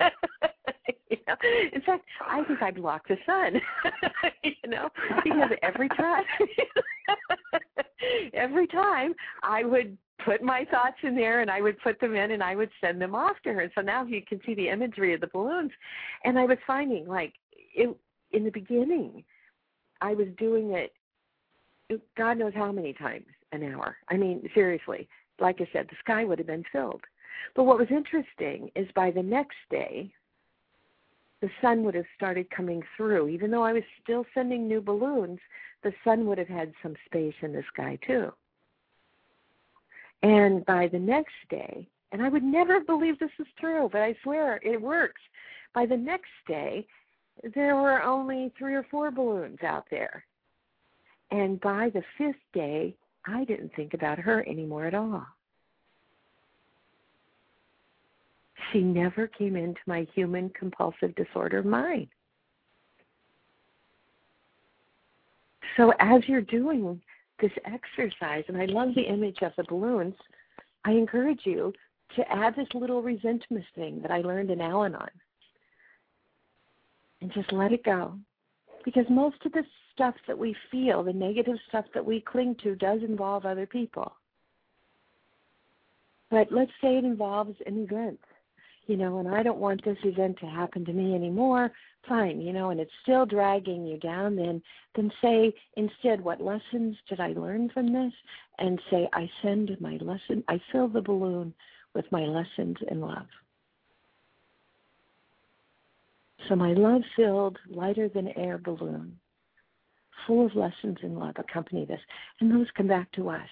you 1.10 1.18
know, 1.26 1.34
in 1.72 1.80
fact, 1.82 2.04
I 2.26 2.42
think 2.44 2.62
I 2.62 2.70
blocked 2.70 3.08
the 3.08 3.16
sun, 3.26 3.60
you 4.44 4.70
know, 4.70 4.88
because 5.24 5.50
every 5.62 5.88
time, 5.90 6.24
every 8.34 8.66
time 8.66 9.14
I 9.42 9.64
would 9.64 9.96
put 10.24 10.42
my 10.42 10.64
thoughts 10.70 10.98
in 11.02 11.16
there 11.16 11.40
and 11.40 11.50
I 11.50 11.60
would 11.60 11.78
put 11.80 12.00
them 12.00 12.14
in 12.14 12.30
and 12.30 12.42
I 12.42 12.54
would 12.54 12.70
send 12.80 13.00
them 13.00 13.14
off 13.14 13.36
to 13.44 13.52
her. 13.52 13.60
And 13.62 13.72
so 13.74 13.80
now 13.80 14.04
you 14.04 14.22
can 14.22 14.40
see 14.46 14.54
the 14.54 14.68
imagery 14.68 15.14
of 15.14 15.20
the 15.20 15.26
balloons. 15.26 15.72
And 16.24 16.38
I 16.38 16.44
was 16.44 16.58
finding 16.66 17.06
like 17.06 17.32
it 17.52 17.96
in 18.32 18.44
the 18.44 18.50
beginning, 18.50 19.24
I 20.00 20.14
was 20.14 20.28
doing 20.38 20.72
it 20.72 20.92
God 22.16 22.38
knows 22.38 22.52
how 22.54 22.72
many 22.72 22.92
times 22.92 23.26
an 23.52 23.62
hour. 23.62 23.96
I 24.08 24.16
mean, 24.16 24.48
seriously, 24.54 25.08
like 25.40 25.60
I 25.60 25.68
said, 25.72 25.86
the 25.88 25.96
sky 26.00 26.24
would 26.24 26.38
have 26.38 26.46
been 26.46 26.64
filled. 26.72 27.02
But 27.54 27.64
what 27.64 27.78
was 27.78 27.88
interesting 27.90 28.70
is 28.76 28.86
by 28.94 29.10
the 29.10 29.22
next 29.22 29.56
day, 29.70 30.12
the 31.42 31.50
sun 31.60 31.82
would 31.82 31.94
have 31.96 32.06
started 32.16 32.48
coming 32.50 32.82
through. 32.96 33.28
Even 33.28 33.50
though 33.50 33.64
I 33.64 33.72
was 33.72 33.82
still 34.02 34.24
sending 34.32 34.66
new 34.66 34.80
balloons, 34.80 35.40
the 35.82 35.92
sun 36.04 36.26
would 36.26 36.38
have 36.38 36.48
had 36.48 36.72
some 36.82 36.94
space 37.04 37.34
in 37.42 37.52
the 37.52 37.64
sky 37.74 37.98
too. 38.06 38.32
And 40.22 40.64
by 40.64 40.86
the 40.86 41.00
next 41.00 41.34
day, 41.50 41.88
and 42.12 42.22
I 42.22 42.28
would 42.28 42.44
never 42.44 42.80
believe 42.80 43.18
this 43.18 43.30
is 43.40 43.46
true, 43.58 43.88
but 43.90 44.02
I 44.02 44.14
swear 44.22 44.60
it 44.62 44.80
works. 44.80 45.20
By 45.74 45.84
the 45.84 45.96
next 45.96 46.30
day, 46.46 46.86
there 47.54 47.74
were 47.74 48.02
only 48.02 48.52
three 48.56 48.74
or 48.74 48.86
four 48.88 49.10
balloons 49.10 49.58
out 49.64 49.86
there. 49.90 50.24
And 51.32 51.60
by 51.60 51.90
the 51.90 52.04
fifth 52.18 52.36
day, 52.52 52.94
I 53.26 53.44
didn't 53.44 53.74
think 53.74 53.94
about 53.94 54.18
her 54.18 54.46
anymore 54.48 54.84
at 54.84 54.94
all. 54.94 55.26
She 58.72 58.80
never 58.80 59.26
came 59.26 59.56
into 59.56 59.80
my 59.86 60.06
human 60.14 60.48
compulsive 60.50 61.14
disorder 61.14 61.62
mind. 61.62 62.08
So 65.76 65.92
as 66.00 66.22
you're 66.26 66.40
doing 66.40 67.00
this 67.40 67.52
exercise, 67.64 68.44
and 68.48 68.56
I 68.56 68.66
love 68.66 68.94
the 68.94 69.02
image 69.02 69.38
of 69.42 69.52
the 69.56 69.64
balloons, 69.64 70.14
I 70.84 70.92
encourage 70.92 71.40
you 71.44 71.72
to 72.16 72.30
add 72.30 72.56
this 72.56 72.68
little 72.74 73.02
resentment 73.02 73.64
thing 73.74 74.00
that 74.02 74.10
I 74.10 74.18
learned 74.18 74.50
in 74.50 74.60
Al 74.60 74.84
Anon. 74.84 75.08
And 77.20 77.32
just 77.32 77.52
let 77.52 77.72
it 77.72 77.84
go. 77.84 78.18
Because 78.84 79.06
most 79.08 79.36
of 79.44 79.52
the 79.52 79.64
stuff 79.94 80.14
that 80.26 80.36
we 80.36 80.56
feel, 80.70 81.02
the 81.02 81.12
negative 81.12 81.56
stuff 81.68 81.84
that 81.94 82.04
we 82.04 82.20
cling 82.20 82.56
to, 82.62 82.74
does 82.74 83.00
involve 83.02 83.46
other 83.46 83.66
people. 83.66 84.12
But 86.30 86.50
let's 86.50 86.72
say 86.82 86.96
it 86.96 87.04
involves 87.04 87.54
an 87.66 87.78
event 87.78 88.18
you 88.86 88.96
know, 88.96 89.18
and 89.18 89.28
I 89.28 89.42
don't 89.42 89.58
want 89.58 89.84
this 89.84 89.98
event 90.04 90.38
to 90.40 90.46
happen 90.46 90.84
to 90.84 90.92
me 90.92 91.14
anymore, 91.14 91.70
fine, 92.08 92.40
you 92.40 92.52
know, 92.52 92.70
and 92.70 92.80
it's 92.80 92.90
still 93.02 93.26
dragging 93.26 93.86
you 93.86 93.98
down, 93.98 94.36
then 94.36 94.62
then 94.94 95.10
say 95.22 95.54
instead 95.76 96.20
what 96.22 96.40
lessons 96.40 96.96
did 97.08 97.20
I 97.20 97.28
learn 97.28 97.70
from 97.72 97.92
this? 97.92 98.12
And 98.58 98.80
say 98.90 99.08
I 99.12 99.30
send 99.42 99.76
my 99.80 99.98
lesson 100.00 100.44
I 100.48 100.60
fill 100.70 100.88
the 100.88 101.00
balloon 101.00 101.54
with 101.94 102.10
my 102.10 102.22
lessons 102.22 102.76
in 102.90 103.00
love. 103.00 103.26
So 106.48 106.56
my 106.56 106.72
love 106.72 107.02
filled, 107.14 107.58
lighter 107.68 108.08
than 108.08 108.28
air 108.36 108.58
balloon, 108.58 109.16
full 110.26 110.46
of 110.46 110.56
lessons 110.56 110.98
in 111.02 111.16
love 111.16 111.36
accompany 111.38 111.84
this. 111.84 112.00
And 112.40 112.50
those 112.50 112.66
come 112.76 112.88
back 112.88 113.10
to 113.12 113.30
us. 113.30 113.48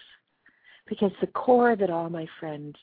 Because 0.89 1.12
the 1.20 1.28
core 1.28 1.70
of 1.70 1.83
it 1.83 1.91
all, 1.91 2.11
my 2.11 2.26
friends, 2.41 2.74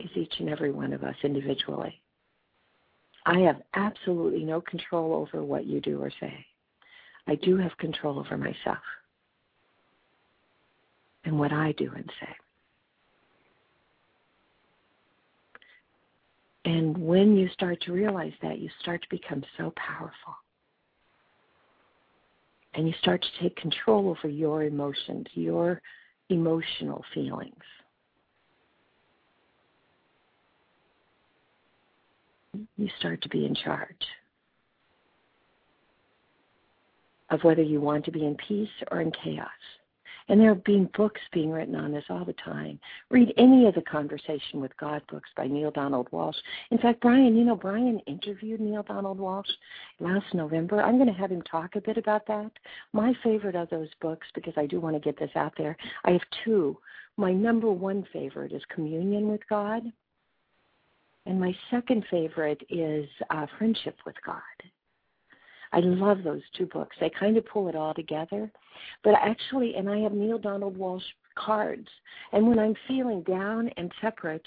is 0.00 0.10
each 0.14 0.34
and 0.38 0.48
every 0.48 0.72
one 0.72 0.92
of 0.92 1.02
us 1.04 1.16
individually. 1.22 2.00
I 3.26 3.40
have 3.40 3.62
absolutely 3.74 4.44
no 4.44 4.60
control 4.60 5.14
over 5.14 5.44
what 5.44 5.66
you 5.66 5.80
do 5.80 6.00
or 6.02 6.10
say. 6.20 6.44
I 7.26 7.36
do 7.36 7.56
have 7.56 7.76
control 7.78 8.18
over 8.18 8.36
myself 8.36 8.82
and 11.24 11.38
what 11.38 11.52
I 11.52 11.72
do 11.72 11.90
and 11.94 12.10
say. 12.20 12.28
And 16.66 16.96
when 16.96 17.36
you 17.36 17.48
start 17.50 17.80
to 17.82 17.92
realize 17.92 18.32
that, 18.42 18.58
you 18.58 18.70
start 18.80 19.02
to 19.02 19.08
become 19.10 19.42
so 19.58 19.72
powerful. 19.76 20.34
And 22.74 22.88
you 22.88 22.94
start 23.00 23.22
to 23.22 23.42
take 23.42 23.56
control 23.56 24.08
over 24.08 24.28
your 24.28 24.64
emotions, 24.64 25.26
your 25.34 25.80
emotional 26.30 27.04
feelings. 27.12 27.54
You 32.76 32.88
start 32.98 33.22
to 33.22 33.28
be 33.28 33.46
in 33.46 33.54
charge 33.54 34.06
of 37.30 37.42
whether 37.42 37.62
you 37.62 37.80
want 37.80 38.04
to 38.04 38.12
be 38.12 38.24
in 38.24 38.36
peace 38.36 38.68
or 38.90 39.00
in 39.00 39.12
chaos. 39.22 39.48
And 40.28 40.40
there 40.40 40.50
are 40.50 40.54
being 40.54 40.88
books 40.96 41.20
being 41.32 41.50
written 41.50 41.74
on 41.74 41.92
this 41.92 42.04
all 42.08 42.24
the 42.24 42.34
time. 42.34 42.80
Read 43.10 43.34
any 43.36 43.66
of 43.66 43.74
the 43.74 43.82
Conversation 43.82 44.60
with 44.60 44.74
God 44.78 45.02
books 45.10 45.28
by 45.36 45.46
Neale 45.46 45.70
Donald 45.70 46.08
Walsch. 46.12 46.36
In 46.70 46.78
fact, 46.78 47.02
Brian, 47.02 47.36
you 47.36 47.44
know, 47.44 47.56
Brian 47.56 47.98
interviewed 48.06 48.60
Neale 48.60 48.84
Donald 48.84 49.18
Walsch 49.18 49.50
last 50.00 50.32
November. 50.32 50.80
I'm 50.80 50.96
going 50.96 51.12
to 51.12 51.20
have 51.20 51.30
him 51.30 51.42
talk 51.42 51.76
a 51.76 51.80
bit 51.80 51.98
about 51.98 52.26
that. 52.26 52.50
My 52.94 53.12
favorite 53.22 53.54
of 53.54 53.68
those 53.68 53.90
books, 54.00 54.26
because 54.34 54.54
I 54.56 54.64
do 54.64 54.80
want 54.80 54.96
to 54.96 55.00
get 55.00 55.18
this 55.18 55.34
out 55.34 55.52
there, 55.58 55.76
I 56.04 56.12
have 56.12 56.22
two. 56.42 56.78
My 57.18 57.32
number 57.32 57.70
one 57.70 58.06
favorite 58.10 58.52
is 58.52 58.62
Communion 58.74 59.28
with 59.28 59.46
God 59.50 59.82
and 61.26 61.40
my 61.40 61.54
second 61.70 62.04
favorite 62.10 62.62
is 62.68 63.08
uh, 63.30 63.46
Friendship 63.58 63.96
with 64.04 64.16
God. 64.24 64.40
I 65.72 65.80
love 65.80 66.22
those 66.22 66.42
two 66.56 66.66
books. 66.66 66.96
They 67.00 67.10
kind 67.10 67.36
of 67.36 67.46
pull 67.46 67.68
it 67.68 67.74
all 67.74 67.94
together. 67.94 68.50
But 69.02 69.14
actually, 69.14 69.74
and 69.74 69.88
I 69.90 69.98
have 69.98 70.12
Neale 70.12 70.38
Donald 70.38 70.76
Walsch 70.76 71.02
cards. 71.34 71.88
And 72.32 72.46
when 72.46 72.58
I'm 72.58 72.76
feeling 72.86 73.22
down 73.22 73.68
and 73.76 73.92
separate, 74.00 74.46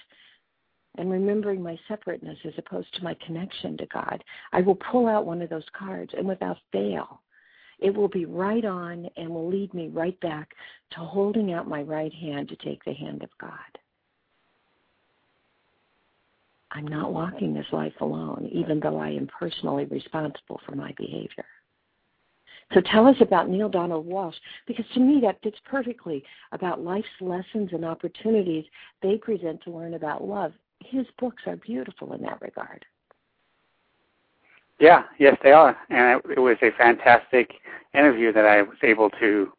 and 0.98 1.12
remembering 1.12 1.62
my 1.62 1.78
separateness 1.88 2.40
as 2.44 2.54
opposed 2.58 2.92
to 2.96 3.04
my 3.04 3.16
connection 3.26 3.78
to 3.78 3.86
God, 3.88 4.24
I 4.52 4.62
will 4.62 4.76
pull 4.92 5.08
out 5.08 5.26
one 5.26 5.42
of 5.42 5.50
those 5.50 5.68
cards, 5.78 6.12
and 6.18 6.28
without 6.28 6.58
fail, 6.72 7.22
it 7.80 7.94
will 7.94 8.08
be 8.08 8.26
right 8.26 8.66
on 8.66 9.08
and 9.18 9.30
will 9.30 9.48
lead 9.48 9.74
me 9.74 9.90
right 9.90 10.20
back 10.22 10.54
to 10.92 11.00
holding 11.00 11.54
out 11.54 11.68
my 11.68 11.84
right 11.84 12.14
hand 12.14 12.50
to 12.50 12.56
take 12.56 12.84
the 12.84 12.94
hand 12.94 13.22
of 13.22 13.30
God. 13.40 13.52
I'm 16.72 16.88
not 16.88 17.14
walking 17.14 17.54
this 17.54 17.66
life 17.72 17.94
alone, 18.02 18.50
even 18.52 18.80
though 18.80 19.00
I 19.00 19.10
am 19.10 19.28
personally 19.28 19.86
responsible 19.86 20.60
for 20.66 20.76
my 20.76 20.94
behavior. 20.98 21.46
So 22.74 22.82
tell 22.82 23.08
us 23.08 23.16
about 23.22 23.50
Neale 23.50 23.70
Donald 23.70 24.06
Walsch, 24.06 24.36
because 24.68 24.86
to 24.94 25.00
me 25.00 25.22
that 25.22 25.42
fits 25.42 25.58
perfectly 25.64 26.24
about 26.52 26.82
life's 26.82 27.08
lessons 27.22 27.70
and 27.72 27.86
opportunities 27.86 28.66
they 29.02 29.16
present 29.16 29.64
to 29.64 29.72
learn 29.72 29.94
about 29.94 30.26
love. 30.26 30.52
His 30.80 31.06
books 31.18 31.44
are 31.48 31.56
beautiful 31.56 32.14
in 32.14 32.22
that 32.24 32.42
regard. 32.42 32.86
Yeah, 34.80 35.04
yes, 35.18 35.38
they 35.44 35.52
are. 35.52 35.78
And 35.90 36.22
it, 36.30 36.40
was 36.40 36.58
a 36.62 36.72
fantastic 36.78 37.54
interview 37.94 38.32
that 38.34 38.46
I 38.46 38.62
was 38.62 38.78
able 38.84 39.10
to 39.12 39.52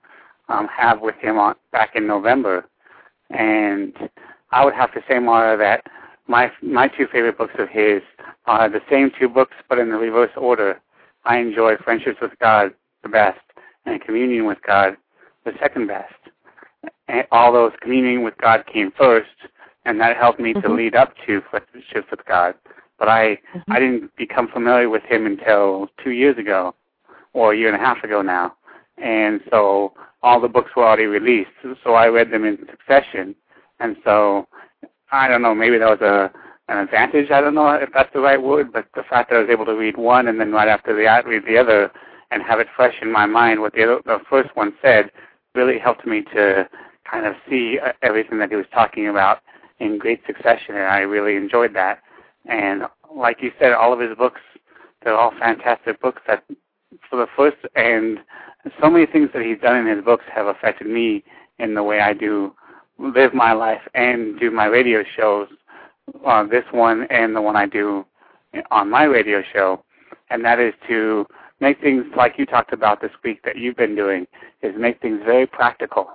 um, 0.48 0.68
have 0.68 1.00
with 1.00 1.16
him 1.16 1.38
on, 1.38 1.56
back 1.72 1.96
in 1.96 2.06
November. 2.06 2.66
And 3.30 3.96
I 4.52 4.64
would 4.64 4.74
have 4.74 4.92
to 4.94 5.00
say, 5.08 5.18
Mara, 5.18 5.56
that 5.58 5.84
my 6.28 6.52
my 6.62 6.88
two 6.88 7.06
favorite 7.10 7.38
books 7.38 7.54
of 7.58 7.68
his 7.68 8.02
are 8.46 8.68
the 8.68 8.82
same 8.90 9.10
two 9.18 9.28
books, 9.28 9.54
but 9.68 9.78
in 9.78 9.90
the 9.90 9.96
reverse 9.96 10.30
order. 10.36 10.80
I 11.24 11.38
enjoy 11.38 11.76
Friendships 11.78 12.18
with 12.22 12.38
God 12.40 12.72
the 13.02 13.08
best, 13.08 13.40
and 13.86 14.00
Communion 14.00 14.46
with 14.46 14.58
God 14.66 14.96
the 15.44 15.52
second 15.60 15.88
best. 15.88 16.14
And 17.08 17.26
all 17.32 17.52
those 17.52 17.72
communion 17.80 18.22
with 18.22 18.36
God 18.38 18.64
came 18.72 18.92
first, 18.96 19.28
and 19.84 20.00
that 20.00 20.16
helped 20.16 20.38
me 20.38 20.52
mm-hmm. 20.52 20.66
to 20.66 20.72
lead 20.72 20.94
up 20.94 21.14
to 21.26 21.42
Friendships 21.50 22.10
with 22.10 22.24
God. 22.26 22.54
But 22.98 23.08
I 23.08 23.38
mm-hmm. 23.54 23.72
I 23.72 23.78
didn't 23.78 24.14
become 24.16 24.48
familiar 24.48 24.88
with 24.88 25.02
him 25.04 25.26
until 25.26 25.88
two 26.02 26.10
years 26.10 26.38
ago, 26.38 26.74
or 27.32 27.52
a 27.52 27.56
year 27.56 27.72
and 27.72 27.82
a 27.82 27.84
half 27.84 28.04
ago 28.04 28.22
now, 28.22 28.54
and 28.98 29.40
so 29.50 29.94
all 30.22 30.40
the 30.40 30.48
books 30.48 30.72
were 30.76 30.84
already 30.84 31.06
released. 31.06 31.50
So 31.84 31.94
I 31.94 32.08
read 32.08 32.30
them 32.30 32.44
in 32.44 32.58
succession, 32.70 33.34
and 33.80 33.96
so 34.04 34.46
I 35.10 35.28
don't 35.28 35.42
know, 35.42 35.54
maybe 35.54 35.78
that 35.78 36.00
was 36.00 36.00
a 36.00 36.32
an 36.68 36.78
advantage. 36.78 37.30
I 37.30 37.40
don't 37.40 37.54
know 37.54 37.70
if 37.70 37.88
that's 37.94 38.12
the 38.12 38.20
right 38.20 38.40
word, 38.40 38.72
but 38.72 38.86
the 38.94 39.02
fact 39.02 39.30
that 39.30 39.36
I 39.36 39.40
was 39.40 39.48
able 39.50 39.64
to 39.64 39.74
read 39.74 39.96
one 39.96 40.28
and 40.28 40.38
then 40.38 40.52
right 40.52 40.68
after 40.68 40.94
that 41.02 41.26
read 41.26 41.44
the 41.46 41.56
other 41.56 41.90
and 42.30 42.42
have 42.42 42.60
it 42.60 42.66
fresh 42.76 42.94
in 43.00 43.10
my 43.10 43.24
mind 43.24 43.60
what 43.60 43.72
the 43.72 43.84
other, 43.84 44.00
the 44.04 44.18
first 44.28 44.54
one 44.54 44.74
said 44.82 45.10
really 45.54 45.78
helped 45.78 46.06
me 46.06 46.22
to 46.34 46.68
kind 47.10 47.26
of 47.26 47.34
see 47.48 47.78
uh, 47.78 47.92
everything 48.02 48.38
that 48.38 48.50
he 48.50 48.56
was 48.56 48.66
talking 48.72 49.08
about 49.08 49.38
in 49.80 49.98
great 49.98 50.20
succession, 50.26 50.74
and 50.74 50.84
I 50.84 50.98
really 50.98 51.36
enjoyed 51.36 51.74
that. 51.74 52.02
And 52.46 52.82
like 53.14 53.38
you 53.40 53.52
said, 53.58 53.72
all 53.72 53.92
of 53.92 54.00
his 54.00 54.14
books, 54.16 54.40
they're 55.02 55.16
all 55.16 55.32
fantastic 55.38 56.00
books 56.02 56.20
that 56.26 56.44
for 57.08 57.16
the 57.16 57.26
first 57.36 57.56
and 57.76 58.18
so 58.80 58.90
many 58.90 59.06
things 59.06 59.30
that 59.32 59.42
he's 59.42 59.60
done 59.60 59.76
in 59.76 59.96
his 59.96 60.04
books 60.04 60.24
have 60.34 60.46
affected 60.46 60.86
me 60.86 61.24
in 61.58 61.74
the 61.74 61.82
way 61.82 62.00
I 62.00 62.12
do 62.12 62.54
live 62.98 63.34
my 63.34 63.52
life 63.52 63.82
and 63.94 64.38
do 64.38 64.50
my 64.50 64.66
radio 64.66 65.04
shows, 65.16 65.48
uh, 66.26 66.44
this 66.44 66.64
one 66.72 67.06
and 67.10 67.34
the 67.34 67.42
one 67.42 67.56
I 67.56 67.66
do 67.66 68.04
on 68.70 68.90
my 68.90 69.04
radio 69.04 69.42
show, 69.52 69.84
and 70.30 70.44
that 70.44 70.58
is 70.58 70.74
to 70.88 71.26
make 71.60 71.80
things 71.80 72.04
like 72.16 72.38
you 72.38 72.46
talked 72.46 72.72
about 72.72 73.00
this 73.00 73.10
week 73.24 73.42
that 73.44 73.56
you've 73.56 73.76
been 73.76 73.94
doing, 73.94 74.26
is 74.62 74.74
make 74.76 75.00
things 75.00 75.20
very 75.24 75.46
practical. 75.46 76.10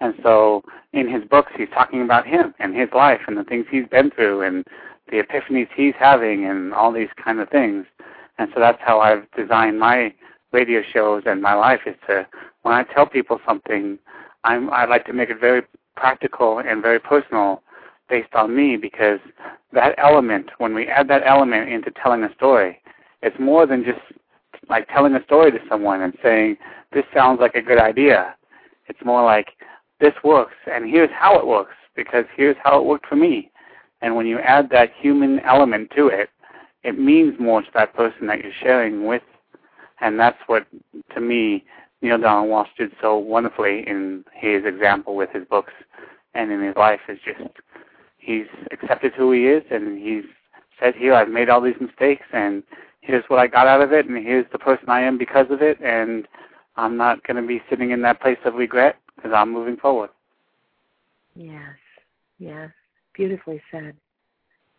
And 0.00 0.14
so 0.22 0.62
in 0.92 1.08
his 1.08 1.24
books, 1.24 1.52
he's 1.56 1.68
talking 1.72 2.02
about 2.02 2.26
him 2.26 2.54
and 2.58 2.74
his 2.74 2.88
life 2.94 3.20
and 3.26 3.36
the 3.36 3.44
things 3.44 3.66
he's 3.70 3.86
been 3.86 4.10
through 4.10 4.42
and 4.42 4.64
the 5.10 5.22
epiphanies 5.22 5.68
he's 5.74 5.94
having 5.98 6.46
and 6.46 6.72
all 6.72 6.92
these 6.92 7.10
kind 7.22 7.40
of 7.40 7.48
things. 7.50 7.86
And 8.38 8.50
so 8.54 8.60
that's 8.60 8.80
how 8.80 9.00
I've 9.00 9.30
designed 9.36 9.78
my 9.78 10.14
radio 10.52 10.82
shows 10.82 11.24
and 11.26 11.42
my 11.42 11.54
life 11.54 11.80
is 11.86 11.96
to, 12.08 12.26
when 12.62 12.74
I 12.74 12.84
tell 12.84 13.06
people 13.06 13.40
something, 13.46 13.98
I'm, 14.44 14.70
I 14.70 14.86
like 14.86 15.04
to 15.06 15.12
make 15.12 15.28
it 15.28 15.38
very 15.38 15.62
practical 16.00 16.58
and 16.58 16.82
very 16.82 16.98
personal 16.98 17.62
based 18.08 18.34
on 18.34 18.56
me 18.56 18.76
because 18.76 19.20
that 19.72 19.94
element, 19.98 20.50
when 20.58 20.74
we 20.74 20.86
add 20.88 21.06
that 21.08 21.22
element 21.24 21.70
into 21.70 21.92
telling 22.02 22.24
a 22.24 22.34
story, 22.34 22.80
it's 23.22 23.38
more 23.38 23.66
than 23.66 23.84
just 23.84 24.00
like 24.68 24.88
telling 24.88 25.14
a 25.14 25.24
story 25.24 25.50
to 25.52 25.58
someone 25.68 26.00
and 26.00 26.14
saying, 26.22 26.56
this 26.92 27.04
sounds 27.14 27.38
like 27.40 27.54
a 27.54 27.62
good 27.62 27.78
idea. 27.78 28.34
It's 28.88 28.98
more 29.04 29.22
like, 29.22 29.50
this 30.00 30.14
works, 30.24 30.54
and 30.66 30.88
here's 30.90 31.10
how 31.12 31.38
it 31.38 31.46
works, 31.46 31.74
because 31.94 32.24
here's 32.34 32.56
how 32.64 32.80
it 32.80 32.86
worked 32.86 33.06
for 33.06 33.16
me. 33.16 33.50
And 34.00 34.16
when 34.16 34.26
you 34.26 34.38
add 34.38 34.70
that 34.70 34.90
human 34.98 35.40
element 35.40 35.92
to 35.94 36.08
it, 36.08 36.30
it 36.82 36.98
means 36.98 37.38
more 37.38 37.60
to 37.60 37.68
that 37.74 37.94
person 37.94 38.26
that 38.28 38.42
you're 38.42 38.52
sharing 38.62 39.04
with. 39.06 39.22
And 40.00 40.18
that's 40.18 40.38
what, 40.46 40.66
to 41.14 41.20
me, 41.20 41.64
Neale 42.02 42.18
Donald 42.18 42.48
Walsch 42.48 42.74
did 42.78 42.92
so 43.00 43.16
wonderfully 43.16 43.86
in 43.86 44.24
his 44.32 44.64
example 44.64 45.16
with 45.16 45.30
his 45.30 45.44
books 45.44 45.72
and 46.34 46.50
in 46.50 46.62
his 46.62 46.76
life 46.76 47.00
is 47.08 47.18
just 47.24 47.40
he's 48.18 48.46
accepted 48.72 49.12
who 49.14 49.32
he 49.32 49.46
is 49.46 49.62
and 49.70 49.98
he's 49.98 50.24
said 50.78 50.94
here 50.94 51.14
I've 51.14 51.28
made 51.28 51.48
all 51.48 51.60
these 51.60 51.80
mistakes 51.80 52.24
and 52.32 52.62
here's 53.00 53.24
what 53.28 53.38
I 53.38 53.46
got 53.46 53.66
out 53.66 53.82
of 53.82 53.92
it 53.92 54.06
and 54.06 54.16
here's 54.16 54.46
the 54.52 54.58
person 54.58 54.88
I 54.88 55.02
am 55.02 55.18
because 55.18 55.46
of 55.50 55.62
it 55.62 55.78
and 55.80 56.26
I'm 56.76 56.96
not 56.96 57.22
going 57.26 57.40
to 57.40 57.46
be 57.46 57.62
sitting 57.68 57.90
in 57.90 58.02
that 58.02 58.20
place 58.20 58.38
of 58.44 58.54
regret 58.54 58.96
because 59.16 59.32
I'm 59.34 59.52
moving 59.52 59.76
forward. 59.76 60.10
Yes, 61.34 61.76
yes, 62.38 62.70
beautifully 63.14 63.60
said. 63.70 63.94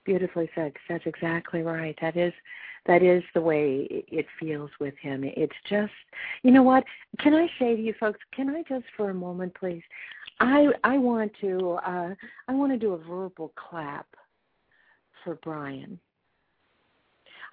Beautifully 0.04 0.50
said. 0.56 0.74
That's 0.90 1.06
exactly 1.06 1.62
right. 1.62 1.96
That 2.02 2.18
is 2.18 2.34
that 2.88 3.04
is 3.04 3.24
the 3.34 3.42
way 3.42 3.88
it 3.90 4.26
feels 4.40 4.72
with 4.80 4.96
him. 5.02 5.24
It's 5.24 5.56
just, 5.70 5.92
you 6.44 6.52
know 6.52 6.64
what? 6.64 6.84
Can 7.20 7.34
I 7.36 7.48
say 7.60 7.76
to 7.76 7.82
you 7.82 7.94
folks? 8.00 8.20
Can 8.34 8.50
I 8.50 8.64
just 8.68 8.86
for 8.98 9.12
a 9.12 9.14
moment, 9.14 9.54
please? 9.56 9.84
I 10.40 10.68
I 10.84 10.98
want 10.98 11.32
to 11.42 11.80
uh, 11.86 12.16
I 12.48 12.54
want 12.54 12.72
to 12.72 12.78
do 12.78 12.94
a 12.94 12.98
verbal 12.98 13.54
clap 13.56 14.08
for 15.24 15.36
Brian. 15.44 16.00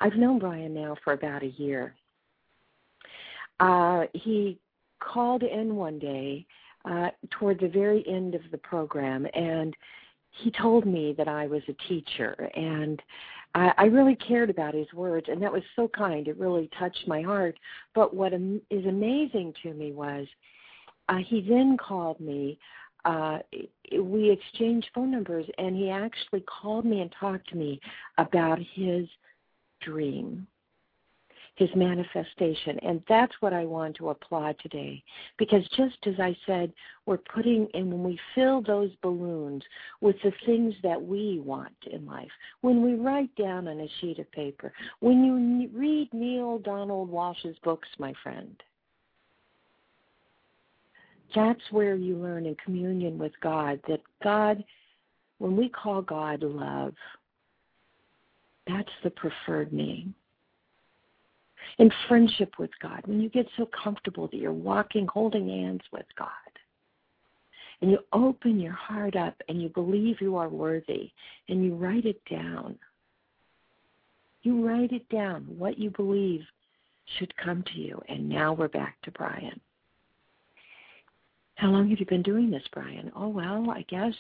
I've 0.01 0.15
known 0.15 0.39
Brian 0.39 0.73
now 0.73 0.97
for 1.05 1.13
about 1.13 1.43
a 1.43 1.49
year. 1.49 1.95
Uh, 3.61 4.05
he 4.15 4.59
called 5.01 5.43
in 5.43 5.77
one 5.77 5.99
day 5.99 6.47
uh, 6.85 7.11
toward 7.31 7.61
the 7.61 7.69
very 7.69 8.07
end 8.09 8.35
of 8.35 8.43
the 8.51 8.59
program, 8.59 9.27
and 9.35 9.77
he 10.31 10.51
told 10.51 10.87
me 10.87 11.15
that 11.19 11.29
I 11.29 11.47
was 11.47 11.63
a 11.69 11.89
teacher, 11.89 12.33
and 12.55 13.03
I, 13.55 13.73
I 13.77 13.85
really 13.85 14.17
cared 14.17 14.51
about 14.51 14.75
his 14.75 14.93
words, 14.93 15.27
and 15.29 15.43
that 15.43 15.53
was 15.53 15.63
so 15.77 15.89
kind. 15.89 16.29
It 16.29 16.37
really 16.37 16.69
touched 16.79 17.07
my 17.07 17.23
heart. 17.23 17.59
But 17.95 18.15
what 18.15 18.33
am, 18.33 18.61
is 18.71 18.85
amazing 18.87 19.55
to 19.63 19.73
me 19.75 19.93
was 19.93 20.27
uh, 21.09 21.19
he 21.27 21.41
then 21.41 21.77
called 21.77 22.21
me. 22.21 22.59
Uh, 23.05 23.39
we 24.01 24.31
exchanged 24.31 24.89
phone 24.95 25.11
numbers, 25.11 25.47
and 25.57 25.77
he 25.77 25.89
actually 25.91 26.43
called 26.43 26.85
me 26.85 27.01
and 27.01 27.15
talked 27.19 27.49
to 27.51 27.57
me 27.57 27.81
about 28.19 28.59
his 28.75 29.07
dream 29.81 30.47
his 31.59 31.69
manifestation. 31.75 32.79
And 32.83 33.03
that's 33.09 33.33
what 33.41 33.53
I 33.53 33.65
want 33.65 33.97
to 33.97 34.11
applaud 34.11 34.57
today. 34.63 35.03
Because 35.39 35.69
just 35.77 35.97
as 36.07 36.15
I 36.21 36.37
said, 36.47 36.73
we're 37.05 37.19
putting 37.19 37.67
in, 37.75 37.91
when 37.91 38.05
we 38.05 38.19
fill 38.35 38.63
those 38.63 38.91
balloons 39.03 39.65
with 40.01 40.15
the 40.23 40.33
things 40.47 40.75
that 40.85 41.03
we 41.03 41.41
want 41.45 41.75
in 41.91 42.07
life, 42.07 42.31
when 42.61 42.81
we 42.83 42.95
write 42.95 43.35
down 43.35 43.67
on 43.67 43.81
a 43.81 43.89
sheet 44.01 44.21
of 44.21 44.31
paper, 44.31 44.73
when 45.01 45.25
you 45.25 45.69
read 45.77 46.09
Neale 46.15 46.61
Donald 46.61 47.11
Walsch's 47.11 47.57
books, 47.65 47.89
my 47.99 48.15
friend, 48.23 48.63
that's 51.35 51.61
where 51.73 51.97
you 51.97 52.17
learn 52.17 52.47
in 52.47 52.57
communion 52.65 53.19
with 53.19 53.33
God 53.43 53.81
that 53.89 54.01
God, 54.23 54.63
when 55.39 55.57
we 55.57 55.69
call 55.69 56.03
God 56.03 56.45
love, 56.45 56.95
that's 58.69 58.89
the 59.03 59.11
preferred 59.11 59.73
name 59.73 60.15
in 61.79 61.91
friendship 62.09 62.55
with 62.59 62.71
God, 62.81 63.03
when 63.07 63.21
you 63.21 63.29
get 63.29 63.47
so 63.57 63.67
comfortable 63.67 64.29
that 64.29 64.37
you're 64.37 64.53
walking, 64.53 65.07
holding 65.07 65.49
hands 65.49 65.83
with 65.93 66.07
God, 66.19 66.29
and 67.81 67.91
you 67.91 67.99
open 68.13 68.59
your 68.59 68.73
heart 68.73 69.15
up 69.15 69.41
and 69.49 69.63
you 69.63 69.69
believe 69.69 70.21
you 70.21 70.37
are 70.37 70.49
worthy, 70.49 71.13
and 71.49 71.65
you 71.65 71.75
write 71.75 72.07
it 72.07 72.21
down. 72.31 72.77
You 74.43 74.67
write 74.67 74.93
it 74.93 75.09
down, 75.09 75.45
what 75.59 75.79
you 75.79 75.91
believe 75.91 76.43
should 77.19 77.37
come 77.37 77.63
to 77.63 77.79
you. 77.79 78.01
And 78.09 78.29
now 78.29 78.53
we're 78.53 78.69
back 78.69 79.01
to 79.03 79.11
Brian. 79.13 79.61
How 81.57 81.71
long 81.71 81.91
have 81.91 81.99
you 81.99 82.07
been 82.07 82.23
doing 82.23 82.51
this, 82.51 82.63
Brian? 82.73 83.11
Oh, 83.17 83.29
well, 83.29 83.71
I 83.71 83.85
guess. 83.89 84.15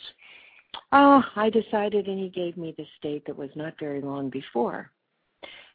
Oh, 0.92 1.22
I 1.36 1.50
decided, 1.50 2.08
and 2.08 2.18
he 2.18 2.28
gave 2.28 2.56
me 2.56 2.74
the 2.76 2.86
date 3.00 3.24
that 3.26 3.38
was 3.38 3.50
not 3.54 3.78
very 3.78 4.00
long 4.00 4.28
before. 4.28 4.90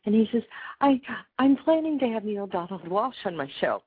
And 0.06 0.14
he 0.14 0.28
says, 0.32 0.44
I 0.82 1.00
I'm 1.40 1.56
planning 1.58 1.98
to 2.00 2.08
have 2.10 2.26
Neale 2.26 2.48
Donald 2.48 2.84
Walsch 2.84 3.14
on 3.26 3.38
my 3.38 3.50
show. 3.62 3.82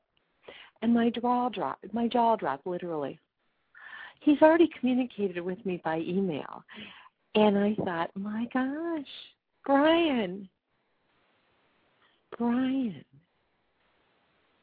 And 0.82 0.94
my 0.94 1.10
jaw 1.10 1.48
dropped 1.48 1.92
my 1.92 2.08
jaw 2.08 2.36
dropped 2.36 2.66
literally. 2.66 3.18
He's 4.20 4.40
already 4.42 4.68
communicated 4.78 5.40
with 5.40 5.64
me 5.64 5.80
by 5.84 5.98
email. 6.00 6.64
And 7.34 7.58
I 7.58 7.74
thought, 7.84 8.10
my 8.14 8.46
gosh, 8.52 9.06
Brian. 9.64 10.48
Brian. 12.38 13.04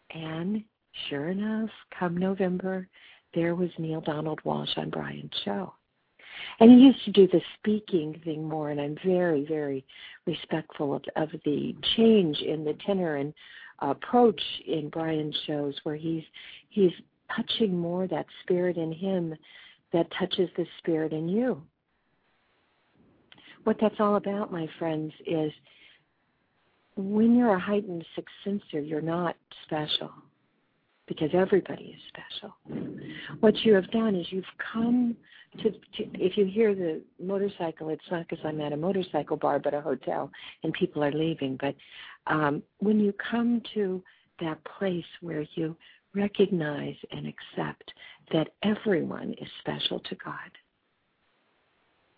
And 0.10 0.64
sure 1.10 1.30
enough, 1.30 1.70
come 1.98 2.18
November, 2.18 2.88
there 3.34 3.56
was 3.56 3.70
Neale 3.78 4.02
Donald 4.02 4.42
Walsch 4.44 4.78
on 4.78 4.90
Brian's 4.90 5.32
show. 5.46 5.74
And 6.60 6.72
he 6.72 6.78
used 6.78 7.04
to 7.06 7.12
do 7.12 7.28
the 7.28 7.42
speaking 7.58 8.20
thing 8.24 8.48
more, 8.48 8.70
and 8.70 8.80
I'm 8.80 8.98
very, 9.06 9.46
very 9.46 9.86
respectful 10.26 10.96
of, 10.96 11.04
of 11.16 11.30
the 11.46 11.76
change 11.96 12.40
in 12.40 12.64
the 12.64 12.76
tenor 12.86 13.18
and 13.18 13.34
approach 13.80 14.42
in 14.66 14.90
Brian's 14.90 15.38
shows, 15.46 15.76
where 15.84 15.96
he's 15.96 16.24
he's 16.70 16.92
touching 17.36 17.78
more 17.78 18.08
that 18.08 18.26
spirit 18.44 18.78
in 18.78 18.92
him 18.92 19.36
that 19.92 20.08
touches 20.18 20.50
the 20.58 20.66
spirit 20.80 21.14
in 21.14 21.28
you. 21.28 21.62
What 23.64 23.78
that's 23.80 24.00
all 24.00 24.16
about, 24.16 24.52
my 24.52 24.68
friends, 24.78 25.14
is 25.26 25.52
when 26.96 27.36
you're 27.36 27.56
a 27.56 27.60
heightened 27.60 28.06
sixth 28.16 28.36
sensor, 28.44 28.80
you're 28.80 29.02
not 29.02 29.36
special 29.66 30.12
because 31.18 31.32
everybody 31.34 31.96
is 31.96 32.02
special. 32.08 32.56
What 33.40 33.56
you 33.64 33.74
have 33.74 33.90
done 33.92 34.16
is 34.16 34.26
you've 34.30 34.46
come 34.74 35.16
to, 35.62 35.72
to 35.72 35.78
if 35.98 36.38
you 36.38 36.46
hear 36.46 36.74
the 36.74 37.02
motorcycle, 37.22 37.90
it's 37.90 38.04
not 38.12 38.28
because 38.28 38.44
I'm 38.46 38.60
at 38.62 38.74
a 38.74 38.78
motorcycle 38.78 39.38
bar, 39.38 39.60
but 39.60 39.74
a 39.74 39.82
hotel, 39.82 40.32
and 40.64 40.74
people 40.74 41.04
are 41.04 41.12
leaving. 41.12 41.58
But 41.60 41.76
um, 42.28 42.64
when 42.80 43.00
you 43.00 43.14
come 43.32 43.62
to 43.74 44.04
that 44.40 44.58
place 44.78 45.06
where 45.22 45.46
you 45.56 45.76
recognize 46.16 46.96
and 47.12 47.28
accept 47.28 47.92
that 48.32 48.50
everyone 48.64 49.34
is 49.42 49.48
special 49.60 50.00
to 50.00 50.16
God. 50.24 50.36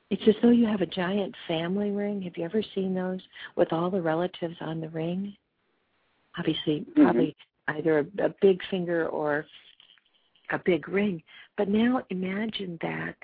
It's 0.10 0.22
as 0.28 0.36
though 0.42 0.52
you 0.52 0.68
have 0.68 0.82
a 0.82 0.86
giant 0.86 1.34
family 1.48 1.92
ring. 1.92 2.22
Have 2.24 2.38
you 2.38 2.46
ever 2.46 2.62
seen 2.76 2.94
those 2.94 3.22
with 3.56 3.74
all 3.74 3.90
the 3.90 4.02
relatives 4.02 4.56
on 4.62 4.80
the 4.80 4.90
ring? 4.90 5.36
Obviously, 6.38 6.82
mm-hmm. 6.82 7.04
probably 7.04 7.36
either 7.68 8.00
a, 8.00 8.26
a 8.26 8.36
big 8.42 8.62
finger 8.70 9.08
or 9.08 9.46
a 10.52 10.60
big 10.60 10.88
ring. 10.88 11.22
But 11.58 11.70
now 11.70 12.04
imagine 12.10 12.78
that 12.82 13.16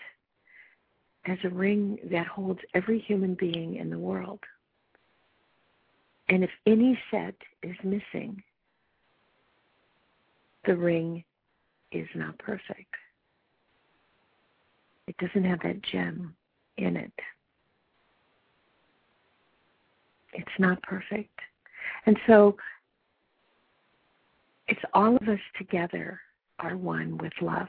as 1.25 1.37
a 1.43 1.49
ring 1.49 1.99
that 2.11 2.27
holds 2.27 2.59
every 2.73 2.99
human 2.99 3.35
being 3.35 3.75
in 3.75 3.89
the 3.89 3.99
world. 3.99 4.39
And 6.29 6.43
if 6.43 6.49
any 6.65 6.97
set 7.11 7.35
is 7.61 7.75
missing, 7.83 8.41
the 10.65 10.75
ring 10.75 11.23
is 11.91 12.07
not 12.15 12.37
perfect. 12.37 12.95
It 15.07 15.17
doesn't 15.17 15.43
have 15.43 15.59
that 15.63 15.81
gem 15.83 16.33
in 16.77 16.95
it. 16.95 17.11
It's 20.33 20.59
not 20.59 20.81
perfect. 20.83 21.37
And 22.05 22.17
so 22.27 22.55
it's 24.71 24.81
all 24.93 25.17
of 25.17 25.27
us 25.27 25.39
together 25.57 26.19
are 26.59 26.77
one 26.77 27.17
with 27.17 27.33
love. 27.41 27.67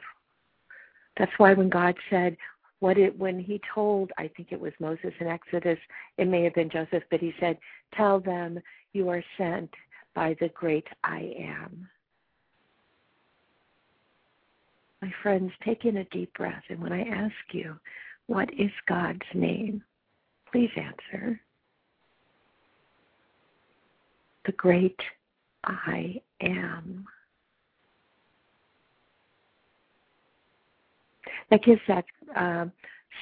That's 1.19 1.33
why 1.37 1.53
when 1.53 1.69
God 1.69 1.97
said, 2.09 2.37
what 2.79 2.97
it 2.97 3.19
when 3.19 3.41
he 3.41 3.61
told, 3.75 4.13
I 4.19 4.31
think 4.37 4.53
it 4.53 4.61
was 4.61 4.73
Moses 4.79 5.13
in 5.19 5.27
Exodus, 5.27 5.79
it 6.17 6.29
may 6.29 6.45
have 6.45 6.55
been 6.55 6.71
Joseph, 6.71 7.03
but 7.11 7.21
he 7.21 7.35
said, 7.41 7.59
Tell 7.95 8.21
them 8.21 8.59
you 8.93 9.09
are 9.09 9.23
sent 9.37 9.71
by 10.15 10.37
the 10.41 10.49
great 10.51 10.87
I 11.03 11.35
am. 11.39 11.89
My 15.01 15.13
friends, 15.23 15.51
take 15.65 15.85
in 15.85 15.97
a 15.97 16.05
deep 16.05 16.33
breath, 16.35 16.63
and 16.69 16.81
when 16.81 16.93
I 16.93 17.03
ask 17.03 17.35
you, 17.51 17.77
what 18.27 18.49
is 18.57 18.71
God's 18.89 19.27
name? 19.35 19.83
Please 20.53 20.71
answer. 20.77 21.41
The 24.47 24.53
great 24.53 24.99
I 25.65 26.21
am. 26.41 27.07
That 31.51 31.63
gives 31.63 31.81
that 31.87 32.05
uh, 32.37 32.67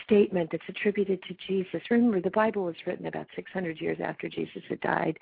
statement 0.05 0.51
that's 0.53 0.63
attributed 0.69 1.23
to 1.25 1.35
Jesus. 1.47 1.81
Remember, 1.91 2.21
the 2.21 2.31
Bible 2.31 2.65
was 2.65 2.77
written 2.87 3.07
about 3.07 3.27
600 3.35 3.81
years 3.81 3.99
after 4.03 4.29
Jesus 4.29 4.63
had 4.69 4.81
died, 4.81 5.19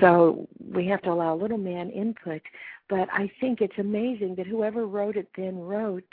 so 0.00 0.46
we 0.72 0.86
have 0.86 1.02
to 1.02 1.10
allow 1.10 1.34
a 1.34 1.40
little 1.40 1.58
man 1.58 1.90
input. 1.90 2.42
But 2.88 3.08
I 3.12 3.30
think 3.40 3.60
it's 3.60 3.78
amazing 3.78 4.34
that 4.36 4.46
whoever 4.46 4.86
wrote 4.86 5.16
it 5.16 5.28
then 5.36 5.58
wrote, 5.58 6.12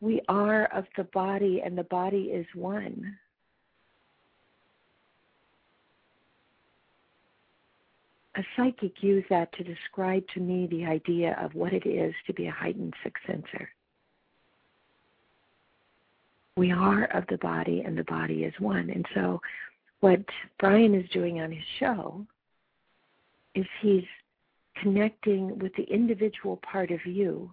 We 0.00 0.20
are 0.28 0.66
of 0.66 0.84
the 0.96 1.04
body, 1.04 1.62
and 1.64 1.76
the 1.76 1.84
body 1.84 2.30
is 2.32 2.46
one. 2.54 3.16
A 8.36 8.44
psychic 8.54 9.02
used 9.02 9.28
that 9.30 9.50
to 9.54 9.64
describe 9.64 10.22
to 10.34 10.40
me 10.40 10.66
the 10.66 10.84
idea 10.84 11.36
of 11.40 11.54
what 11.54 11.72
it 11.72 11.86
is 11.86 12.14
to 12.26 12.34
be 12.34 12.46
a 12.46 12.50
heightened 12.50 12.92
sixth 13.02 13.24
sensor. 13.26 13.70
We 16.56 16.70
are 16.70 17.04
of 17.04 17.26
the 17.28 17.38
body, 17.38 17.82
and 17.84 17.96
the 17.96 18.04
body 18.04 18.44
is 18.44 18.52
one. 18.58 18.90
And 18.90 19.06
so, 19.14 19.40
what 20.00 20.20
Brian 20.58 20.94
is 20.94 21.08
doing 21.10 21.40
on 21.40 21.50
his 21.50 21.64
show 21.78 22.26
is 23.54 23.66
he's 23.80 24.04
connecting 24.82 25.58
with 25.58 25.74
the 25.76 25.84
individual 25.84 26.58
part 26.58 26.90
of 26.90 27.04
you 27.06 27.50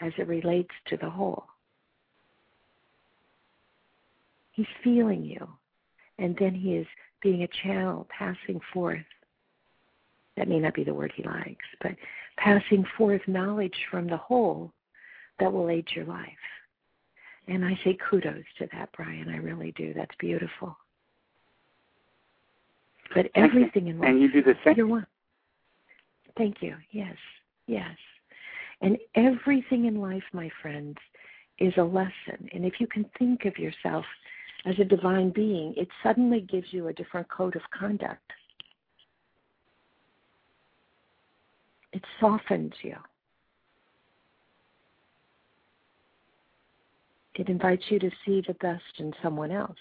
as 0.00 0.12
it 0.16 0.28
relates 0.28 0.74
to 0.86 0.96
the 0.96 1.10
whole. 1.10 1.44
He's 4.52 4.66
feeling 4.84 5.24
you, 5.24 5.48
and 6.18 6.36
then 6.38 6.54
he 6.54 6.74
is 6.74 6.86
being 7.20 7.42
a 7.42 7.48
channel 7.48 8.06
passing 8.16 8.60
forth. 8.72 9.04
That 10.36 10.48
may 10.48 10.58
not 10.58 10.74
be 10.74 10.84
the 10.84 10.94
word 10.94 11.12
he 11.14 11.22
likes, 11.22 11.66
but 11.82 11.92
passing 12.36 12.84
forth 12.96 13.20
knowledge 13.26 13.76
from 13.90 14.06
the 14.06 14.16
whole 14.16 14.72
that 15.38 15.52
will 15.52 15.68
aid 15.68 15.86
your 15.94 16.06
life. 16.06 16.28
And 17.48 17.64
I 17.64 17.78
say 17.84 17.98
kudos 18.08 18.44
to 18.58 18.68
that, 18.72 18.90
Brian. 18.96 19.28
I 19.28 19.36
really 19.36 19.72
do. 19.72 19.92
That's 19.94 20.14
beautiful. 20.18 20.76
But 23.14 23.26
everything 23.34 23.88
in 23.88 23.98
life. 23.98 24.08
And 24.08 24.22
you 24.22 24.32
do 24.32 24.42
the 24.42 24.54
same. 24.64 24.74
You're 24.76 24.86
one. 24.86 25.06
Thank 26.38 26.62
you. 26.62 26.76
Yes. 26.92 27.16
Yes. 27.66 27.96
And 28.80 28.96
everything 29.14 29.84
in 29.84 30.00
life, 30.00 30.22
my 30.32 30.50
friends, 30.62 30.96
is 31.58 31.74
a 31.76 31.82
lesson. 31.82 32.48
And 32.52 32.64
if 32.64 32.80
you 32.80 32.86
can 32.86 33.04
think 33.18 33.44
of 33.44 33.58
yourself 33.58 34.04
as 34.64 34.74
a 34.78 34.84
divine 34.84 35.30
being, 35.30 35.74
it 35.76 35.88
suddenly 36.02 36.40
gives 36.40 36.66
you 36.70 36.88
a 36.88 36.92
different 36.92 37.28
code 37.28 37.56
of 37.56 37.62
conduct. 37.76 38.32
It 41.92 42.02
softens 42.20 42.72
you. 42.82 42.96
It 47.34 47.48
invites 47.48 47.84
you 47.88 47.98
to 47.98 48.10
see 48.24 48.42
the 48.46 48.54
best 48.54 48.82
in 48.98 49.12
someone 49.22 49.50
else. 49.50 49.76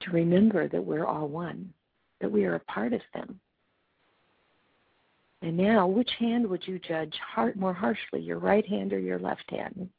To 0.00 0.10
remember 0.10 0.68
that 0.68 0.84
we're 0.84 1.06
all 1.06 1.28
one, 1.28 1.72
that 2.20 2.30
we 2.30 2.44
are 2.44 2.56
a 2.56 2.60
part 2.60 2.92
of 2.92 3.00
them. 3.12 3.40
And 5.42 5.56
now, 5.56 5.86
which 5.86 6.10
hand 6.18 6.48
would 6.48 6.66
you 6.66 6.78
judge 6.78 7.14
more 7.56 7.74
harshly, 7.74 8.20
your 8.20 8.38
right 8.38 8.66
hand 8.66 8.92
or 8.92 8.98
your 8.98 9.18
left 9.18 9.48
hand? 9.48 9.90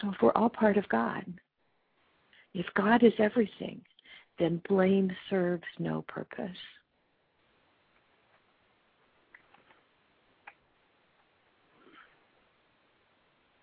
So, 0.00 0.10
if 0.10 0.16
we're 0.20 0.32
all 0.32 0.50
part 0.50 0.76
of 0.76 0.88
God, 0.88 1.24
if 2.54 2.66
God 2.74 3.02
is 3.02 3.12
everything, 3.18 3.80
then 4.38 4.60
blame 4.68 5.10
serves 5.30 5.64
no 5.78 6.02
purpose. 6.08 6.56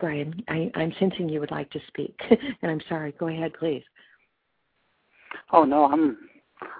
Brian, 0.00 0.34
I, 0.48 0.70
I'm 0.74 0.92
sensing 0.98 1.28
you 1.28 1.40
would 1.40 1.50
like 1.50 1.70
to 1.70 1.80
speak, 1.86 2.20
and 2.30 2.70
I'm 2.70 2.80
sorry. 2.88 3.12
Go 3.12 3.28
ahead, 3.28 3.52
please. 3.58 3.82
Oh 5.52 5.64
no, 5.64 5.86
I'm 5.86 6.18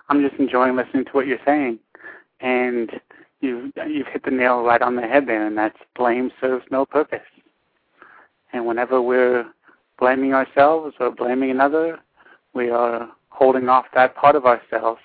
I'm 0.09 0.21
just 0.21 0.39
enjoying 0.41 0.77
listening 0.77 1.05
to 1.07 1.11
what 1.13 1.27
you're 1.27 1.39
saying, 1.45 1.79
and 2.41 2.91
you've 3.41 3.73
you've 3.89 4.09
hit 4.09 4.25
the 4.25 4.31
nail 4.31 4.63
right 4.63 4.83
on 4.83 4.97
the 4.97 5.03
head 5.03 5.27
there, 5.27 5.47
and 5.47 5.57
that's 5.57 5.79
blame 5.97 6.31
serves 6.41 6.65
no 6.71 6.85
purpose. 6.85 7.21
And 8.55 8.65
whenever 8.65 9.03
we're 9.03 9.45
blaming 9.99 10.33
ourselves 10.33 10.95
or 11.01 11.11
blaming 11.11 11.51
another, 11.51 11.99
we 12.55 12.71
are 12.71 13.11
holding 13.31 13.69
off 13.69 13.87
that 13.95 14.15
part 14.15 14.37
of 14.37 14.47
ourselves 14.47 15.01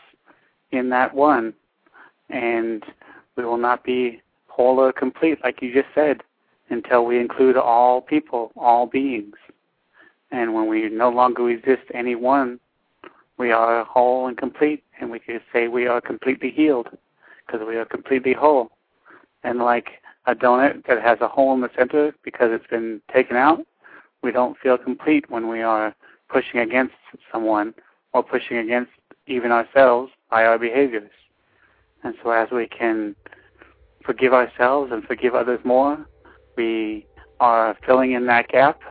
in 0.71 0.89
that 0.89 1.15
one, 1.15 1.53
and 2.29 2.83
we 3.35 3.43
will 3.43 3.57
not 3.57 3.83
be 3.83 4.21
whole 4.47 4.79
or 4.79 4.93
complete, 4.93 5.39
like 5.43 5.63
you 5.63 5.73
just 5.73 5.93
said 5.95 6.21
until 6.69 7.03
we 7.05 7.19
include 7.19 7.57
all 7.57 8.01
people, 8.01 8.51
all 8.55 8.85
beings. 8.85 9.35
And 10.29 10.53
when 10.53 10.67
we 10.67 10.87
no 10.89 11.09
longer 11.09 11.41
resist 11.41 11.81
any 11.91 12.13
one, 12.13 12.59
we 13.39 13.51
are 13.51 13.83
whole 13.83 14.27
and 14.27 14.37
complete, 14.37 14.83
and 14.99 15.09
we 15.09 15.17
can 15.17 15.41
say 15.51 15.67
we 15.67 15.87
are 15.87 15.99
completely 15.99 16.51
healed 16.51 16.89
because 17.47 17.65
we 17.67 17.77
are 17.77 17.85
completely 17.85 18.33
whole. 18.33 18.69
And 19.43 19.57
like 19.57 19.98
a 20.25 20.35
donut 20.35 20.85
that 20.87 21.01
has 21.01 21.19
a 21.21 21.27
hole 21.27 21.53
in 21.53 21.61
the 21.61 21.69
center 21.77 22.13
because 22.23 22.49
it's 22.51 22.67
been 22.67 23.01
taken 23.13 23.35
out, 23.35 23.65
we 24.21 24.31
don't 24.31 24.57
feel 24.57 24.77
complete 24.77 25.29
when 25.29 25.47
we 25.47 25.61
are 25.61 25.95
pushing 26.29 26.59
against 26.59 26.93
someone 27.31 27.73
or 28.13 28.23
pushing 28.23 28.57
against 28.57 28.91
even 29.27 29.51
ourselves 29.51 30.11
by 30.29 30.45
our 30.45 30.59
behaviors. 30.59 31.11
And 32.03 32.15
so 32.23 32.31
as 32.31 32.49
we 32.51 32.67
can 32.67 33.15
forgive 34.05 34.33
ourselves 34.33 34.91
and 34.91 35.03
forgive 35.03 35.35
others 35.35 35.59
more, 35.63 36.05
we 36.55 37.05
are 37.39 37.77
filling 37.85 38.11
in 38.13 38.25
that 38.27 38.47
gap 38.49 38.81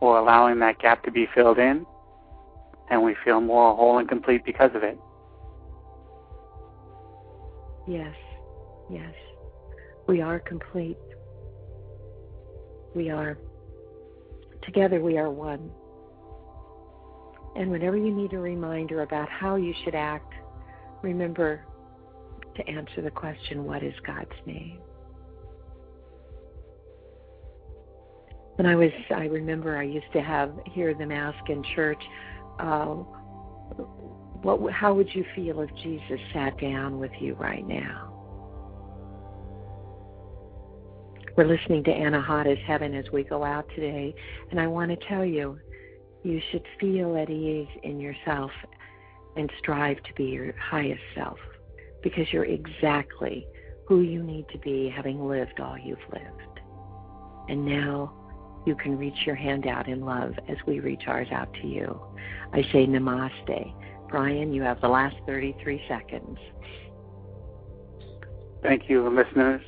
or 0.00 0.18
allowing 0.18 0.58
that 0.60 0.78
gap 0.78 1.04
to 1.04 1.10
be 1.10 1.28
filled 1.34 1.58
in, 1.58 1.84
and 2.90 3.02
we 3.02 3.14
feel 3.24 3.40
more 3.40 3.76
whole 3.76 3.98
and 3.98 4.08
complete 4.08 4.44
because 4.44 4.70
of 4.74 4.82
it. 4.82 4.98
Yes, 7.86 8.14
yes. 8.90 9.14
We 10.10 10.20
are 10.22 10.40
complete. 10.40 10.98
We 12.96 13.10
are. 13.10 13.38
Together 14.64 15.00
we 15.00 15.16
are 15.18 15.30
one. 15.30 15.70
And 17.54 17.70
whenever 17.70 17.96
you 17.96 18.12
need 18.12 18.32
a 18.32 18.40
reminder 18.40 19.02
about 19.02 19.28
how 19.28 19.54
you 19.54 19.72
should 19.84 19.94
act, 19.94 20.34
remember 21.02 21.64
to 22.56 22.68
answer 22.68 23.02
the 23.02 23.12
question, 23.12 23.62
What 23.64 23.84
is 23.84 23.94
God's 24.04 24.34
name? 24.46 24.80
when 28.56 28.66
I 28.66 28.74
was, 28.74 28.90
I 29.14 29.26
remember 29.26 29.78
I 29.78 29.84
used 29.84 30.12
to 30.12 30.20
have 30.20 30.50
hear 30.66 30.92
them 30.92 31.12
ask 31.12 31.48
in 31.48 31.62
church, 31.76 32.02
uh, 32.58 32.86
"What? 34.42 34.72
How 34.72 34.92
would 34.92 35.14
you 35.14 35.24
feel 35.36 35.60
if 35.60 35.72
Jesus 35.76 36.20
sat 36.32 36.58
down 36.58 36.98
with 36.98 37.12
you 37.20 37.34
right 37.34 37.64
now?" 37.64 38.19
We're 41.40 41.46
listening 41.46 41.84
to 41.84 41.90
Anahata's 41.90 42.60
Heaven 42.66 42.94
as 42.94 43.06
we 43.14 43.24
go 43.24 43.44
out 43.44 43.66
today, 43.70 44.14
and 44.50 44.60
I 44.60 44.66
want 44.66 44.90
to 44.90 45.08
tell 45.08 45.24
you, 45.24 45.58
you 46.22 46.38
should 46.52 46.66
feel 46.78 47.16
at 47.16 47.30
ease 47.30 47.66
in 47.82 47.98
yourself 47.98 48.50
and 49.36 49.50
strive 49.58 49.96
to 50.02 50.12
be 50.16 50.24
your 50.24 50.52
highest 50.58 51.00
self 51.14 51.38
because 52.02 52.30
you're 52.30 52.44
exactly 52.44 53.46
who 53.86 54.02
you 54.02 54.22
need 54.22 54.50
to 54.50 54.58
be 54.58 54.92
having 54.94 55.26
lived 55.26 55.60
all 55.60 55.78
you've 55.78 55.96
lived. 56.12 56.60
And 57.48 57.64
now 57.64 58.12
you 58.66 58.74
can 58.74 58.98
reach 58.98 59.24
your 59.24 59.36
hand 59.36 59.66
out 59.66 59.88
in 59.88 60.02
love 60.02 60.34
as 60.46 60.58
we 60.66 60.80
reach 60.80 61.04
ours 61.06 61.28
out 61.32 61.54
to 61.62 61.66
you. 61.66 61.98
I 62.52 62.60
say 62.64 62.86
namaste. 62.86 63.72
Brian, 64.10 64.52
you 64.52 64.60
have 64.60 64.82
the 64.82 64.88
last 64.88 65.16
33 65.24 65.82
seconds. 65.88 66.36
Thank 68.62 68.90
you, 68.90 69.08
listeners, 69.08 69.64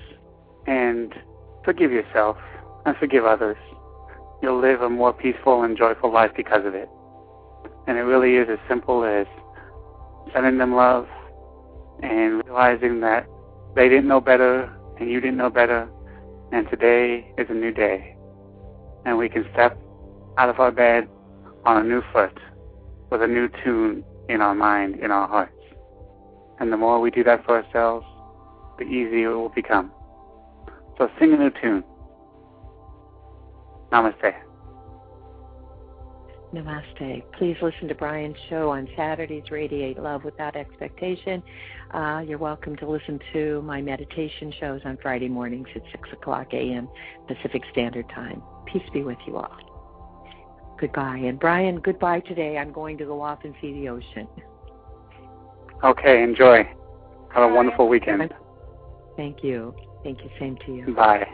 and 0.66 1.14
forgive 1.64 1.92
yourself 1.92 2.36
and 2.86 2.96
forgive 2.96 3.24
others. 3.24 3.56
You'll 4.42 4.60
live 4.60 4.82
a 4.82 4.90
more 4.90 5.12
peaceful 5.12 5.62
and 5.62 5.76
joyful 5.76 6.12
life 6.12 6.32
because 6.36 6.64
of 6.66 6.74
it. 6.74 6.88
And 7.86 7.98
it 7.98 8.02
really 8.02 8.36
is 8.36 8.48
as 8.50 8.58
simple 8.68 9.04
as 9.04 9.26
sending 10.32 10.58
them 10.58 10.74
love 10.74 11.06
and 12.02 12.42
realizing 12.44 13.00
that 13.00 13.26
they 13.74 13.88
didn't 13.88 14.08
know 14.08 14.20
better 14.20 14.72
and 14.98 15.10
you 15.10 15.20
didn't 15.20 15.36
know 15.36 15.50
better, 15.50 15.88
and 16.52 16.68
today 16.68 17.32
is 17.38 17.46
a 17.48 17.54
new 17.54 17.72
day 17.72 18.16
and 19.04 19.18
we 19.18 19.28
can 19.28 19.44
step 19.52 19.78
out 20.38 20.48
of 20.48 20.60
our 20.60 20.70
bed 20.70 21.08
on 21.64 21.78
a 21.78 21.88
new 21.88 22.02
foot 22.12 22.36
with 23.10 23.22
a 23.22 23.26
new 23.26 23.48
tune 23.64 24.04
in 24.28 24.40
our 24.40 24.54
mind, 24.54 24.96
in 25.00 25.10
our 25.10 25.28
hearts. 25.28 25.52
And 26.58 26.72
the 26.72 26.76
more 26.76 27.00
we 27.00 27.10
do 27.10 27.24
that 27.24 27.44
for 27.44 27.62
ourselves, 27.62 28.06
the 28.78 28.84
easier 28.84 29.32
it 29.32 29.36
will 29.36 29.48
become. 29.48 29.92
So 31.02 31.10
sing 31.18 31.32
a 31.32 31.36
new 31.36 31.50
tune. 31.60 31.82
Namaste. 33.90 34.34
Namaste. 36.54 37.24
Please 37.32 37.56
listen 37.60 37.88
to 37.88 37.94
Brian's 37.96 38.36
show 38.48 38.70
on 38.70 38.86
Saturdays, 38.96 39.50
Radiate 39.50 39.98
Love 39.98 40.22
Without 40.22 40.54
Expectation. 40.54 41.42
Uh, 41.92 42.22
you're 42.24 42.38
welcome 42.38 42.76
to 42.76 42.88
listen 42.88 43.18
to 43.32 43.62
my 43.62 43.82
meditation 43.82 44.54
shows 44.60 44.80
on 44.84 44.96
Friday 45.02 45.28
mornings 45.28 45.66
at 45.74 45.82
6 45.90 46.08
o'clock 46.12 46.46
a.m. 46.52 46.88
Pacific 47.26 47.62
Standard 47.72 48.08
Time. 48.10 48.40
Peace 48.66 48.88
be 48.92 49.02
with 49.02 49.18
you 49.26 49.38
all. 49.38 49.56
Goodbye. 50.78 51.18
And 51.18 51.36
Brian, 51.40 51.80
goodbye 51.80 52.20
today. 52.20 52.58
I'm 52.58 52.70
going 52.70 52.96
to 52.98 53.06
go 53.06 53.20
off 53.20 53.40
and 53.42 53.56
see 53.60 53.72
the 53.72 53.88
ocean. 53.88 54.28
Okay, 55.82 56.22
enjoy. 56.22 56.62
Have 57.34 57.50
a 57.50 57.52
wonderful 57.52 57.88
weekend. 57.88 58.32
Thank 59.16 59.42
you. 59.42 59.74
Thank 60.02 60.24
you. 60.24 60.30
Same 60.38 60.58
to 60.66 60.72
you. 60.72 60.94
Bye. 60.94 61.26